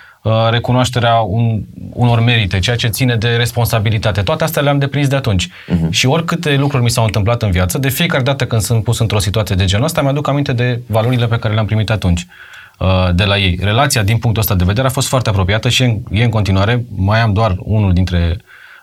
recunoașterea 0.51 1.17
un, 1.17 1.63
unor 1.93 2.21
merite, 2.21 2.59
ceea 2.59 2.77
ce 2.77 2.89
ține 2.89 3.17
de 3.17 3.29
responsabilitate. 3.29 4.23
Toate 4.23 4.45
astea 4.45 4.63
le-am 4.63 4.79
deprins 4.79 5.09
de 5.09 5.17
atunci. 5.17 5.49
Uh-huh. 5.49 5.91
Și 5.91 6.07
oricâte 6.07 6.57
lucruri 6.57 6.83
mi 6.83 6.91
s-au 6.91 7.05
întâmplat 7.05 7.43
în 7.43 7.51
viață, 7.51 7.79
de 7.79 7.89
fiecare 7.89 8.23
dată 8.23 8.47
când 8.47 8.63
sunt 8.63 8.85
pus 8.85 8.99
într-o 8.99 9.19
situație 9.19 9.57
de 9.57 9.65
genul 9.65 9.85
ăsta, 9.85 10.03
mi-aduc 10.03 10.29
aminte 10.29 10.53
de 10.53 10.81
valorile 10.87 11.27
pe 11.27 11.39
care 11.39 11.55
le-am 11.55 11.67
primit 11.67 11.91
atunci 11.91 12.27
uh, 12.79 13.09
de 13.15 13.25
la 13.25 13.39
ei. 13.39 13.59
Relația 13.63 14.03
din 14.03 14.19
punctul 14.19 14.43
ăsta 14.43 14.55
de 14.55 14.65
vedere 14.65 14.87
a 14.87 14.91
fost 14.91 15.09
foarte 15.09 15.29
apropiată 15.29 15.69
și 15.69 15.83
e 16.11 16.25
în 16.25 16.31
continuare. 16.31 16.85
Mai 16.97 17.21
am 17.21 17.33
doar 17.33 17.57
unul 17.59 17.93
dintre 17.93 18.37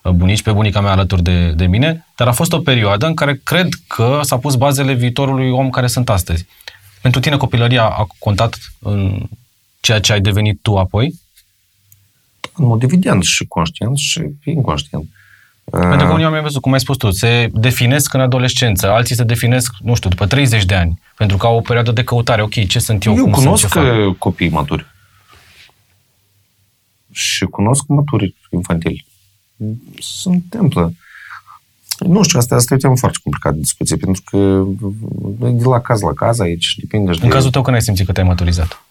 uh, 0.03 0.11
bunici, 0.11 0.43
pe 0.43 0.51
bunica 0.51 0.81
mea 0.81 0.91
alături 0.91 1.23
de, 1.23 1.51
de 1.51 1.65
mine, 1.65 2.07
dar 2.15 2.27
a 2.27 2.31
fost 2.31 2.53
o 2.53 2.59
perioadă 2.59 3.05
în 3.05 3.13
care 3.13 3.39
cred 3.43 3.67
că 3.87 4.19
s-a 4.21 4.37
pus 4.37 4.55
bazele 4.55 4.93
viitorului 4.93 5.49
om 5.49 5.69
care 5.69 5.87
sunt 5.87 6.09
astăzi. 6.09 6.45
Pentru 7.01 7.19
tine 7.19 7.37
copilăria 7.37 7.83
a 7.83 8.07
contat 8.19 8.57
în 8.79 9.21
ceea 9.79 9.99
ce 9.99 10.13
ai 10.13 10.21
devenit 10.21 10.59
tu 10.61 10.77
apoi? 10.77 11.13
În 12.53 12.65
mod 12.65 12.83
evident 12.83 13.23
și 13.23 13.45
conștient 13.45 13.97
și 13.97 14.21
inconștient. 14.43 15.05
Pentru 15.71 16.07
că 16.07 16.13
unii 16.13 16.25
oameni, 16.25 16.43
văzut, 16.43 16.61
cum 16.61 16.73
ai 16.73 16.79
spus 16.79 16.97
tu, 16.97 17.11
se 17.11 17.49
definesc 17.53 18.13
în 18.13 18.19
adolescență, 18.19 18.89
alții 18.89 19.15
se 19.15 19.23
definesc, 19.23 19.73
nu 19.81 19.95
știu, 19.95 20.09
după 20.09 20.25
30 20.25 20.65
de 20.65 20.75
ani, 20.75 20.99
pentru 21.17 21.37
că 21.37 21.45
au 21.45 21.55
o 21.55 21.61
perioadă 21.61 21.91
de 21.91 22.03
căutare. 22.03 22.41
Ok, 22.41 22.67
ce 22.67 22.79
sunt 22.79 23.05
eu, 23.05 23.15
Eu 23.15 23.23
cum 23.23 23.31
cunosc 23.31 23.67
sunt, 23.67 23.85
ce 23.85 23.91
fac? 23.91 24.17
copii 24.17 24.49
maturi. 24.49 24.85
Și 27.11 27.45
cunosc 27.45 27.83
maturi 27.87 28.35
infantili. 28.49 29.05
Se 29.99 30.29
întâmplă. 30.29 30.93
Nu 31.99 32.23
știu, 32.23 32.39
asta, 32.39 32.55
asta 32.55 32.73
e 32.73 32.77
o 32.77 32.79
temă 32.79 32.97
foarte 32.97 33.17
complicată 33.23 33.55
de 33.55 33.61
discuție, 33.61 33.95
pentru 33.95 34.21
că 34.25 34.37
e 35.47 35.49
de 35.49 35.63
la 35.63 35.81
caz 35.81 36.01
la 36.01 36.13
caz 36.13 36.39
aici, 36.39 36.75
depinde 36.79 37.11
și 37.11 37.19
În 37.21 37.27
de... 37.29 37.33
cazul 37.33 37.51
tău, 37.51 37.61
când 37.61 37.75
ai 37.75 37.81
simțit 37.81 38.05
că 38.05 38.11
te-ai 38.11 38.25
maturizat? 38.27 38.83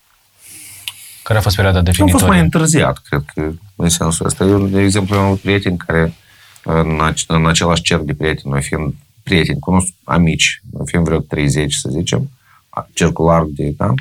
Care 1.31 1.43
a 1.43 1.45
fost 1.45 1.57
perioada 1.57 1.79
Am 1.79 1.85
definitorie? 1.85 2.19
fost 2.21 2.33
mai 2.33 2.41
întârziat, 2.45 2.99
cred 2.99 3.23
că, 3.35 3.53
în 3.77 3.89
sensul 3.89 4.27
ăsta. 4.27 4.45
Eu, 4.45 4.67
de 4.67 4.81
exemplu, 4.81 5.17
am 5.17 5.25
avut 5.25 5.41
prieteni 5.41 5.77
care, 5.77 6.15
în, 6.65 7.01
ac- 7.13 7.27
în 7.27 7.47
același 7.47 7.83
cer 7.83 7.99
de 7.99 8.15
prieteni, 8.15 8.53
noi 8.53 8.63
fiind 8.63 8.95
prieteni, 9.23 9.59
cunosc 9.59 9.89
amici, 10.05 10.63
noi 10.71 10.87
fiind 10.87 11.05
vreo 11.05 11.19
30, 11.19 11.75
să 11.75 11.89
zicem, 11.93 12.31
a- 12.69 12.89
cercul 12.93 13.25
larg 13.27 13.47
de, 13.49 13.75
da? 13.77 13.95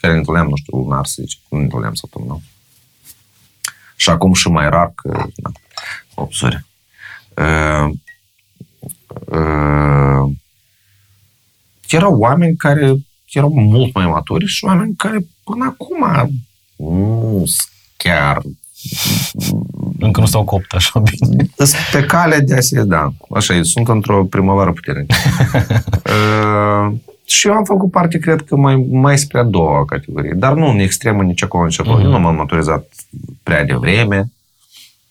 Care 0.00 0.12
ne 0.12 0.18
întâlneam, 0.18 0.48
nu 0.48 0.56
știu, 0.56 0.76
lunar, 0.78 1.06
să 1.06 1.22
zicem, 1.22 1.40
nu 1.48 1.58
ne 1.58 1.64
întâlneam 1.64 1.94
săptămânal. 1.94 2.40
Și 3.96 4.10
acum 4.10 4.32
și 4.32 4.48
mai 4.48 4.68
rar, 4.70 4.92
că, 4.94 5.26
da, 5.36 5.50
oh, 6.14 6.28
sorry. 6.30 6.64
Uh, 7.36 7.90
uh, 9.08 10.32
erau 11.88 12.18
oameni 12.18 12.56
care 12.56 12.94
erau 13.32 13.52
mult 13.54 13.94
mai 13.94 14.06
maturi 14.06 14.46
și 14.46 14.64
oameni 14.64 14.94
care 14.96 15.18
până 15.44 15.64
acum 15.64 16.28
nu 16.80 17.42
sunt 17.46 17.68
chiar 17.96 18.42
Încă 19.98 20.20
nu 20.20 20.26
s-au 20.26 20.44
copt 20.44 20.72
așa 20.72 21.00
bine. 21.00 21.48
sunt 21.56 21.88
pe 21.92 22.04
cale 22.04 22.38
de 22.38 22.54
a 22.54 22.60
se, 22.60 22.82
da, 22.82 23.12
așa 23.34 23.54
e, 23.54 23.62
sunt 23.62 23.88
într-o 23.88 24.24
primăvară 24.24 24.72
puternică. 24.72 25.14
uh, 26.14 26.96
și 27.24 27.46
eu 27.46 27.52
am 27.52 27.64
făcut 27.64 27.90
parte, 27.90 28.18
cred 28.18 28.42
că, 28.42 28.56
mai, 28.56 28.76
mai 28.90 29.18
spre 29.18 29.38
a 29.38 29.42
doua 29.42 29.84
categorie, 29.84 30.32
dar 30.36 30.54
nu 30.54 30.66
în 30.66 30.78
extremă 30.78 31.22
nici 31.22 31.42
acolo, 31.42 31.64
nici 31.64 31.80
acolo. 31.80 31.96
Mhm. 31.96 32.04
Eu 32.04 32.10
nu 32.10 32.18
m-am 32.18 32.34
maturizat 32.34 32.88
prea 33.42 33.64
devreme, 33.64 34.32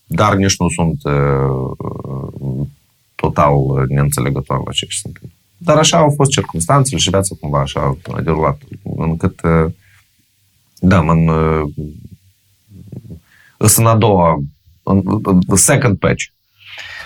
dar 0.05 0.35
nici 0.35 0.57
nu 0.57 0.69
sunt 0.69 1.03
uh, 1.03 2.67
total 3.15 3.53
neînțelegător 3.87 4.61
la 4.65 4.71
ce 4.71 4.87
se 4.89 5.01
întâmplă. 5.03 5.37
Dar 5.57 5.77
așa 5.77 5.97
au 5.97 6.13
fost 6.15 6.31
circunstanțele 6.31 6.99
și 6.99 7.09
viața 7.09 7.35
cumva 7.39 7.59
așa 7.59 7.97
a 8.13 8.21
derulat, 8.21 8.61
încât, 8.97 9.41
uh, 9.43 9.71
da, 10.79 11.01
mă, 11.01 11.13
uh, 11.13 11.69
sunt 13.69 13.85
în 13.85 13.91
a 13.91 13.95
doua, 13.95 14.43
în, 14.83 15.01
în 15.47 15.55
second 15.55 15.97
patch. 15.97 16.23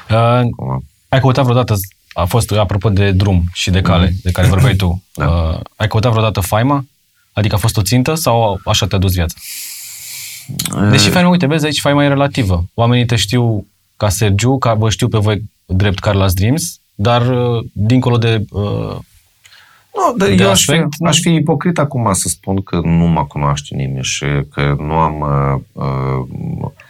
Uh, 0.09 0.49
Cumva. 0.55 0.79
ai 1.09 1.19
căutat 1.19 1.43
vreodată, 1.43 1.75
a 2.13 2.25
fost, 2.25 2.51
apropo 2.51 2.89
de 2.89 3.11
drum 3.11 3.43
și 3.53 3.69
de 3.69 3.81
cale, 3.81 4.13
de 4.23 4.31
care 4.31 4.47
vorbeai 4.47 4.75
tu, 4.75 5.03
Da. 5.15 5.27
uh, 5.27 5.59
ai 5.75 5.87
căutat 5.87 6.11
vreodată 6.11 6.39
faima? 6.39 6.85
Adică 7.33 7.55
a 7.55 7.57
fost 7.57 7.77
o 7.77 7.81
țintă 7.81 8.13
sau 8.15 8.59
așa 8.65 8.87
te-a 8.87 8.97
dus 8.97 9.13
viața? 9.13 9.35
Deși 10.89 11.09
faima, 11.09 11.29
uite, 11.29 11.45
vezi, 11.45 11.65
aici 11.65 11.79
faima 11.79 12.03
e 12.03 12.07
relativă. 12.07 12.65
Oamenii 12.73 13.05
te 13.05 13.15
știu 13.15 13.67
ca 13.97 14.09
Sergiu, 14.09 14.57
ca 14.57 14.73
vă 14.73 14.89
știu 14.89 15.07
pe 15.07 15.17
voi 15.17 15.41
drept 15.65 15.99
Carlos 15.99 16.33
Dreams, 16.33 16.79
dar 16.95 17.29
uh, 17.29 17.65
dincolo 17.73 18.17
de... 18.17 18.45
Uh, 18.49 18.97
Nu, 19.93 20.17
dar 20.17 20.27
de 20.27 20.43
eu 20.43 20.49
aș 20.49 20.63
fi, 20.63 20.71
aspect, 20.71 20.99
nu? 20.99 21.07
aș 21.07 21.19
fi 21.19 21.33
ipocrit 21.33 21.77
acum 21.79 22.13
să 22.13 22.27
spun 22.27 22.61
că 22.61 22.79
nu 22.83 23.05
mă 23.05 23.25
cunoaște 23.25 23.75
nimeni 23.75 24.03
și 24.03 24.25
că 24.53 24.75
nu 24.77 24.93
am... 24.93 25.19
Uh, 25.19 25.83
uh, 25.83 26.27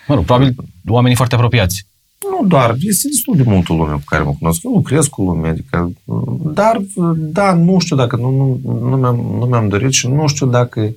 mă 0.07 0.15
rog, 0.15 0.25
probabil 0.25 0.55
oamenii 0.87 1.15
foarte 1.15 1.35
apropiați. 1.35 1.85
nu 2.29 2.47
doar, 2.47 2.75
este 2.79 3.07
destul 3.07 3.35
de 3.35 3.43
multă 3.45 3.73
lume 3.73 3.93
cu 3.93 4.01
care 4.05 4.23
mă 4.23 4.35
cunosc. 4.39 4.63
Eu 4.63 4.71
lucrez 4.71 5.07
cu 5.07 5.23
lume, 5.23 5.47
adică... 5.47 5.91
uh, 6.03 6.21
Dar, 6.43 6.75
uh, 6.95 7.11
da, 7.15 7.53
nu 7.53 7.79
știu 7.79 7.95
dacă... 7.95 8.15
Nu, 8.15 8.31
nu, 8.31 8.61
nu, 8.89 8.95
mi-am, 8.97 9.15
nu 9.39 9.45
mi-am 9.45 9.67
dorit 9.67 9.91
și 9.91 10.07
nu 10.07 10.27
știu 10.27 10.45
dacă 10.45 10.93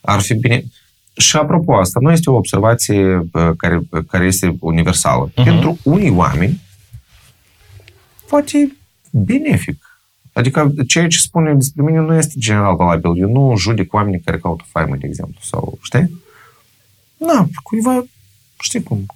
ar 0.00 0.20
fi 0.20 0.34
bine... 0.34 0.64
Și 1.16 1.36
apropo, 1.36 1.74
asta 1.76 1.98
nu 2.02 2.12
este 2.12 2.30
o 2.30 2.36
observație 2.36 3.16
uh, 3.32 3.50
care, 3.56 3.80
care 4.08 4.26
este 4.26 4.56
universală. 4.60 5.30
Mhm. 5.34 5.44
Pentru 5.44 5.78
unii 5.82 6.10
oameni, 6.10 6.60
poate 8.28 8.58
e 8.58 8.72
benefic. 9.10 9.83
Adică 10.34 10.72
ceea 10.86 11.08
ce 11.08 11.18
spune 11.18 11.54
despre 11.54 11.82
mine 11.82 11.98
nu 11.98 12.14
este 12.14 12.34
general 12.38 12.76
valabil. 12.76 13.20
Eu 13.20 13.30
nu 13.30 13.56
judec 13.56 13.92
oamenii 13.92 14.20
care 14.20 14.38
caută 14.38 14.64
faimă, 14.68 14.96
de 14.96 15.06
exemplu, 15.06 15.40
sau, 15.42 15.78
știi? 15.82 16.22
Na, 17.16 17.48
cuiva, 17.62 18.04
știi 18.60 18.82
cum, 18.82 19.06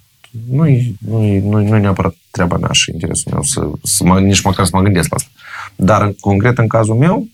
nu-i, 0.49 0.95
nu-i, 0.99 1.39
nu-i, 1.39 1.65
nu-i 1.65 1.79
neapărat 1.79 2.15
treaba 2.31 2.57
mea 2.57 2.71
și 2.71 2.91
interesul 2.91 3.31
meu 3.31 3.43
să, 3.43 3.71
să 3.83 4.03
mă, 4.03 4.19
nici 4.19 4.41
măcar 4.41 4.65
să 4.65 4.71
mă 4.73 4.81
gândesc 4.81 5.09
la 5.09 5.15
asta. 5.15 5.29
Dar, 5.75 6.01
în 6.01 6.13
concret, 6.19 6.57
în 6.57 6.67
cazul 6.67 6.95
meu, 6.95 7.27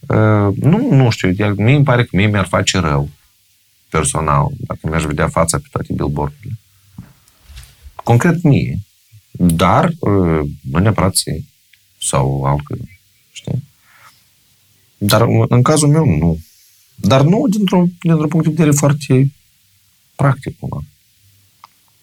uh, 0.00 0.56
nu, 0.60 0.88
nu 0.90 1.10
știu, 1.10 1.32
iar 1.38 1.52
mie 1.52 1.74
îmi 1.74 1.84
pare 1.84 2.02
că 2.02 2.08
mie 2.12 2.26
mi-ar 2.26 2.46
face 2.46 2.78
rău 2.78 3.08
personal, 3.88 4.48
dacă 4.56 4.80
mi-aș 4.82 5.04
vedea 5.04 5.28
fața 5.28 5.58
pe 5.58 5.66
toate 5.70 5.92
billboardurile. 5.92 6.58
Concret 7.94 8.42
mie. 8.42 8.78
Dar, 9.30 9.84
uh, 9.98 10.40
nu 10.70 10.78
neapărat 10.78 11.14
să 11.14 11.30
sau 12.00 12.44
altcândva, 12.44 12.90
știi? 13.36 13.62
Dar 14.98 15.20
în- 15.20 15.44
în 15.48 15.62
cazul 15.62 15.88
meu, 15.88 16.04
nu. 16.18 16.38
Dar 16.94 17.20
nu 17.22 17.44
dintr-un, 17.50 17.90
dintr-un 18.00 18.28
punct 18.28 18.46
de 18.46 18.52
vedere 18.52 18.70
foarte 18.76 19.30
practic, 20.14 20.58
cumva. 20.58 20.80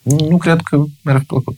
Nu, 0.02 0.28
nu 0.30 0.38
cred 0.38 0.62
că 0.62 0.84
mi-ar 1.02 1.18
fi 1.20 1.26
plăcut. 1.26 1.58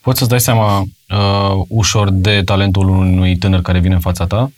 Poți 0.00 0.18
să-ți 0.18 0.30
dai 0.30 0.40
seama 0.40 0.80
uh, 0.80 1.64
ușor 1.68 2.10
de 2.10 2.42
talentul 2.44 2.88
unui 2.88 3.36
tânăr 3.36 3.62
care 3.62 3.78
vine 3.78 3.94
în 3.94 4.00
fața 4.00 4.26
ta? 4.26 4.50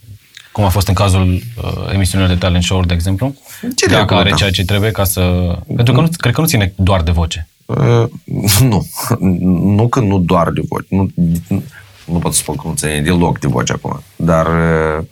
Cum 0.53 0.65
a 0.65 0.69
fost 0.69 0.89
în 0.89 0.95
cazul 0.95 1.33
uh, 1.33 1.93
emisiunilor 1.93 2.33
de 2.33 2.39
talent 2.39 2.63
show 2.63 2.85
de 2.85 2.95
exemplu? 2.95 3.35
Ce 3.77 3.87
Dacă 3.87 4.05
drept, 4.05 4.11
are 4.21 4.31
da. 4.31 4.37
ceea 4.37 4.51
ce 4.51 4.65
trebuie 4.65 4.91
ca 4.91 5.05
să... 5.05 5.21
Pentru 5.77 5.95
că 5.95 6.01
nu, 6.01 6.09
cred 6.17 6.35
că 6.35 6.41
nu 6.41 6.47
ține 6.47 6.73
doar 6.77 7.03
de 7.03 7.11
voce. 7.11 7.49
Uh, 7.67 8.05
nu. 8.71 8.87
Nu 9.77 9.89
că 9.89 10.01
nu 10.01 10.19
doar 10.19 10.51
de 10.51 10.61
voce. 10.69 10.87
Nu, 10.89 11.11
nu 12.13 12.19
pot 12.19 12.33
să 12.33 12.39
spun 12.39 12.57
că 12.57 12.63
nu 12.67 12.75
ține 12.75 13.01
deloc 13.01 13.39
de 13.39 13.47
voce 13.47 13.73
acum. 13.73 14.03
Dar 14.17 14.47
uh, 14.47 15.05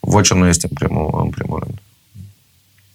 vocea 0.00 0.34
nu 0.34 0.46
este 0.46 0.66
în 0.70 0.74
primul, 0.74 1.20
în 1.24 1.30
primul 1.30 1.58
rând. 1.64 1.78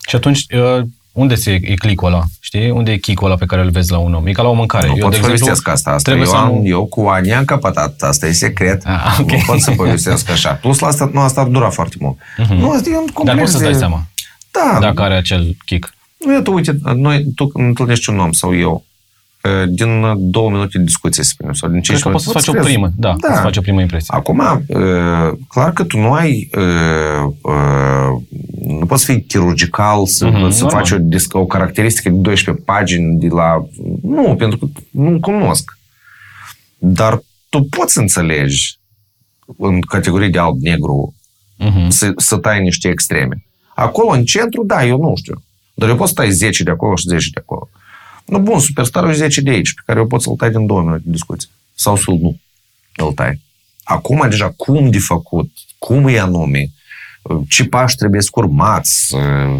Și 0.07 0.15
atunci, 0.15 0.45
uh, 0.53 0.83
unde 1.11 1.35
se, 1.35 1.51
e 1.51 1.73
clicul 1.73 2.07
ăla? 2.07 2.23
Știi? 2.39 2.69
Unde 2.69 2.91
e 2.91 2.97
chicul 2.97 3.25
ăla 3.27 3.35
pe 3.35 3.45
care 3.45 3.61
îl 3.61 3.69
vezi 3.69 3.91
la 3.91 3.97
un 3.97 4.13
om? 4.13 4.27
E 4.27 4.31
ca 4.31 4.41
la 4.41 4.49
o 4.49 4.53
mâncare. 4.53 4.87
Nu 4.87 4.93
eu, 4.95 4.99
pot 4.99 5.11
de 5.11 5.15
să 5.15 5.21
exemplu, 5.21 5.45
povestesc 5.45 5.67
asta. 5.67 5.89
asta 5.89 6.11
trebuie 6.11 6.27
eu, 6.27 6.33
să 6.33 6.37
am, 6.45 6.53
nu... 6.53 6.67
eu 6.67 6.85
cu 6.85 7.01
ani 7.01 7.33
am 7.33 7.45
căpătat. 7.45 8.01
Asta 8.01 8.27
e 8.27 8.31
secret. 8.31 8.81
Ah, 8.85 9.17
ok. 9.19 9.31
Nu 9.31 9.37
pot 9.45 9.59
să 9.61 9.71
povestesc 9.71 10.29
așa. 10.29 10.53
Plus 10.53 10.79
la 10.79 10.87
asta, 10.87 11.09
nu, 11.13 11.19
asta 11.19 11.41
ar 11.41 11.47
dura 11.47 11.69
foarte 11.69 11.95
mult. 11.99 12.17
Nu, 12.49 12.71
asta 12.71 12.89
e 12.89 12.97
un 12.97 13.05
complex 13.13 13.25
Dar 13.25 13.37
poți 13.37 13.51
să-ți 13.51 13.63
de- 13.63 13.69
dai 13.69 13.79
seama 13.79 14.03
Da. 14.51 14.77
dacă 14.79 15.01
are 15.01 15.15
acel 15.15 15.57
kick. 15.65 15.93
Nu, 16.17 16.33
iată, 16.33 16.49
uite, 16.51 16.77
noi, 16.95 17.25
tu 17.35 17.47
când 17.47 17.67
întâlnești 17.67 18.09
un 18.09 18.19
om 18.19 18.31
sau 18.31 18.55
eu, 18.55 18.83
eh, 18.85 18.94
din 19.69 20.03
uh, 20.03 20.13
două 20.17 20.49
minute 20.49 20.77
de 20.77 20.83
discuție, 20.83 21.23
să 21.23 21.29
spunem, 21.29 21.53
sau 21.53 21.69
din 21.69 21.81
Cred 21.81 21.89
5 21.97 22.01
că 22.01 22.09
poți 22.09 22.23
să 22.23 22.31
faci 22.31 22.47
o 22.47 22.51
crezi. 22.51 22.67
primă, 22.67 22.91
da, 22.97 23.15
da. 23.27 23.33
să 23.35 23.41
faci 23.41 23.57
o 23.57 23.61
primă 23.61 23.81
impresie. 23.81 24.13
Acum, 24.17 24.39
uh, 24.39 25.31
clar 25.47 25.73
că 25.73 25.83
tu 25.83 25.97
nu 25.99 26.11
ai, 26.11 26.49
uh, 26.57 27.31
uh, 27.41 28.21
nu 28.67 28.85
poți 28.85 29.05
fi 29.05 29.21
chirurgical 29.21 30.05
să, 30.05 30.25
Mhm, 30.25 30.49
să 30.49 30.63
normal. 30.63 30.69
faci 30.81 30.91
o, 30.91 30.97
dis- 30.99 31.31
o 31.31 31.45
caracteristică 31.45 32.09
de 32.09 32.15
12 32.15 32.63
pagini 32.63 33.19
de 33.19 33.27
la... 33.27 33.65
Nu, 34.01 34.35
pentru 34.35 34.57
că 34.57 34.65
nu 34.91 35.19
cunosc. 35.19 35.77
Dar 36.77 37.21
tu 37.49 37.63
poți 37.63 37.93
să 37.93 37.99
înțelegi 37.99 38.79
în 39.57 39.81
categorii 39.81 40.29
de 40.29 40.39
alb-negru 40.39 41.13
Mhm. 41.57 41.89
să, 41.89 42.13
să 42.17 42.37
tai 42.37 42.61
niște 42.61 42.87
extreme. 42.89 43.45
Acolo, 43.75 44.09
în 44.09 44.23
centru, 44.23 44.63
da, 44.65 44.85
eu 44.85 44.97
nu 44.99 45.13
știu. 45.15 45.43
Dar 45.73 45.89
eu 45.89 45.95
pot 45.95 46.07
să 46.07 46.13
tai 46.13 46.31
10 46.31 46.63
de 46.63 46.69
acolo 46.71 46.95
și 46.95 47.07
10 47.07 47.29
de 47.33 47.39
acolo. 47.39 47.69
Nu, 48.25 48.39
bun, 48.39 48.59
superstarul 48.59 49.09
e 49.09 49.13
10 49.13 49.41
de 49.41 49.49
aici, 49.49 49.73
pe 49.73 49.81
care 49.85 49.99
eu 49.99 50.07
pot 50.07 50.21
să-l 50.21 50.35
tai 50.35 50.51
din 50.51 50.65
două 50.65 50.81
minute 50.81 51.01
de 51.05 51.11
discuție. 51.11 51.49
Sau 51.75 51.95
să-l 51.95 52.17
nu 52.17 52.39
îl 52.95 53.13
tai. 53.13 53.41
Acum, 53.83 54.25
deja, 54.29 54.49
cum 54.49 54.89
de 54.89 54.99
făcut, 54.99 55.51
cum 55.77 56.07
e 56.07 56.19
anume, 56.19 56.69
ce 57.47 57.65
pași 57.65 57.95
trebuie 57.95 58.21
să 58.21 58.29
urmați, 58.33 59.15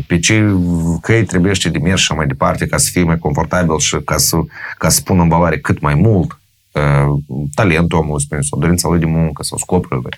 pe 0.08 0.20
ce 0.20 0.56
căi 1.02 1.24
trebuie 1.24 1.54
de 1.72 1.78
mers 1.78 2.00
și 2.00 2.06
așa 2.10 2.14
mai 2.14 2.28
departe 2.28 2.68
ca 2.68 2.78
să 2.78 2.90
fie 2.92 3.04
mai 3.04 3.18
confortabil 3.18 3.80
și 3.80 3.98
ca 4.06 4.18
să, 4.18 4.38
ca 4.78 4.90
să 4.90 5.02
pună 5.02 5.22
în 5.22 5.28
valoare 5.28 5.60
cât 5.60 5.80
mai 5.80 5.96
mult 5.96 6.40
uh, 6.72 7.20
talentul 7.54 7.98
omului, 7.98 8.22
spune, 8.22 8.42
sau 8.42 8.60
dorința 8.60 8.90
lui 8.90 9.00
de 9.00 9.06
muncă, 9.06 9.44
sau 9.44 9.58
scopurile. 9.58 10.10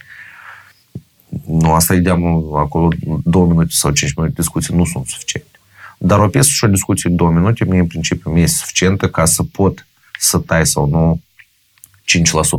Nu, 1.45 1.73
asta 1.73 1.93
e 1.93 1.97
de 1.97 2.09
acolo 2.55 2.87
două 3.23 3.45
minute 3.45 3.69
sau 3.71 3.91
cinci 3.91 4.13
minute 4.15 4.33
de 4.35 4.41
discuție 4.41 4.75
nu 4.75 4.85
sunt 4.85 5.05
suficiente. 5.07 5.56
Dar 5.97 6.19
o 6.19 6.27
piesă 6.27 6.49
și 6.49 6.63
o 6.63 6.67
discuție 6.67 7.09
de 7.09 7.15
două 7.15 7.31
minute, 7.31 7.65
mie 7.65 7.79
în 7.79 7.87
principiu 7.87 8.31
mi 8.31 8.41
este 8.41 8.57
suficientă 8.57 9.09
ca 9.09 9.25
să 9.25 9.43
pot 9.43 9.87
să 10.19 10.37
tai 10.37 10.65
sau 10.65 10.87
nu 10.89 11.21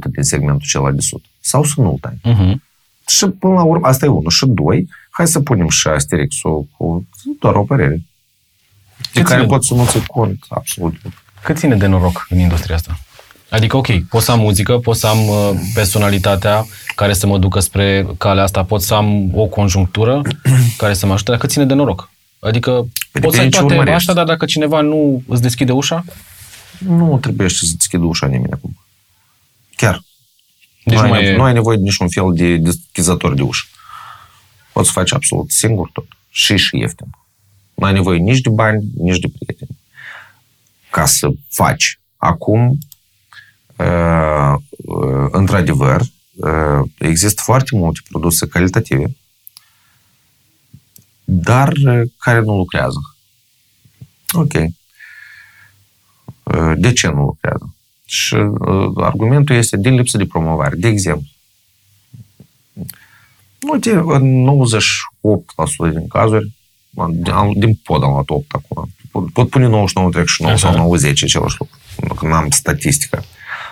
5% 0.09 0.11
din 0.11 0.23
segmentul 0.23 0.67
celălalt 0.67 0.95
de 0.95 1.01
sud. 1.01 1.21
Sau 1.41 1.65
să 1.65 1.75
nu-l 1.77 1.99
tai. 2.01 2.19
Mhm. 2.23 2.63
Și 3.09 3.27
până 3.27 3.55
la 3.55 3.63
urmă, 3.63 3.87
asta 3.87 4.05
e 4.05 4.09
unul. 4.09 4.31
Și 4.31 4.47
doi, 4.47 4.89
hai 5.11 5.27
să 5.29 5.41
punem 5.41 5.69
și 5.69 5.89
asterixul 5.89 6.67
cu 6.77 7.09
doar 7.41 7.55
o 7.55 7.63
părere. 7.63 8.03
De 8.97 9.09
Cât 9.13 9.25
care 9.25 9.41
ține? 9.41 9.53
pot 9.53 9.65
să 9.65 9.75
nu 9.75 9.87
ți 9.87 10.07
cont 10.07 10.39
absolut. 10.49 10.95
Cât 11.43 11.59
ține 11.59 11.77
de 11.77 11.87
noroc 11.87 12.27
în 12.29 12.39
industria 12.39 12.75
asta? 12.75 12.99
Adică, 13.51 13.77
ok, 13.77 13.87
pot 14.09 14.23
să 14.23 14.31
am 14.31 14.41
muzică, 14.41 14.79
pot 14.79 14.97
să 14.97 15.07
am 15.07 15.29
uh, 15.29 15.51
personalitatea 15.75 16.67
care 16.95 17.13
să 17.13 17.27
mă 17.27 17.39
ducă 17.39 17.61
spre 17.61 18.07
calea 18.19 18.43
asta, 18.43 18.65
pot 18.65 18.83
să 18.83 18.95
am 18.95 19.39
o 19.39 19.47
conjunctură 19.47 20.23
care 20.77 20.95
să 20.95 21.07
mă 21.07 21.13
ajute, 21.13 21.31
dar 21.31 21.41
cât 21.41 21.51
ține 21.51 21.65
de 21.65 21.75
noroc? 21.75 22.11
Adică 22.41 22.71
Păi 23.13 23.21
poți 23.21 23.35
să 23.37 23.41
ai 23.43 23.49
depinde 23.49 23.51
ce 23.51 23.59
toate 23.59 23.75
urmărești. 23.75 23.97
așa, 23.97 24.13
dar 24.13 24.25
dacă 24.25 24.45
cineva 24.45 24.81
nu 24.81 25.23
îți 25.27 25.43
deschide 25.43 25.73
ușa, 25.73 26.05
Nu 26.79 27.19
trebuie 27.19 27.49
să 27.49 27.65
deschidă 27.77 28.05
ușa 28.05 28.27
nimeni 28.27 28.53
acum. 28.53 28.79
Chiar. 29.77 30.03
deci 30.85 30.99
nu, 30.99 31.07
nu 31.07 31.13
ai, 31.13 31.21
mai 31.21 31.25
e... 31.25 31.37
nu 31.37 31.43
ai 31.43 31.53
nevoie 31.53 31.77
de 31.77 31.83
niciun 31.83 32.09
fel 32.09 32.33
de 32.33 32.57
deschizător 32.57 33.35
de 33.35 33.43
ușă. 33.43 33.67
Poți 34.73 34.87
să 34.87 34.93
faci 34.93 35.13
absolut 35.13 35.51
singur 35.51 35.91
tot. 35.93 36.07
Și 36.31 36.57
și 36.57 36.79
ieftin. 36.79 37.07
Nu 37.75 37.87
ai 37.87 37.93
nevoie 37.93 38.19
nici 38.19 38.41
de 38.41 38.49
bani, 38.49 38.85
nici 38.97 39.19
de 39.19 39.29
prieteni. 39.39 39.79
Ca 40.91 41.07
să 41.07 41.29
faci. 41.49 42.01
Acum, 42.17 42.79
uh, 43.77 44.55
uh, 44.69 45.29
într-adevăr, 45.31 46.01
uh, 46.35 46.91
există 46.99 47.43
foarte 47.45 47.77
multe 47.77 48.01
produse 48.09 48.47
calitative, 48.47 49.17
dar 51.31 51.69
uh, 51.87 52.03
care 52.19 52.41
nu 52.41 52.57
lucrează. 52.57 53.17
Ok. 54.33 54.53
Uh, 56.43 56.73
De 56.77 56.93
ce 56.93 57.07
nu 57.09 57.23
lucrează? 57.25 57.75
Și 58.05 58.35
uh, 58.35 58.91
argumentul 58.97 59.57
este 59.57 59.77
din 59.77 59.95
lipsă 59.95 60.17
de 60.17 60.27
promovare. 60.27 60.77
De 60.77 60.89
exemplu, 60.89 61.27
uite, 63.73 63.91
în 63.91 64.47
98% 65.89 65.93
din 65.93 66.09
cazuri, 66.09 66.53
din, 67.11 67.33
am- 67.33 67.53
din 67.57 67.75
pod 67.75 68.03
am 68.03 68.11
luat 68.11 68.29
8 68.31 68.55
acum, 68.55 68.89
pot, 69.11 69.33
pot 69.33 69.49
pune 69.51 69.67
99, 69.67 70.11
39 70.11 70.55
Așa. 70.55 70.69
sau 70.71 70.77
90, 70.77 71.23
același 71.23 71.57
lucru, 71.59 71.79
că 72.15 72.27
nu 72.27 72.33
am 72.35 72.51
statistică. 72.51 73.25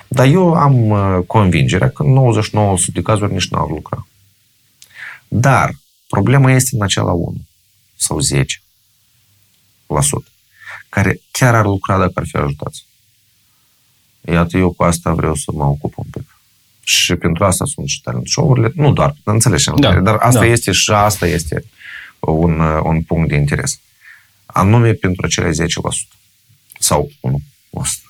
Dar 0.08 0.26
eu 0.26 0.52
am 0.54 0.88
uh, 0.90 1.18
convingerea 1.26 1.90
că 1.90 2.02
în 2.02 2.32
99% 2.80 2.92
de 2.92 3.02
cazuri 3.02 3.32
nici 3.32 3.48
nu 3.48 3.58
au 3.58 3.68
lucrat. 3.68 4.06
Dar 5.28 5.70
problema 6.06 6.52
este 6.52 6.76
în 6.76 6.82
acela 6.82 7.12
1 7.12 7.34
sau 7.96 8.20
10 8.20 8.62
la 9.86 10.00
sută, 10.00 10.28
care 10.88 11.20
chiar 11.30 11.54
ar 11.54 11.64
lucra 11.64 11.98
dacă 11.98 12.12
ar 12.14 12.26
fi 12.26 12.36
ajutați. 12.36 12.86
Iată, 14.20 14.56
eu 14.56 14.72
cu 14.72 14.82
asta 14.82 15.12
vreau 15.12 15.34
să 15.34 15.50
mă 15.54 15.64
ocup 15.64 15.98
un 15.98 16.04
pic. 16.10 16.38
Și 16.82 17.14
pentru 17.14 17.44
asta 17.44 17.64
sunt 17.64 17.88
și 17.88 18.02
talent 18.02 18.28
show-urile. 18.28 18.72
Nu 18.74 18.92
doar, 18.92 19.14
înțelegi, 19.24 19.70
Da, 19.76 20.00
dar 20.00 20.14
asta 20.14 20.40
da. 20.40 20.46
este 20.46 20.72
și 20.72 20.90
asta 20.90 21.26
este 21.26 21.64
un, 22.18 22.60
uh, 22.60 22.80
un 22.82 23.02
punct 23.02 23.28
de 23.28 23.34
interes. 23.34 23.80
Anume 24.46 24.92
pentru 24.92 25.26
acele 25.26 25.50
10%. 25.50 25.54
Sau, 26.78 27.10
nu, 27.20 27.40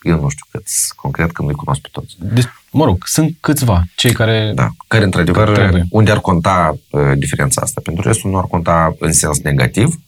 eu 0.03 0.21
nu 0.21 0.29
știu 0.29 0.47
cât, 0.51 0.67
concret, 0.97 1.33
că 1.33 1.43
nu-i 1.43 1.55
cunosc 1.55 1.81
pe 1.81 1.89
toți. 1.93 2.15
Deci, 2.19 2.49
mă 2.77 2.85
rog, 2.85 3.07
sunt 3.07 3.37
câțiva 3.41 3.85
cei 3.97 4.13
care... 4.13 4.53
Da, 4.55 4.69
care 4.89 5.05
într-adevăr, 5.05 5.51
Trebuie. 5.51 5.87
unde 5.91 6.11
ar 6.11 6.21
conta 6.21 6.79
uh, 6.91 7.13
diferența 7.17 7.61
asta. 7.63 7.81
Pentru 7.85 8.09
restul 8.09 8.31
nu 8.31 8.39
ar 8.39 8.45
conta 8.45 8.95
în 8.99 9.13
sens 9.13 9.39
negativ 9.41 10.01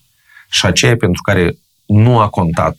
și 0.51 0.66
aceia 0.66 0.97
pentru 0.97 1.23
care 1.23 1.57
nu 1.87 2.19
a 2.19 2.29
contat, 2.29 2.75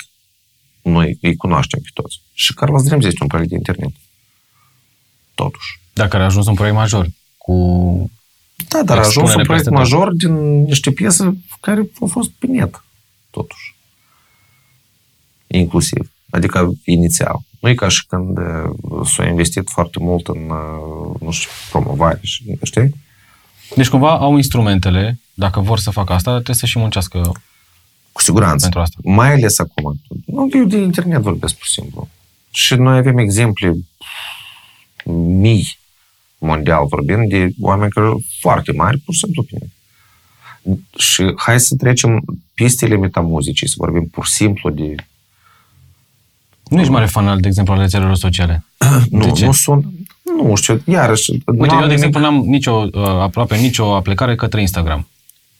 noi 0.81 1.17
îi 1.21 1.35
cunoaștem 1.35 1.79
pe 1.79 1.89
toți. 1.93 2.21
Și 2.33 2.53
Carlos 2.53 2.83
Dreams 2.83 3.05
este 3.05 3.17
un 3.21 3.27
proiect 3.27 3.49
de 3.49 3.55
internet. 3.55 3.91
Totuși. 5.35 5.79
Dacă 5.93 6.15
ar 6.15 6.21
ajuns 6.21 6.47
un 6.47 6.53
proiect 6.53 6.77
major 6.77 7.07
cu... 7.37 7.55
Da, 8.67 8.83
dar 8.83 8.97
a 8.97 8.99
ajuns 8.99 9.15
Expunere 9.15 9.39
un 9.39 9.45
proiect 9.45 9.65
peste 9.65 9.81
tot. 9.81 9.91
major 9.91 10.13
din 10.13 10.63
niște 10.63 10.91
piese 10.91 11.37
care 11.61 11.89
au 11.99 12.07
fost 12.07 12.29
pe 12.29 12.47
net, 12.47 12.83
totuși. 13.29 13.75
Inclusiv. 15.47 16.11
Adică 16.29 16.71
inițial. 16.85 17.39
Nu 17.59 17.69
e 17.69 17.73
ca 17.73 17.87
și 17.87 18.05
când 18.05 18.37
uh, 18.37 19.05
s-a 19.05 19.25
investit 19.25 19.69
foarte 19.69 19.99
mult 19.99 20.27
în, 20.27 20.49
uh, 20.49 21.19
nu 21.21 21.31
știu, 21.31 21.49
promovare 21.69 22.19
și, 22.21 22.57
știi? 22.63 22.95
Deci 23.75 23.89
cumva 23.89 24.17
au 24.17 24.35
instrumentele, 24.35 25.19
dacă 25.33 25.59
vor 25.59 25.79
să 25.79 25.89
facă 25.89 26.13
asta, 26.13 26.33
trebuie 26.33 26.55
să 26.55 26.65
și 26.65 26.79
muncească. 26.79 27.31
Cu 28.11 28.21
siguranță. 28.21 28.61
Pentru 28.61 28.79
asta. 28.79 28.97
Mai 29.03 29.33
ales 29.33 29.59
acum. 29.59 30.01
Nu, 30.25 30.49
eu 30.53 30.63
de 30.63 30.77
internet 30.77 31.21
vorbesc 31.21 31.55
pur 31.55 31.65
și 31.65 31.71
simplu. 31.71 32.09
Și 32.51 32.75
noi 32.75 32.97
avem 32.97 33.17
exemple 33.17 33.75
mii 35.13 35.79
mondial 36.37 36.85
vorbind 36.85 37.29
de 37.29 37.53
oameni 37.61 37.91
care 37.91 38.07
sunt 38.07 38.25
foarte 38.39 38.71
mari, 38.71 38.97
pur 38.97 39.13
și 39.13 39.19
simplu 39.19 39.43
pe 39.43 39.57
net. 39.59 39.69
Și 40.97 41.33
hai 41.35 41.59
să 41.59 41.75
trecem 41.75 42.23
pistele 42.53 42.97
metamuzicii, 42.97 43.67
să 43.67 43.75
vorbim 43.77 44.05
pur 44.07 44.25
și 44.25 44.31
simplu 44.31 44.69
de... 44.69 44.95
Nu 46.69 46.79
ești 46.79 46.91
mare 46.91 47.05
fan, 47.05 47.27
al, 47.27 47.39
de 47.39 47.47
exemplu, 47.47 47.73
al 47.73 47.79
rețelelor 47.79 48.15
sociale. 48.15 48.63
Nu, 49.09 49.31
ce? 49.31 49.45
nu 49.45 49.51
sunt... 49.51 49.85
Nu 50.43 50.55
știu, 50.55 50.81
iarăși... 50.85 51.31
Uite, 51.31 51.51
nu 51.55 51.63
am 51.63 51.69
eu, 51.69 51.77
de 51.79 51.85
nimic- 51.85 51.91
exemplu, 51.91 52.19
n-am 52.19 52.43
nicio, 52.45 52.87
uh, 52.93 53.03
aproape 53.03 53.55
nicio 53.55 53.95
aplicare 53.95 54.35
către 54.35 54.61
Instagram. 54.61 55.07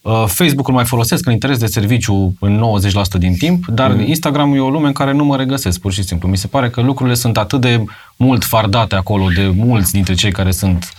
Uh, 0.02 0.24
Facebook-ul 0.26 0.74
mai 0.74 0.84
folosesc 0.84 1.26
în 1.26 1.32
interes 1.32 1.58
de 1.58 1.66
serviciu 1.66 2.34
în 2.40 2.62
90% 3.16 3.18
din 3.18 3.34
timp, 3.34 3.66
dar 3.66 3.92
mm. 3.92 4.00
Instagram 4.00 4.54
e 4.54 4.60
o 4.60 4.70
lume 4.70 4.86
în 4.86 4.92
care 4.92 5.12
nu 5.12 5.24
mă 5.24 5.36
regăsesc, 5.36 5.80
pur 5.80 5.92
și 5.92 6.02
simplu. 6.02 6.28
Mi 6.28 6.36
se 6.36 6.46
pare 6.46 6.70
că 6.70 6.80
lucrurile 6.80 7.14
sunt 7.14 7.36
atât 7.36 7.60
de 7.60 7.84
mult 8.16 8.44
fardate 8.44 8.94
acolo 8.94 9.28
de 9.28 9.46
mulți 9.46 9.92
dintre 9.92 10.14
cei 10.14 10.32
care 10.32 10.50
sunt 10.50 10.92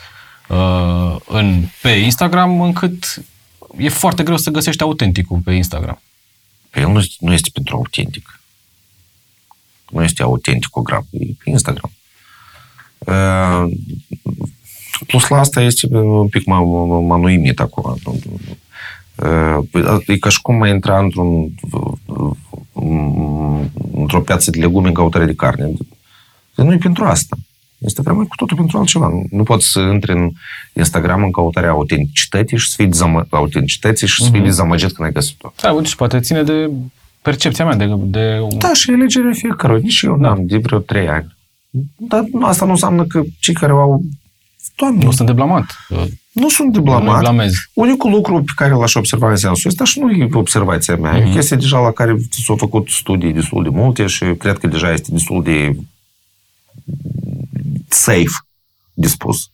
uh, 0.47 1.15
în, 1.27 1.63
pe 1.81 1.89
Instagram, 1.89 2.61
încât 2.61 3.23
e 3.77 3.89
foarte 3.89 4.23
greu 4.23 4.37
să 4.37 4.49
găsești 4.49 4.83
autenticul 4.83 5.37
pe 5.43 5.51
Instagram. 5.51 6.01
Păi 6.69 6.81
el 6.81 6.89
nu, 6.89 7.01
nu 7.19 7.33
este 7.33 7.49
pentru 7.53 7.75
autentic. 7.75 8.40
Nu 9.91 10.03
este 10.03 10.23
autenticogram, 10.23 11.07
e 11.11 11.25
pe 11.43 11.49
Instagram. 11.49 11.91
Uh, 12.97 13.63
plus 15.07 15.27
la 15.27 15.39
asta 15.39 15.61
este 15.61 15.87
un 15.95 16.27
pic 16.27 16.45
m-a, 16.45 16.59
m-a 16.99 17.17
nuimit 17.17 17.59
acum. 17.59 17.95
Uh, 19.15 20.01
e 20.07 20.17
ca 20.17 20.29
și 20.29 20.41
cum 20.41 20.55
mai 20.55 20.69
intra 20.69 20.99
într-un 20.99 21.53
într-o 23.93 24.21
piață 24.21 24.49
de 24.49 24.59
legume 24.59 24.87
în 24.87 24.93
căutare 24.93 25.25
de 25.25 25.33
carne. 25.33 25.71
Nu 26.55 26.73
e 26.73 26.77
pentru 26.77 27.03
asta. 27.05 27.35
Este 27.77 28.01
vreme 28.01 28.23
cu 28.23 28.35
totul 28.35 28.57
pentru 28.57 28.77
altceva. 28.77 29.07
Nu, 29.07 29.25
nu 29.29 29.43
poți 29.43 29.67
să 29.67 29.79
intri 29.79 30.11
în 30.11 30.31
Instagram 30.73 31.23
în 31.23 31.31
căutarea 31.31 31.69
autenticității 31.69 32.57
și 32.57 32.69
să 32.69 32.75
fii 32.77 32.87
dezamă- 32.87 33.27
autenticității 33.29 34.07
și 34.07 34.23
să 34.23 34.29
fii 34.29 34.41
dezamăgit 34.41 34.91
când 34.91 35.07
ai 35.07 35.13
găsit-o. 35.13 35.53
Da, 35.61 35.71
uite, 35.71 35.87
și 35.87 35.95
poate 35.95 36.19
ține 36.19 36.43
de 36.43 36.69
percepția 37.21 37.65
mea 37.65 37.75
de... 37.75 37.93
de 37.97 38.39
Da, 38.57 38.73
și 38.73 38.89
alegerea 38.89 39.31
fiecăruia. 39.33 39.79
Nici 39.83 40.01
eu 40.01 40.15
n-am 40.15 40.45
de 40.45 40.57
vreo 40.57 40.79
trei 40.79 41.07
ani. 41.09 41.35
Dar 41.95 42.23
nu, 42.31 42.45
asta 42.45 42.65
nu 42.65 42.71
înseamnă 42.71 43.03
că 43.05 43.21
cei 43.39 43.53
care 43.53 43.71
au... 43.71 44.01
Doamne, 44.75 45.03
nu 45.03 45.11
sunt 45.11 45.27
de 45.27 45.33
blamat. 45.33 45.65
nu 46.31 46.49
sunt 46.49 46.71
de 46.71 46.77
Nu 46.77 46.83
blamat. 46.83 47.19
blamez. 47.19 47.53
Unicul 47.73 48.11
lucru 48.11 48.43
pe 48.43 48.51
care 48.55 48.73
l-aș 48.73 48.93
observa 48.95 49.29
în 49.29 49.35
sensul 49.35 49.69
ăsta 49.69 49.83
și 49.83 49.99
nu 49.99 50.11
e 50.11 50.29
observația 50.33 50.95
mea, 50.95 51.17
e 51.17 51.27
o 51.29 51.31
chestie 51.31 51.55
deja 51.57 51.79
la 51.79 51.91
care 51.91 52.17
s-au 52.45 52.55
făcut 52.55 52.87
studii 52.89 53.33
destul 53.33 53.63
de 53.63 53.69
multe 53.69 54.07
și 54.07 54.25
cred 54.37 54.57
că 54.57 54.67
deja 54.67 54.91
este 54.93 55.11
destul 55.11 55.43
de 55.43 55.75
safe 57.87 58.35
dispus. 58.93 59.49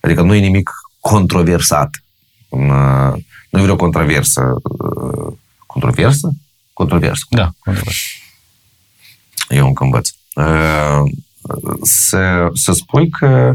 Adică 0.00 0.22
nu 0.22 0.34
e 0.34 0.38
nimic 0.40 0.70
controversat. 1.00 1.90
În, 2.48 2.68
uh, 2.70 3.12
Nu 3.50 3.58
e 3.58 3.62
vreo 3.62 3.76
controversă. 3.76 4.54
uh, 4.62 5.32
Controversă? 5.66 6.30
Controversă. 6.76 7.26
Da. 7.30 7.52
Eu 9.48 9.66
încă 9.66 9.84
învăț. 9.84 10.08
Uh, 10.34 11.02
Să, 11.82 12.50
să 12.54 12.72
spui 12.72 13.08
că 13.08 13.54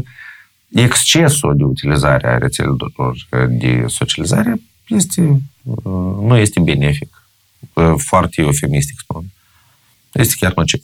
excesul 0.68 1.56
de 1.56 1.62
utilizare 1.62 2.28
a 2.28 2.38
rețelelor 2.38 3.14
de 3.48 3.84
socializare 3.88 4.60
este, 4.86 5.20
uh, 5.62 6.16
nu 6.20 6.36
este 6.36 6.60
benefic. 6.60 7.26
Uh, 7.72 7.94
Foarte 7.96 8.40
eufemistic 8.40 8.98
spun. 8.98 9.24
Este 10.12 10.34
chiar 10.38 10.52
nociv. 10.54 10.82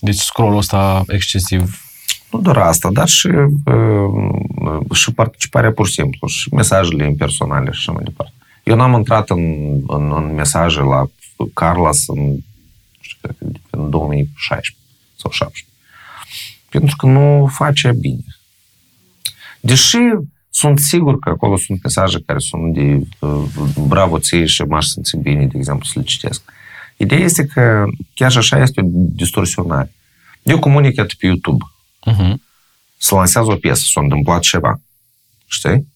Deci 0.00 0.18
scroll-ul 0.18 0.56
ăsta 0.56 1.04
excesiv 1.06 1.84
Nu 2.30 2.40
doar 2.40 2.56
asta, 2.56 2.90
dar 2.92 3.08
și, 3.08 3.26
uh, 3.26 4.80
și 4.92 5.12
participarea 5.12 5.72
pur 5.72 5.86
și 5.86 5.92
simplu, 5.92 6.26
și 6.28 6.54
mesajele 6.54 7.06
impersonale 7.06 7.70
și 7.70 7.78
așa 7.78 7.92
mai 7.92 8.04
departe. 8.04 8.32
Eu 8.62 8.76
n-am 8.76 8.92
intrat 8.92 9.30
în, 9.30 9.42
în, 9.86 10.12
în 10.12 10.34
mesaje 10.34 10.80
la 10.80 11.08
Carlos 11.54 12.06
în, 12.06 12.22
nu 12.30 12.40
știu, 13.00 13.18
cred 13.20 13.36
că 13.38 13.76
în 13.76 13.90
2016 13.90 14.76
sau 15.16 15.30
2017. 15.30 15.64
Pentru 16.70 16.96
că 16.96 17.06
nu 17.06 17.46
face 17.46 17.92
bine. 17.92 18.24
Deși 19.60 19.98
sunt 20.50 20.78
sigur 20.78 21.18
că 21.18 21.28
acolo 21.28 21.56
sunt 21.56 21.82
mesaje 21.82 22.18
care 22.26 22.38
sunt 22.38 22.74
de 22.74 23.06
uh, 23.18 23.44
bravo 23.86 24.18
ție 24.18 24.46
și 24.46 24.62
m-aș 24.62 24.86
simți 24.86 25.16
bine, 25.16 25.46
de 25.46 25.58
exemplu, 25.58 25.84
să 25.84 25.92
le 25.98 26.04
citesc. 26.04 26.42
Ideea 26.96 27.20
este 27.20 27.46
că 27.46 27.84
chiar 28.14 28.30
și 28.30 28.38
așa 28.38 28.58
este 28.58 28.80
o 28.80 28.84
distorsionare. 28.90 29.92
Eu 30.42 30.58
comunic 30.58 30.98
atât 30.98 31.18
pe 31.18 31.26
YouTube, 31.26 31.64
uh-huh. 32.10 32.34
se 32.96 33.14
lansează 33.14 33.50
o 33.50 33.56
piesă, 33.56 33.82
s-a 33.84 34.00
întâmplat 34.00 34.40
ceva, 34.40 34.80
știi? 35.46 35.86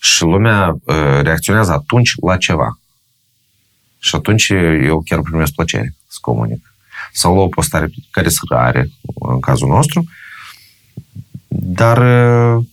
Și 0.00 0.22
lumea 0.22 0.68
uh, 0.84 1.20
reacționează 1.22 1.72
atunci 1.72 2.12
la 2.22 2.36
ceva. 2.36 2.78
Și 3.98 4.14
atunci 4.14 4.48
eu 4.82 5.02
chiar 5.04 5.20
primesc 5.20 5.52
plăcere 5.52 5.94
să 6.06 6.18
comunic. 6.20 6.74
Sau 7.12 7.34
la 7.34 7.40
o 7.40 7.48
postare 7.48 7.90
care 8.10 8.28
se 8.28 8.38
are, 8.48 8.90
în 9.14 9.40
cazul 9.40 9.68
nostru, 9.68 10.04
dar 11.48 11.98
uh, 12.56 12.64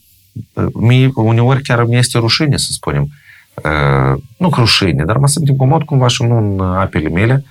mie, 0.74 1.10
uneori 1.14 1.62
chiar 1.62 1.84
mi 1.84 1.96
este 1.96 2.18
rușine, 2.18 2.56
să 2.56 2.68
spunem. 2.70 3.08
Uh, 3.54 4.20
nu 4.36 4.48
că 4.48 4.60
rușine, 4.60 5.04
dar 5.04 5.16
mă 5.16 5.28
simt 5.28 5.48
incomod 5.48 5.82
cumva 5.82 6.08
și 6.08 6.22
nu 6.22 6.36
în 6.36 6.60
apele 6.60 7.08
mele 7.08 7.44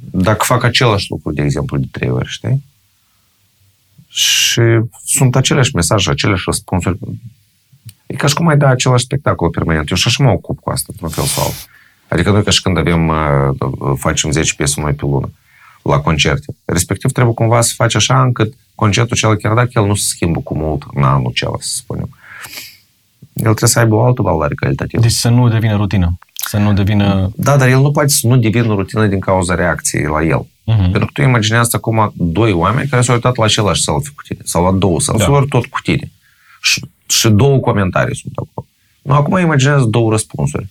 dacă 0.00 0.44
fac 0.44 0.62
același 0.62 1.10
lucru, 1.10 1.32
de 1.32 1.42
exemplu, 1.42 1.78
de 1.78 1.86
trei 1.90 2.10
ori, 2.10 2.28
știi? 2.28 2.64
Și 4.08 4.60
sunt 5.04 5.36
aceleași 5.36 5.74
mesaje, 5.74 6.10
aceleași 6.10 6.42
răspunsuri. 6.46 6.98
E 8.06 8.14
ca 8.14 8.26
și 8.26 8.34
cum 8.34 8.48
ai 8.48 8.56
da 8.56 8.68
același 8.68 9.04
spectacol 9.04 9.50
permanent. 9.50 9.90
Eu 9.90 9.96
și 9.96 10.08
așa 10.08 10.24
mă 10.24 10.30
ocup 10.30 10.58
cu 10.60 10.70
asta, 10.70 10.86
într-un 10.88 11.08
fel 11.08 11.24
sau 11.24 11.44
altul. 11.44 11.79
Adică 12.10 12.30
noi 12.30 12.42
ca 12.42 12.50
și 12.50 12.62
când 12.62 12.78
avem, 12.78 13.08
uh, 13.08 13.92
facem 13.96 14.30
10 14.30 14.54
piese 14.54 14.80
noi 14.80 14.92
pe 14.92 15.04
lună 15.04 15.30
la 15.82 16.00
concerte. 16.00 16.54
Respectiv 16.64 17.12
trebuie 17.12 17.34
cumva 17.34 17.60
să 17.60 17.72
faci 17.76 17.94
așa 17.94 18.22
încât 18.22 18.54
concertul 18.74 19.12
acela, 19.16 19.36
chiar 19.36 19.54
dacă 19.54 19.70
el 19.74 19.86
nu 19.86 19.94
se 19.94 20.04
schimbă 20.06 20.40
cu 20.40 20.56
mult 20.56 20.82
în 20.94 21.02
anul 21.02 21.26
acela, 21.30 21.56
să 21.58 21.74
spunem, 21.74 22.08
el 23.32 23.42
trebuie 23.42 23.70
să 23.70 23.78
aibă 23.78 23.94
o 23.94 24.04
altă 24.04 24.22
valoare 24.22 24.54
calitativă. 24.54 25.02
Deci 25.02 25.10
să 25.10 25.28
nu 25.28 25.48
devină 25.48 25.76
rutină. 25.76 26.18
Să 26.34 26.56
nu 26.56 26.72
devină... 26.72 27.30
Da, 27.36 27.56
dar 27.56 27.68
el 27.68 27.80
nu 27.80 27.90
poate 27.90 28.08
să 28.08 28.26
nu 28.26 28.36
devină 28.36 28.74
rutină 28.74 29.06
din 29.06 29.20
cauza 29.20 29.54
reacției 29.54 30.04
la 30.04 30.22
el. 30.22 30.46
Mhm. 30.64 30.80
Pentru 30.80 31.04
că 31.04 31.10
tu 31.12 31.22
imaginează 31.22 31.70
acum 31.76 32.12
doi 32.16 32.52
oameni 32.52 32.88
care 32.88 33.02
s-au 33.02 33.14
uitat 33.14 33.36
la 33.36 33.44
același 33.44 33.82
selfie 33.82 34.12
cu 34.16 34.22
tine, 34.22 34.40
sau 34.44 34.64
la 34.64 34.70
două 34.70 35.00
selfie-uri 35.00 35.48
tot 35.48 35.66
cu 35.66 35.80
tine. 35.82 36.10
Și, 36.62 36.84
și 37.06 37.28
două 37.28 37.58
comentarii 37.58 38.16
sunt 38.16 38.32
acolo. 38.36 38.66
Nu, 39.02 39.14
acum 39.14 39.38
imaginează 39.38 39.84
două 39.84 40.10
răspunsuri. 40.10 40.66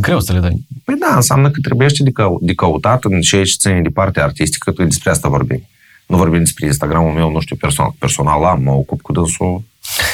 Greu 0.00 0.20
să 0.20 0.32
le 0.32 0.38
dai. 0.38 0.66
Păi 0.84 0.94
da, 0.98 1.14
înseamnă 1.14 1.50
că 1.50 1.60
trebuie 1.62 1.88
de, 1.98 2.10
cău- 2.10 2.38
de 2.42 2.54
căutat 2.54 3.04
în 3.04 3.20
ceea 3.20 3.44
ce 3.44 3.54
ține 3.58 3.80
de 3.80 3.88
partea 3.88 4.24
artistică, 4.24 4.70
că 4.70 4.84
despre 4.84 5.10
asta 5.10 5.28
vorbim. 5.28 5.66
Nu 6.06 6.16
vorbim 6.16 6.38
despre 6.38 6.66
Instagramul 6.66 7.12
meu, 7.12 7.30
nu 7.30 7.40
știu, 7.40 7.56
personal. 7.56 7.94
Personal 7.98 8.44
am, 8.44 8.62
mă 8.62 8.70
ocup 8.70 9.00
cu 9.00 9.12
dânsul. 9.12 9.62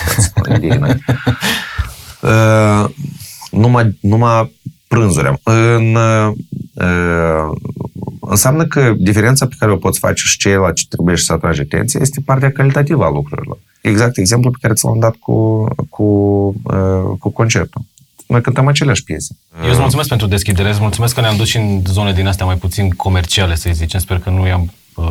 Idei 0.56 0.78
n-ai. 0.78 0.98
Uh, 2.22 2.90
numai, 3.50 3.98
numai 4.00 4.52
prânzuri 4.88 5.26
am. 5.26 5.40
În, 5.42 5.94
uh, 5.94 7.50
înseamnă 8.20 8.64
că 8.64 8.94
diferența 8.98 9.46
pe 9.46 9.54
care 9.58 9.72
o 9.72 9.76
poți 9.76 9.98
face 9.98 10.22
și 10.26 10.38
ceea 10.38 10.72
ce 10.72 10.84
trebuie 10.88 11.16
să 11.16 11.32
atragi 11.32 11.60
atenție 11.60 12.00
este 12.00 12.20
partea 12.24 12.52
calitativă 12.52 13.04
a 13.04 13.10
lucrurilor. 13.10 13.58
Exact 13.80 14.16
exemplu 14.16 14.50
pe 14.50 14.58
care 14.60 14.74
ți 14.74 14.84
l-am 14.84 14.98
dat 14.98 15.14
cu, 15.14 15.66
cu, 15.88 16.04
uh, 16.62 17.18
cu 17.18 17.30
concertul. 17.30 17.82
Noi 18.32 18.40
cântăm 18.40 18.66
aceleași 18.66 19.04
piese. 19.04 19.36
Eu 19.64 19.70
îți 19.70 19.80
mulțumesc 19.80 20.08
pentru 20.08 20.26
deschidere, 20.26 20.68
îți 20.70 20.80
mulțumesc 20.80 21.14
că 21.14 21.20
ne-am 21.20 21.36
dus 21.36 21.48
și 21.48 21.56
în 21.56 21.82
zone 21.86 22.12
din 22.12 22.26
astea 22.26 22.46
mai 22.46 22.54
puțin 22.56 22.90
comerciale, 22.90 23.54
să 23.54 23.70
zicem. 23.72 24.00
Sper 24.00 24.18
că 24.18 24.30
nu 24.30 24.46
i-am 24.46 24.72
uh, 24.94 25.04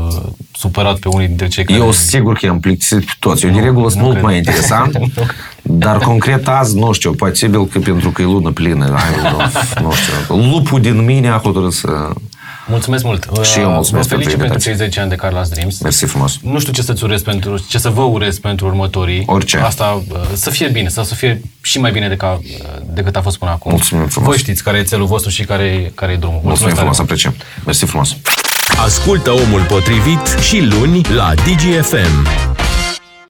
supărat 0.51 0.97
pe 0.99 1.07
unii 1.07 1.27
dintre 1.27 1.47
cei 1.47 1.63
care... 1.63 1.79
Eu 1.79 1.91
sigur 1.91 2.33
că 2.37 2.45
i-am 2.45 2.59
plictisit 2.59 3.05
pe 3.05 3.11
toți. 3.19 3.45
Eu 3.45 3.51
de 3.51 3.59
Nu, 3.59 3.63
regulă 3.65 3.89
sunt 3.89 3.99
nu 3.99 4.05
mult 4.05 4.17
cred. 4.17 4.27
mai 4.27 4.37
interesant, 4.37 4.97
dar 5.85 5.97
concret 5.97 6.47
azi, 6.47 6.77
nu 6.77 6.91
știu, 6.91 7.11
posibil 7.11 7.67
că 7.67 7.79
pentru 7.79 8.09
că 8.09 8.21
e 8.21 8.25
lună 8.25 8.51
plină, 8.51 8.85
ai, 8.85 9.31
nu, 9.31 9.37
nu 9.81 9.91
știu, 9.91 10.35
lupul 10.35 10.81
din 10.81 11.03
mine 11.05 11.29
a 11.29 11.37
hotărât 11.37 11.73
să... 11.73 12.09
Mulțumesc 12.71 13.03
mult. 13.03 13.29
Și 13.43 13.59
eu 13.59 13.67
Uh, 13.67 13.73
mulțumesc 13.73 14.07
Vă 14.07 14.15
felicit 14.15 14.37
pentru 14.37 14.37
pentru 14.37 14.57
cei 14.59 14.71
invitație. 14.71 14.85
10 14.85 14.99
ani 14.99 15.09
de 15.09 15.15
Carlos 15.15 15.49
Dreams. 15.49 15.79
Mersi 15.81 16.05
frumos. 16.05 16.37
Nu 16.41 16.59
știu 16.59 16.73
ce 16.73 16.81
să-ți 16.81 17.03
urez 17.03 17.21
pentru, 17.21 17.65
ce 17.69 17.77
să 17.77 17.89
vă 17.89 18.01
urez 18.01 18.39
pentru 18.39 18.65
următorii. 18.65 19.23
Orice. 19.25 19.57
Asta 19.57 20.03
uh, 20.09 20.17
să 20.33 20.49
fie 20.49 20.67
bine, 20.67 20.87
sau 20.87 21.03
să 21.03 21.15
fie 21.15 21.41
și 21.61 21.79
mai 21.79 21.91
bine 21.91 22.07
decât, 22.07 22.27
uh, 22.29 22.37
decât 22.93 23.15
a 23.15 23.21
fost 23.21 23.37
până 23.37 23.51
acum. 23.51 23.71
Mulțumim 23.71 24.07
frumos. 24.07 24.29
Voi 24.29 24.37
știți 24.37 24.63
care 24.63 24.77
e 24.77 24.83
țelul 24.83 25.05
vostru 25.05 25.29
și 25.29 25.43
care, 25.43 25.91
care 25.95 26.11
e 26.11 26.15
drumul. 26.15 26.39
Mulțumim 26.43 26.73
tare 26.73 26.79
frumos, 26.79 26.97
mult. 26.97 27.09
apreciem. 27.09 27.35
Mersi 27.65 27.85
frumos. 27.85 28.15
Ascultă 28.77 29.31
omul 29.31 29.61
potrivit 29.61 30.37
și 30.41 30.61
luni 30.61 31.01
la 31.01 31.33
DGFM. 31.33 32.27